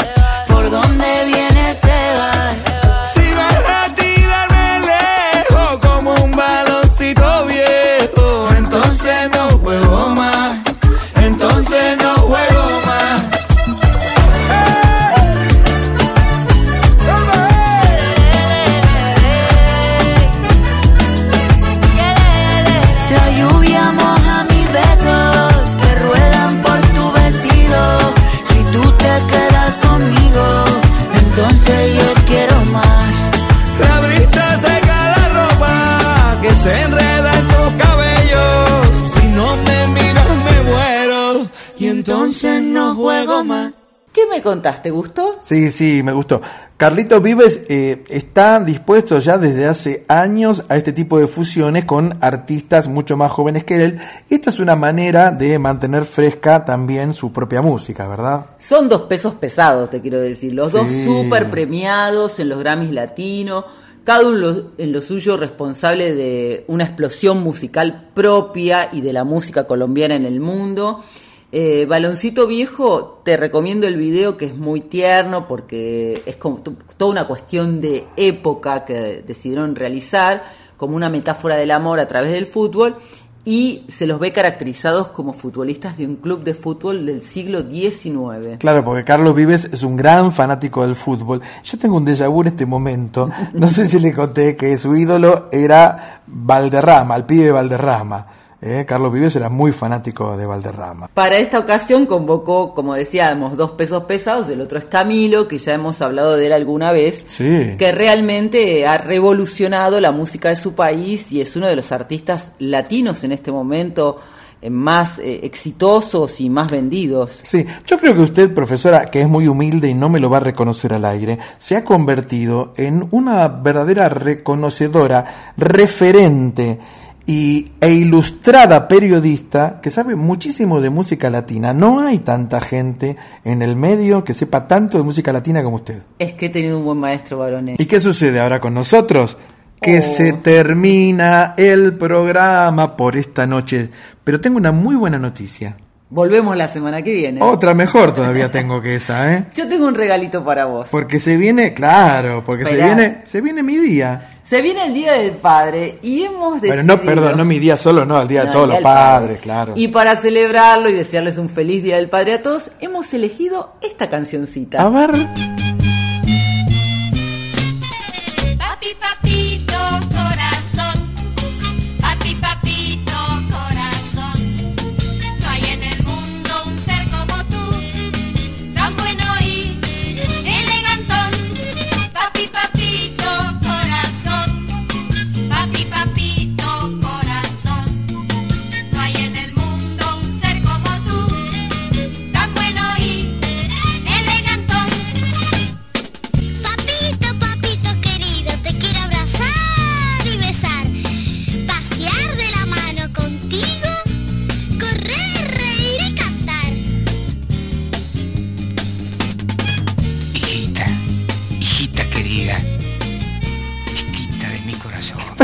Me 44.41 44.43
contaste? 44.43 44.85
¿Te 44.85 44.91
gustó? 44.91 45.39
Sí, 45.43 45.71
sí, 45.71 46.03
me 46.03 46.13
gustó. 46.13 46.41
Carlito 46.79 47.21
Vives 47.21 47.65
eh, 47.69 48.03
está 48.09 48.59
dispuesto 48.59 49.19
ya 49.19 49.37
desde 49.37 49.67
hace 49.67 50.07
años 50.09 50.65
a 50.71 50.77
este 50.77 50.95
tipo 50.95 51.19
de 51.19 51.29
fusiones 51.29 51.85
con 51.85 52.17
artistas 52.23 52.89
mucho 52.89 53.19
más 53.19 53.31
jóvenes 53.31 53.65
que 53.65 53.85
él. 53.85 54.01
Esta 54.31 54.49
es 54.49 54.59
una 54.59 54.77
manera 54.77 55.31
de 55.31 55.59
mantener 55.59 56.07
fresca 56.07 56.65
también 56.65 57.13
su 57.13 57.33
propia 57.33 57.61
música, 57.61 58.09
¿verdad? 58.09 58.47
Son 58.59 58.89
dos 58.89 59.03
pesos 59.03 59.35
pesados, 59.35 59.91
te 59.91 60.01
quiero 60.01 60.19
decir. 60.19 60.55
Los 60.55 60.73
dos 60.73 60.91
súper 60.91 61.51
premiados 61.51 62.41
en 62.41 62.49
los 62.49 62.59
Grammys 62.61 62.93
latinos. 62.93 63.67
Cada 64.05 64.27
uno 64.27 64.71
en 64.79 64.93
lo 64.93 65.03
suyo 65.03 65.37
responsable 65.37 66.15
de 66.15 66.65
una 66.67 66.85
explosión 66.85 67.43
musical 67.43 68.09
propia 68.15 68.89
y 68.91 69.03
de 69.03 69.13
la 69.13 69.25
música 69.25 69.65
colombiana 69.65 70.15
en 70.15 70.25
el 70.25 70.41
mundo. 70.41 71.05
Eh, 71.53 71.85
Baloncito 71.89 72.47
Viejo, 72.47 73.21
te 73.25 73.37
recomiendo 73.37 73.89
el 73.89 73.97
video 73.97 74.37
que 74.37 74.45
es 74.47 74.57
muy 74.57 74.81
tierno 74.83 75.49
porque 75.49 76.23
es 76.25 76.37
como 76.37 76.59
to- 76.59 76.75
toda 76.97 77.11
una 77.11 77.27
cuestión 77.27 77.81
de 77.81 78.05
época 78.17 78.85
que 78.85 79.25
decidieron 79.27 79.75
realizar 79.75 80.45
como 80.77 80.95
una 80.95 81.09
metáfora 81.09 81.57
del 81.57 81.73
amor 81.73 81.99
a 81.99 82.07
través 82.07 82.31
del 82.31 82.47
fútbol 82.47 82.97
y 83.45 83.85
se 83.89 84.07
los 84.07 84.21
ve 84.21 84.33
caracterizados 84.33 85.09
como 85.09 85.33
futbolistas 85.33 85.97
de 85.97 86.07
un 86.07 86.17
club 86.17 86.45
de 86.45 86.55
fútbol 86.55 87.05
del 87.05 87.21
siglo 87.23 87.63
XIX. 87.63 88.59
Claro, 88.61 88.85
porque 88.85 89.03
Carlos 89.03 89.35
Vives 89.35 89.65
es 89.73 89.83
un 89.83 89.97
gran 89.97 90.31
fanático 90.33 90.83
del 90.87 90.95
fútbol. 90.95 91.41
Yo 91.65 91.79
tengo 91.79 91.97
un 91.97 92.07
déjà 92.07 92.29
vu 92.29 92.43
en 92.43 92.49
este 92.49 92.67
momento. 92.67 93.29
No 93.55 93.69
sé 93.71 93.89
si 93.89 93.99
le 93.99 94.13
conté 94.15 94.55
que 94.57 94.79
su 94.79 94.95
ídolo 94.95 95.49
era 95.51 96.23
Valderrama, 96.27 97.17
el 97.17 97.25
pibe 97.25 97.51
Valderrama. 97.51 98.27
¿Eh? 98.63 98.85
Carlos 98.87 99.13
Vives 99.13 99.37
era 99.37 99.49
muy 99.49 99.73
fanático 99.73 100.37
de 100.37 100.47
Valderrama. 100.47 101.09
Para 101.13 101.39
esta 101.39 101.59
ocasión 101.59 102.07
convocó, 102.07 102.75
como 102.75 102.95
decíamos, 102.95 103.57
dos 103.57 103.73
pesos 103.73 104.05
pesados, 104.05 104.49
el 104.49 104.61
otro 104.61 104.79
es 104.79 104.85
Camilo, 104.87 105.49
que 105.49 105.59
ya 105.59 105.75
hemos 105.75 106.01
hablado 106.03 106.37
de 106.37 106.47
él 106.47 106.53
alguna 106.53 106.93
vez, 106.93 107.25
Sí. 107.37 107.77
que 107.79 107.93
realmente 107.93 108.87
ha 108.87 108.99
revolucionado 108.99 110.01
la 110.01 110.13
música 110.13 110.49
de 110.51 110.57
su 110.57 110.75
país 110.75 111.33
y 111.33 111.41
es 111.41 111.57
uno 111.57 111.67
de 111.67 111.77
los 111.77 111.91
artistas 111.93 112.53
latinos 112.59 113.25
en 113.25 113.33
este 113.33 113.51
momento 113.53 114.17
eh, 114.63 114.69
más 114.69 115.19
eh, 115.19 115.41
exitosos 115.45 116.39
y 116.41 116.51
más 116.51 116.71
vendidos. 116.71 117.41
Sí, 117.43 117.65
yo 117.87 117.99
creo 117.99 118.15
que 118.15 118.21
usted, 118.21 118.53
profesora, 118.55 119.07
que 119.11 119.23
es 119.23 119.29
muy 119.29 119.49
humilde 119.49 119.89
y 119.89 119.95
no 119.95 120.11
me 120.11 120.21
lo 120.21 120.29
va 120.29 120.37
a 120.37 120.41
reconocer 120.41 120.93
al 120.93 121.07
aire, 121.07 121.39
se 121.57 121.77
ha 121.77 121.85
convertido 121.85 122.75
en 122.77 123.09
una 123.11 123.49
verdadera 123.49 124.11
reconocedora, 124.11 125.25
referente 125.57 126.79
y, 127.27 127.73
e 127.81 127.91
ilustrada 127.93 128.89
periodista 128.89 129.81
que 129.83 129.91
sabe 129.91 130.15
muchísimo 130.17 130.81
de 130.81 130.91
música 130.91 131.31
latina. 131.31 131.73
No 131.73 132.01
hay 132.01 132.19
tanta 132.19 132.61
gente 132.61 133.17
en 133.45 133.63
el 133.63 133.77
medio 133.77 134.25
que 134.25 134.35
sepa 134.35 134.67
tanto 134.67 134.99
de 134.99 135.05
música 135.05 135.33
latina 135.33 135.63
como 135.63 135.77
usted. 135.77 136.03
Es 136.19 136.35
que 136.35 136.47
he 136.47 136.51
tenido 136.51 136.79
un 136.79 136.85
buen 136.85 136.99
maestro, 136.99 137.39
varones. 137.39 137.79
¿Y 137.79 137.87
qué 137.87 138.01
sucede 138.01 138.41
ahora 138.41 138.61
con 138.61 138.75
nosotros? 138.75 139.37
Que 139.81 139.99
Oh. 139.99 140.03
se 140.03 140.33
termina 140.35 141.55
el 141.57 141.95
programa 141.97 142.97
por 142.97 143.17
esta 143.17 143.47
noche. 143.47 143.89
Pero 144.25 144.41
tengo 144.41 144.57
una 144.59 144.73
muy 144.73 144.97
buena 144.97 145.19
noticia. 145.19 145.77
Volvemos 146.11 146.57
la 146.57 146.67
semana 146.67 147.03
que 147.03 147.13
viene. 147.13 147.41
Otra 147.41 147.73
mejor 147.73 148.13
todavía 148.17 148.51
tengo 148.51 148.83
que 148.83 148.97
esa, 148.97 149.33
¿eh? 149.33 149.47
Yo 149.55 149.69
tengo 149.69 149.87
un 149.87 149.95
regalito 149.95 150.45
para 150.45 150.65
vos. 150.67 150.89
Porque 150.91 151.21
se 151.21 151.37
viene, 151.37 151.73
claro, 151.73 152.43
porque 152.45 152.65
se 152.67 152.75
viene, 152.77 153.23
se 153.27 153.41
viene 153.41 153.63
mi 153.63 153.77
día. 153.79 154.30
Se 154.43 154.63
viene 154.63 154.85
el 154.87 154.95
Día 154.95 155.13
del 155.13 155.33
Padre 155.33 155.99
y 156.03 156.23
hemos 156.25 156.61
Bueno, 156.61 156.77
decidido... 156.77 156.83
no, 156.85 157.01
perdón, 157.03 157.37
no 157.37 157.45
mi 157.45 157.59
día 157.59 157.77
solo, 157.77 158.05
no, 158.05 158.21
el 158.21 158.27
día 158.27 158.41
No, 158.45 158.47
de 158.47 158.53
todos 158.53 158.65
el 158.65 158.69
los 158.71 158.77
del 158.79 158.83
Padre. 158.85 159.21
padres, 159.27 159.41
claro. 159.41 159.73
Y 159.77 159.89
para 159.89 160.17
celebrarlo 160.17 160.89
y 160.89 160.93
desearles 160.93 161.39
un 161.39 161.49
feliz 161.49 161.83
Día 161.83 161.97
del 161.97 162.09
Padre 162.09 162.35
a 162.35 162.43
todos, 162.43 162.71
hemos 162.81 163.13
elegido 163.15 163.75
esta 163.83 164.09
cancioncita. 164.11 164.83
A 164.83 164.89
ver. 164.89 165.11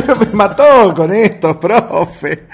Pero 0.07 0.21
me 0.21 0.33
mató 0.33 0.95
con 0.95 1.13
esto, 1.13 1.59
profe. 1.59 2.47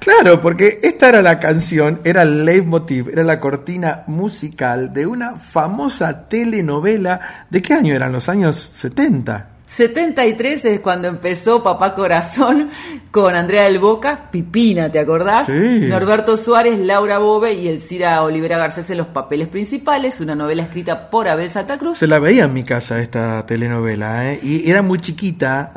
Claro, 0.00 0.40
porque 0.40 0.80
esta 0.82 1.08
era 1.08 1.22
la 1.22 1.38
canción, 1.38 2.00
era 2.02 2.22
el 2.22 2.44
leitmotiv, 2.44 3.08
era 3.10 3.22
la 3.22 3.38
cortina 3.38 4.02
musical 4.08 4.92
de 4.92 5.06
una 5.06 5.36
famosa 5.36 6.28
telenovela. 6.28 7.46
¿De 7.48 7.62
qué 7.62 7.74
año 7.74 7.94
eran? 7.94 8.12
Los 8.12 8.28
años 8.28 8.56
70. 8.56 9.57
73 9.68 10.64
es 10.64 10.80
cuando 10.80 11.08
empezó 11.08 11.62
Papá 11.62 11.94
Corazón 11.94 12.70
con 13.10 13.34
Andrea 13.34 13.64
del 13.64 13.78
Boca, 13.78 14.30
Pipina, 14.30 14.90
¿te 14.90 14.98
acordás? 14.98 15.46
Sí. 15.46 15.52
Norberto 15.52 16.38
Suárez, 16.38 16.78
Laura 16.78 17.18
Bobe 17.18 17.52
y 17.52 17.68
Elcira 17.68 18.22
Olivera 18.22 18.56
Garcés 18.56 18.88
en 18.88 18.96
los 18.96 19.08
papeles 19.08 19.48
principales, 19.48 20.20
una 20.20 20.34
novela 20.34 20.62
escrita 20.62 21.10
por 21.10 21.28
Abel 21.28 21.50
Santa 21.50 21.76
Cruz. 21.76 21.98
Se 21.98 22.06
la 22.06 22.18
veía 22.18 22.44
en 22.44 22.54
mi 22.54 22.62
casa 22.62 23.00
esta 23.00 23.44
telenovela, 23.44 24.32
¿eh? 24.32 24.40
y 24.42 24.70
era 24.70 24.80
muy 24.80 25.00
chiquita. 25.00 25.72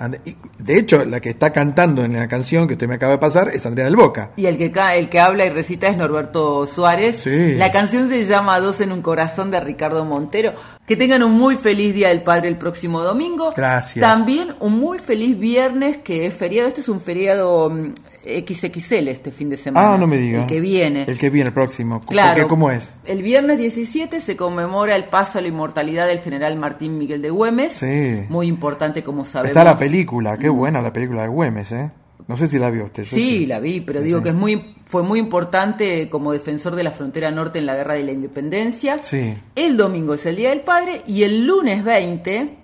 De 0.57 0.77
hecho, 0.77 1.03
la 1.03 1.19
que 1.19 1.30
está 1.30 1.51
cantando 1.51 2.05
en 2.05 2.13
la 2.13 2.27
canción 2.30 2.68
que 2.68 2.76
usted 2.76 2.88
me 2.88 2.95
acaba 2.95 3.13
de 3.13 3.18
pasar 3.18 3.49
es 3.49 3.65
Andrea 3.65 3.85
del 3.85 3.97
Boca. 3.97 4.31
Y 4.38 4.45
el 4.45 4.57
que, 4.57 4.72
el 4.95 5.09
que 5.09 5.19
habla 5.19 5.45
y 5.45 5.49
recita 5.49 5.88
es 5.88 5.97
Norberto 5.97 6.65
Suárez. 6.65 7.19
Sí. 7.23 7.55
La 7.55 7.72
canción 7.72 8.09
se 8.09 8.26
llama 8.26 8.59
Dos 8.59 8.80
en 8.80 8.91
un 8.91 9.01
corazón 9.01 9.51
de 9.51 9.59
Ricardo 9.59 10.05
Montero. 10.05 10.53
Que 10.85 10.95
tengan 10.95 11.23
un 11.23 11.34
muy 11.34 11.55
feliz 11.55 11.93
Día 11.93 12.09
del 12.09 12.22
Padre 12.22 12.47
el 12.47 12.57
próximo 12.57 13.01
domingo. 13.01 13.53
Gracias. 13.55 13.81
También 13.99 14.53
un 14.60 14.80
muy 14.80 14.99
feliz 14.99 15.38
viernes 15.38 15.98
que 15.98 16.26
es 16.28 16.34
feriado. 16.34 16.68
Este 16.68 16.82
es 16.82 16.90
un 16.90 17.02
feriado 17.02 17.70
mm, 17.70 17.94
XXL 18.24 19.08
este 19.08 19.32
fin 19.32 19.49
de 19.49 19.58
semana. 19.58 19.94
Ah, 19.94 19.98
no 19.98 20.08
me 20.08 20.18
diga. 20.18 20.41
El 20.41 20.48
que 20.48 20.60
viene. 20.60 21.06
El 21.08 21.18
que 21.18 21.30
viene, 21.30 21.48
el 21.49 21.53
próximo. 21.53 22.02
Claro. 22.02 22.48
¿Cómo 22.48 22.72
es? 22.72 22.95
El 23.06 23.24
viernes 23.24 23.58
17 23.58 24.22
se 24.22 24.36
conmemora 24.38 24.95
el 24.95 25.06
paso 25.06 25.40
a 25.40 25.41
la 25.41 25.48
inmortalidad 25.48 26.08
del 26.08 26.20
general 26.20 26.56
Martín 26.58 26.98
Miguel 26.98 27.22
de 27.22 27.30
Güemes. 27.30 27.74
Sí. 27.74 28.26
Muy 28.30 28.48
importante 28.48 29.03
como 29.03 29.26
sabemos. 29.26 29.52
Está 29.52 29.64
la 29.64 29.78
película, 29.78 30.38
qué 30.38 30.49
buena 30.49 30.82
la 30.82 30.94
película 30.94 31.24
de 31.24 31.28
Güemes, 31.30 31.72
¿eh? 31.72 31.91
No 32.28 32.38
sé 32.38 32.48
si 32.48 32.60
la 32.60 32.70
vio 32.70 32.86
usted. 32.86 33.03
Sí, 33.06 33.45
la 33.45 33.60
vi, 33.60 33.82
pero 33.82 34.02
digo 34.02 34.20
Sí. 34.20 34.24
que 34.24 34.30
es 34.30 34.36
muy, 34.36 34.76
fue 34.86 35.03
muy 35.03 35.20
importante 35.20 36.08
como 36.10 36.32
defensor 36.32 36.76
de 36.76 36.84
la 36.84 36.91
frontera 36.91 37.30
norte 37.32 37.60
en 37.60 37.66
la 37.66 37.76
guerra 37.76 37.95
de 37.95 38.03
la 38.03 38.12
independencia. 38.12 38.99
Sí. 39.03 39.34
El 39.56 39.76
domingo 39.76 40.14
es 40.14 40.26
el 40.26 40.36
Día 40.38 40.49
del 40.52 40.62
Padre 40.62 41.02
y 41.08 41.24
el 41.24 41.45
lunes 41.45 41.84
20, 41.84 42.56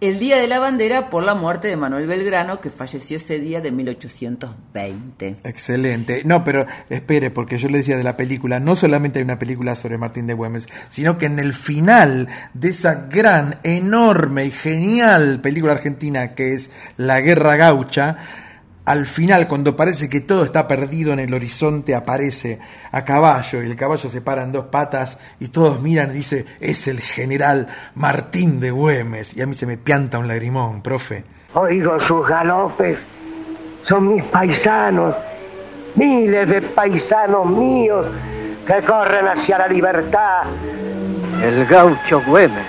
el 0.00 0.18
Día 0.18 0.36
de 0.36 0.46
la 0.46 0.58
Bandera 0.58 1.08
por 1.08 1.24
la 1.24 1.34
muerte 1.34 1.68
de 1.68 1.76
Manuel 1.76 2.06
Belgrano, 2.06 2.60
que 2.60 2.70
falleció 2.70 3.16
ese 3.16 3.40
día 3.40 3.62
de 3.62 3.70
1820. 3.70 5.36
Excelente. 5.42 6.22
No, 6.24 6.44
pero 6.44 6.66
espere, 6.90 7.30
porque 7.30 7.56
yo 7.56 7.68
le 7.68 7.78
decía 7.78 7.96
de 7.96 8.04
la 8.04 8.16
película, 8.16 8.60
no 8.60 8.76
solamente 8.76 9.18
hay 9.18 9.24
una 9.24 9.38
película 9.38 9.74
sobre 9.74 9.96
Martín 9.96 10.26
de 10.26 10.34
Güemes, 10.34 10.68
sino 10.90 11.16
que 11.16 11.26
en 11.26 11.38
el 11.38 11.54
final 11.54 12.28
de 12.52 12.68
esa 12.68 13.06
gran, 13.10 13.58
enorme 13.62 14.44
y 14.44 14.50
genial 14.50 15.40
película 15.40 15.72
argentina 15.72 16.34
que 16.34 16.52
es 16.52 16.70
La 16.96 17.20
Guerra 17.20 17.56
Gaucha, 17.56 18.18
al 18.86 19.04
final, 19.04 19.48
cuando 19.48 19.74
parece 19.74 20.08
que 20.08 20.20
todo 20.20 20.44
está 20.44 20.68
perdido 20.68 21.12
en 21.12 21.18
el 21.18 21.34
horizonte, 21.34 21.94
aparece 21.94 22.60
a 22.92 23.04
caballo 23.04 23.60
y 23.60 23.66
el 23.66 23.76
caballo 23.76 24.08
se 24.08 24.20
para 24.20 24.44
en 24.44 24.52
dos 24.52 24.66
patas 24.66 25.18
y 25.40 25.48
todos 25.48 25.80
miran 25.82 26.12
y 26.12 26.14
dice, 26.14 26.46
es 26.60 26.86
el 26.86 27.00
general 27.00 27.66
Martín 27.96 28.60
de 28.60 28.70
Güemes. 28.70 29.36
Y 29.36 29.42
a 29.42 29.46
mí 29.46 29.54
se 29.54 29.66
me 29.66 29.76
pianta 29.76 30.20
un 30.20 30.28
lagrimón, 30.28 30.82
profe. 30.82 31.24
Oigo 31.54 31.98
sus 32.00 32.28
galopes, 32.28 32.96
son 33.82 34.14
mis 34.14 34.24
paisanos, 34.24 35.16
miles 35.96 36.48
de 36.48 36.62
paisanos 36.62 37.44
míos 37.46 38.06
que 38.68 38.82
corren 38.82 39.26
hacia 39.26 39.58
la 39.58 39.66
libertad. 39.66 40.44
El 41.42 41.66
gaucho 41.66 42.22
Güemes. 42.24 42.66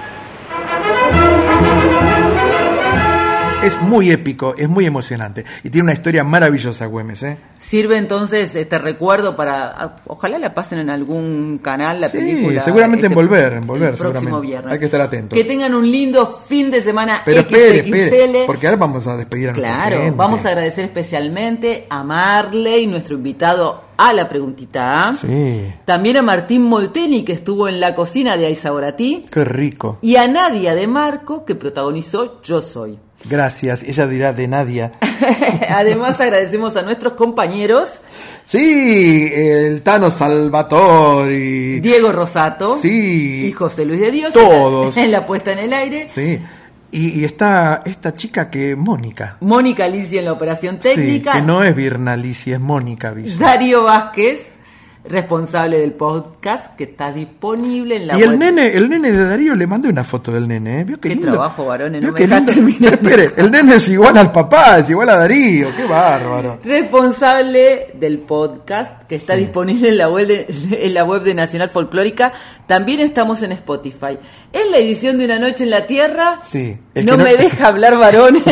Es 3.63 3.81
muy 3.81 4.11
épico, 4.11 4.53
es 4.57 4.69
muy 4.69 4.85
emocionante 4.85 5.43
y 5.63 5.69
tiene 5.69 5.85
una 5.85 5.93
historia 5.93 6.23
maravillosa, 6.23 6.85
Güemes, 6.85 7.23
¿eh? 7.23 7.37
Sirve 7.59 7.97
entonces 7.97 8.55
este 8.55 8.77
recuerdo 8.77 9.35
para, 9.35 9.65
ah, 9.75 9.95
ojalá 10.05 10.37
la 10.37 10.53
pasen 10.53 10.77
en 10.79 10.89
algún 10.91 11.59
canal 11.61 11.99
la 11.99 12.07
Sí, 12.07 12.17
película. 12.17 12.63
seguramente 12.63 13.07
en 13.07 13.11
este- 13.11 13.15
Volver, 13.15 13.53
en 13.53 13.65
Volver, 13.67 13.89
el 13.89 13.97
próximo 13.97 14.39
viernes. 14.39 14.71
Hay 14.71 14.79
que 14.79 14.85
estar 14.85 15.01
atentos. 15.01 15.37
Que 15.37 15.43
tengan 15.43 15.73
un 15.73 15.89
lindo 15.91 16.39
fin 16.47 16.69
de 16.69 16.81
semana 16.83 17.23
Pero 17.25 17.41
espere, 17.41 17.79
espere, 17.79 18.43
porque 18.45 18.67
ahora 18.67 18.77
vamos 18.77 19.07
a 19.07 19.17
despedir 19.17 19.49
a 19.49 19.53
Claro, 19.53 19.97
gente. 19.97 20.15
vamos 20.15 20.45
a 20.45 20.49
agradecer 20.49 20.85
especialmente 20.85 21.87
a 21.89 22.03
Marley, 22.03 22.85
nuestro 22.87 23.15
invitado 23.15 23.83
a 23.97 24.13
la 24.13 24.29
preguntita. 24.29 25.13
Sí, 25.19 25.73
También 25.83 26.17
a 26.17 26.21
Martín 26.21 26.61
Molteni, 26.61 27.25
que 27.25 27.33
estuvo 27.33 27.67
en 27.67 27.79
la 27.79 27.95
cocina 27.95 28.37
de 28.37 28.45
Aizaboratí. 28.45 29.25
qué 29.31 29.43
rico. 29.43 29.97
Y 30.03 30.15
a 30.17 30.27
Nadia 30.27 30.75
de 30.75 30.87
Marco, 30.87 31.43
que 31.43 31.55
protagonizó 31.55 32.39
Yo 32.43 32.61
Soy. 32.61 32.99
Gracias, 33.25 33.83
ella 33.83 34.07
dirá 34.07 34.31
de 34.33 34.47
Nadia. 34.47 34.93
Además, 35.69 36.19
agradecemos 36.21 36.75
a 36.77 36.81
nuestros 36.83 37.13
compañeros 37.13 37.99
Sí, 38.45 39.29
el 39.33 39.81
Tano 39.81 40.09
Salvatori. 40.11 41.79
Diego 41.81 42.11
Rosato 42.11 42.77
Sí. 42.77 43.47
y 43.47 43.51
José 43.51 43.85
Luis 43.85 43.99
de 44.01 44.11
Dios. 44.11 44.33
Todos. 44.33 44.95
En 44.97 45.11
la 45.11 45.25
puesta 45.25 45.51
en 45.51 45.59
el 45.59 45.73
aire. 45.73 46.07
Sí. 46.09 46.39
Y, 46.91 47.19
y 47.19 47.25
está 47.25 47.81
esta 47.85 48.15
chica 48.15 48.49
que 48.49 48.75
Mónica. 48.77 49.35
Mónica 49.41 49.83
Alicia 49.85 50.19
en 50.19 50.25
la 50.25 50.31
operación 50.33 50.79
técnica. 50.79 51.33
Sí, 51.33 51.39
que 51.39 51.45
no 51.45 51.61
es 51.63 51.75
Virnalici, 51.75 52.53
es 52.53 52.59
Mónica 52.61 53.11
Villa. 53.11 53.35
Darío 53.37 53.83
Vázquez, 53.83 54.47
responsable 55.09 55.79
del 55.79 55.93
podcast, 55.93 56.75
que 56.75 56.85
está 56.85 57.11
disponible 57.11 57.95
en 57.97 58.07
la 58.07 58.17
Y 58.17 58.23
el 58.23 58.29
web. 58.31 58.39
nene, 58.39 58.67
el 58.67 58.89
nene 58.89 59.11
de 59.11 59.25
Darío 59.25 59.55
le 59.55 59.67
mandé 59.67 59.89
una 59.89 60.03
foto 60.03 60.31
del 60.31 60.47
nene, 60.47 60.81
¿eh? 60.81 60.83
¿Vio 60.83 60.99
qué, 60.99 61.09
Qué 61.09 61.15
lindo? 61.15 61.31
trabajo, 61.31 61.65
varones, 61.65 62.01
no 62.01 62.13
¿Vio 62.13 62.27
me 62.27 62.41
terminar. 62.41 62.93
Espere, 62.93 63.31
el 63.37 63.51
nene 63.51 63.75
es 63.75 63.87
igual 63.89 64.17
al 64.17 64.31
papá, 64.31 64.79
es 64.79 64.89
igual 64.89 65.09
a 65.09 65.17
Darío, 65.17 65.67
qué 65.75 65.85
bárbaro. 65.85 66.59
responsable 66.63 67.87
del 67.99 68.19
podcast 68.19 69.03
que 69.03 69.15
está 69.15 69.35
disponible 69.35 69.89
en 69.89 69.97
la 69.97 70.09
web 70.09 70.27
de, 70.27 70.45
en 70.81 70.93
la 70.93 71.03
web 71.03 71.23
de 71.23 71.33
Nacional 71.33 71.69
Folclórica. 71.69 72.33
También 72.65 72.99
estamos 72.99 73.41
en 73.43 73.53
Spotify. 73.53 74.17
En 74.51 74.71
la 74.71 74.77
edición 74.77 75.17
de 75.17 75.25
Una 75.25 75.39
Noche 75.39 75.63
en 75.63 75.69
la 75.69 75.85
Tierra, 75.87 76.39
Sí. 76.43 76.77
no, 77.05 77.17
me 77.17 77.35
deja 77.37 77.67
hablar 77.67 77.97
varones. 77.97 78.43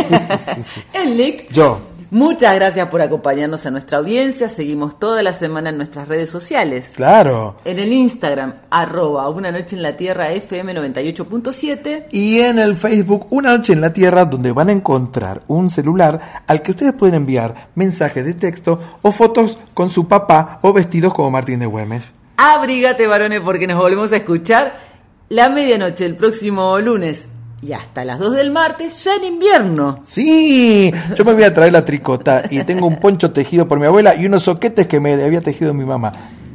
el 0.94 1.18
Nick. 1.18 1.52
Yo. 1.52 1.80
Muchas 2.16 2.56
gracias 2.56 2.88
por 2.88 3.02
acompañarnos 3.02 3.66
a 3.66 3.72
nuestra 3.72 3.98
audiencia. 3.98 4.48
Seguimos 4.48 4.98
toda 4.98 5.22
la 5.22 5.34
semana 5.34 5.72
en 5.72 5.76
nuestras 5.76 6.08
redes 6.08 6.30
sociales. 6.30 6.94
Claro. 6.96 7.58
En 7.66 7.78
el 7.78 7.92
Instagram, 7.92 8.54
arroba 8.70 9.28
una 9.28 9.52
noche 9.52 9.76
en 9.76 9.82
la 9.82 9.98
tierra 9.98 10.32
FM 10.32 10.74
98.7. 10.76 12.06
Y 12.12 12.40
en 12.40 12.58
el 12.60 12.78
Facebook, 12.78 13.28
Una 13.32 13.58
Noche 13.58 13.74
en 13.74 13.82
la 13.82 13.92
Tierra, 13.92 14.24
donde 14.24 14.54
van 14.54 14.70
a 14.70 14.72
encontrar 14.72 15.42
un 15.50 15.70
celular 15.70 16.44
al 16.48 16.62
que 16.62 16.72
ustedes 16.72 16.94
pueden 16.94 17.16
enviar 17.16 17.68
mensajes 17.76 18.24
de 18.24 18.34
texto 18.34 18.80
o 19.02 19.12
fotos 19.12 19.60
con 19.74 19.90
su 19.90 20.08
papá 20.08 20.60
o 20.62 20.72
vestidos 20.72 21.14
como 21.14 21.32
Martín 21.32 21.60
de 21.60 21.66
Güemes. 21.66 22.14
Abrígate, 22.38 23.08
varones, 23.08 23.42
porque 23.42 23.68
nos 23.68 23.78
volvemos 23.78 24.14
a 24.14 24.16
escuchar 24.16 24.80
la 25.28 25.50
medianoche 25.50 26.06
el 26.06 26.16
próximo 26.16 26.80
lunes 26.80 27.28
y 27.62 27.74
hasta 27.74 28.06
las 28.06 28.20
2 28.20 28.36
del 28.36 28.52
martes, 28.52 29.04
ya 29.04 29.16
en 29.16 29.26
invierno. 29.26 30.00
Sí, 30.04 30.94
yo 31.16 31.26
me 31.26 31.34
voy 31.34 31.44
a 31.44 31.54
traer 31.54 31.74
la 31.74 31.84
tricota 31.84 32.44
y 32.50 32.64
tengo 32.64 32.88
un 32.88 32.98
poncho 32.98 33.32
tejido 33.32 33.68
por 33.68 33.80
mi 33.80 33.86
abuela 33.86 34.16
y 34.16 34.26
unos 34.26 34.44
soquetes 34.44 34.88
que 34.88 35.00
me 35.00 35.14
había 35.14 35.42
tejido 35.42 35.74
mi 35.74 35.86
mamá. 35.86 36.12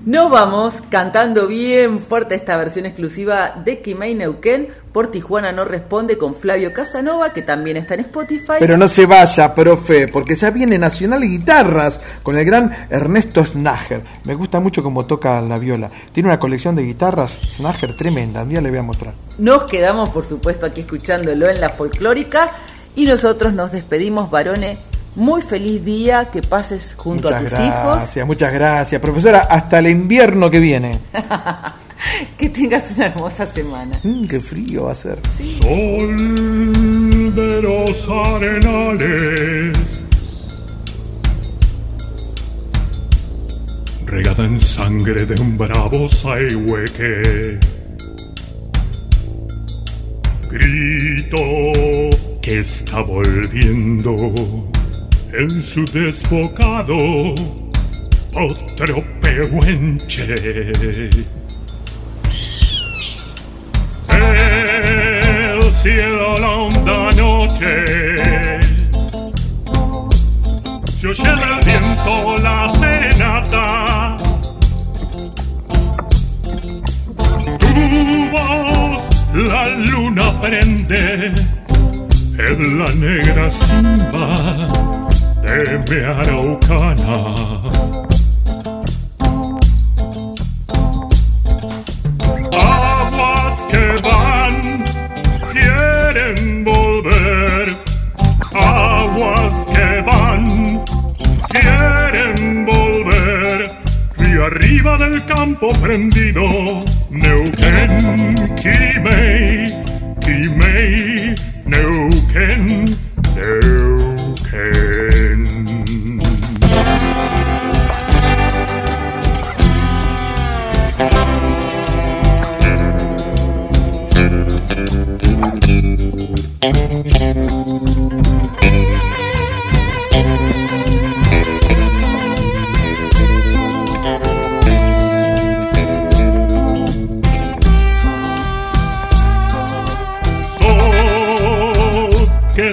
Nos 0.06 0.30
vamos 0.30 0.82
cantando 0.88 1.46
bien 1.46 2.00
fuerte 2.00 2.34
esta 2.34 2.56
versión 2.56 2.86
exclusiva 2.86 3.60
de 3.62 3.82
Kimei 3.82 4.14
Neuquén 4.14 4.68
por 4.94 5.10
Tijuana 5.10 5.52
No 5.52 5.66
Responde 5.66 6.16
con 6.16 6.34
Flavio 6.34 6.72
Casanova, 6.72 7.34
que 7.34 7.42
también 7.42 7.76
está 7.76 7.94
en 7.94 8.00
Spotify. 8.00 8.54
Pero 8.58 8.78
no 8.78 8.88
se 8.88 9.04
vaya, 9.04 9.54
profe, 9.54 10.08
porque 10.08 10.36
ya 10.36 10.50
viene 10.52 10.78
Nacional 10.78 11.20
Guitarras 11.20 12.00
con 12.22 12.38
el 12.38 12.46
gran 12.46 12.72
Ernesto 12.88 13.44
Snager. 13.44 14.02
Me 14.24 14.34
gusta 14.34 14.58
mucho 14.58 14.82
cómo 14.82 15.04
toca 15.04 15.38
la 15.42 15.58
viola. 15.58 15.90
Tiene 16.12 16.30
una 16.30 16.40
colección 16.40 16.74
de 16.74 16.84
guitarras 16.84 17.32
Snager 17.32 17.94
tremenda. 17.94 18.42
Un 18.42 18.48
día 18.48 18.62
le 18.62 18.70
voy 18.70 18.78
a 18.78 18.82
mostrar. 18.82 19.12
Nos 19.36 19.64
quedamos, 19.64 20.08
por 20.08 20.26
supuesto, 20.26 20.64
aquí 20.64 20.80
escuchándolo 20.80 21.46
en 21.46 21.60
la 21.60 21.68
folclórica 21.68 22.52
y 22.96 23.04
nosotros 23.04 23.52
nos 23.52 23.70
despedimos, 23.70 24.30
varones. 24.30 24.78
Muy 25.16 25.42
feliz 25.42 25.84
día, 25.84 26.26
que 26.26 26.40
pases 26.40 26.94
junto 26.96 27.28
muchas 27.28 27.44
a 27.44 27.48
tus 27.48 27.58
hijos. 27.58 27.96
gracias, 27.96 28.26
muchas 28.26 28.52
gracias. 28.52 29.00
Profesora, 29.00 29.40
hasta 29.40 29.80
el 29.80 29.88
invierno 29.88 30.50
que 30.50 30.60
viene. 30.60 30.98
Que 32.38 32.48
tengas 32.48 32.90
una 32.96 33.06
hermosa 33.06 33.46
semana. 33.46 34.00
Mm, 34.02 34.24
qué 34.26 34.40
frío 34.40 34.84
va 34.84 34.92
a 34.92 34.94
ser. 34.94 35.18
Sol 35.60 37.34
de 37.34 37.62
los 37.62 38.08
arenales, 38.08 40.04
regada 44.06 44.46
en 44.46 44.58
sangre 44.58 45.26
de 45.26 45.40
un 45.42 45.58
bravo 45.58 46.08
saihueque. 46.08 47.60
Grito 50.50 51.36
que 52.40 52.60
está 52.60 53.02
volviendo 53.02 54.16
en 55.32 55.62
su 55.62 55.84
desbocado 55.84 56.96
otro 58.34 59.04
pehuenche. 59.20 60.34
El 64.08 65.72
cielo 65.72 66.36
la 66.36 66.50
honda 66.50 67.10
noche. 67.16 68.60
Se 70.98 71.08
oye 71.08 71.22
del 71.22 71.64
viento 71.64 72.36
la 72.42 72.68
serenata. 72.68 74.18
Tu 77.58 78.30
voz 78.30 79.02
la 79.34 79.68
luna 79.68 80.40
prende 80.40 81.32
en 82.38 82.78
la 82.78 82.92
negra 82.94 83.50
simba 83.50 85.09
mi 85.50 85.98
araucana. 86.04 87.34
Aguas 92.52 93.66
que 93.68 93.86
van, 94.08 94.84
quieren 95.52 96.64
volver. 96.64 97.76
Aguas 98.52 99.66
que 99.74 100.00
van, 100.02 100.84
quieren 101.48 102.66
volver. 102.66 103.70
Río 104.18 104.44
arriba 104.44 104.96
del 104.98 105.24
campo 105.24 105.72
prendido, 105.80 106.84
Neuquén, 107.10 108.36
Quimei, 108.56 109.74
Quimei, 110.20 111.34
Neuquén. 111.66 112.89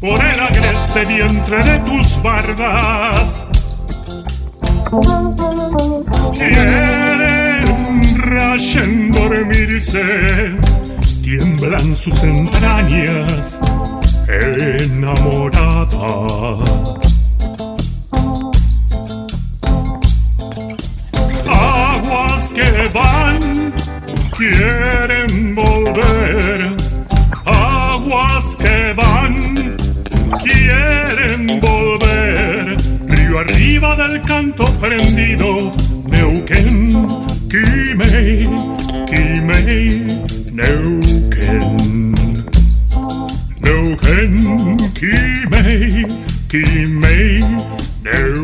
Por 0.00 0.20
el 0.22 0.40
agreste 0.40 1.06
vientre 1.06 1.64
de 1.64 1.78
tus 1.78 2.22
bardas. 2.22 3.46
Quieren 6.34 7.64
rayen 8.18 9.12
dormirse, 9.12 10.58
tiemblan 11.22 11.96
sus 11.96 12.22
entrañas 12.22 13.60
enamorada. 14.28 15.86
Aguas 21.48 22.52
que 22.52 22.90
van, 22.92 23.72
quieren 24.36 25.54
volver. 25.54 26.21
Que 28.58 28.92
van, 28.94 29.76
quieren 30.42 31.60
volver. 31.60 32.76
Río 33.06 33.38
arriba 33.38 33.96
del 33.96 34.22
canto 34.22 34.64
prendido, 34.80 35.72
Neuquén, 36.06 36.92
Quimei, 37.48 38.48
Quimei, 39.06 40.22
Neuquén. 40.52 42.14
Neuquén, 43.60 44.76
Quimei, 44.94 46.06
Quimei, 46.48 47.40
Neuquén. 48.02 48.41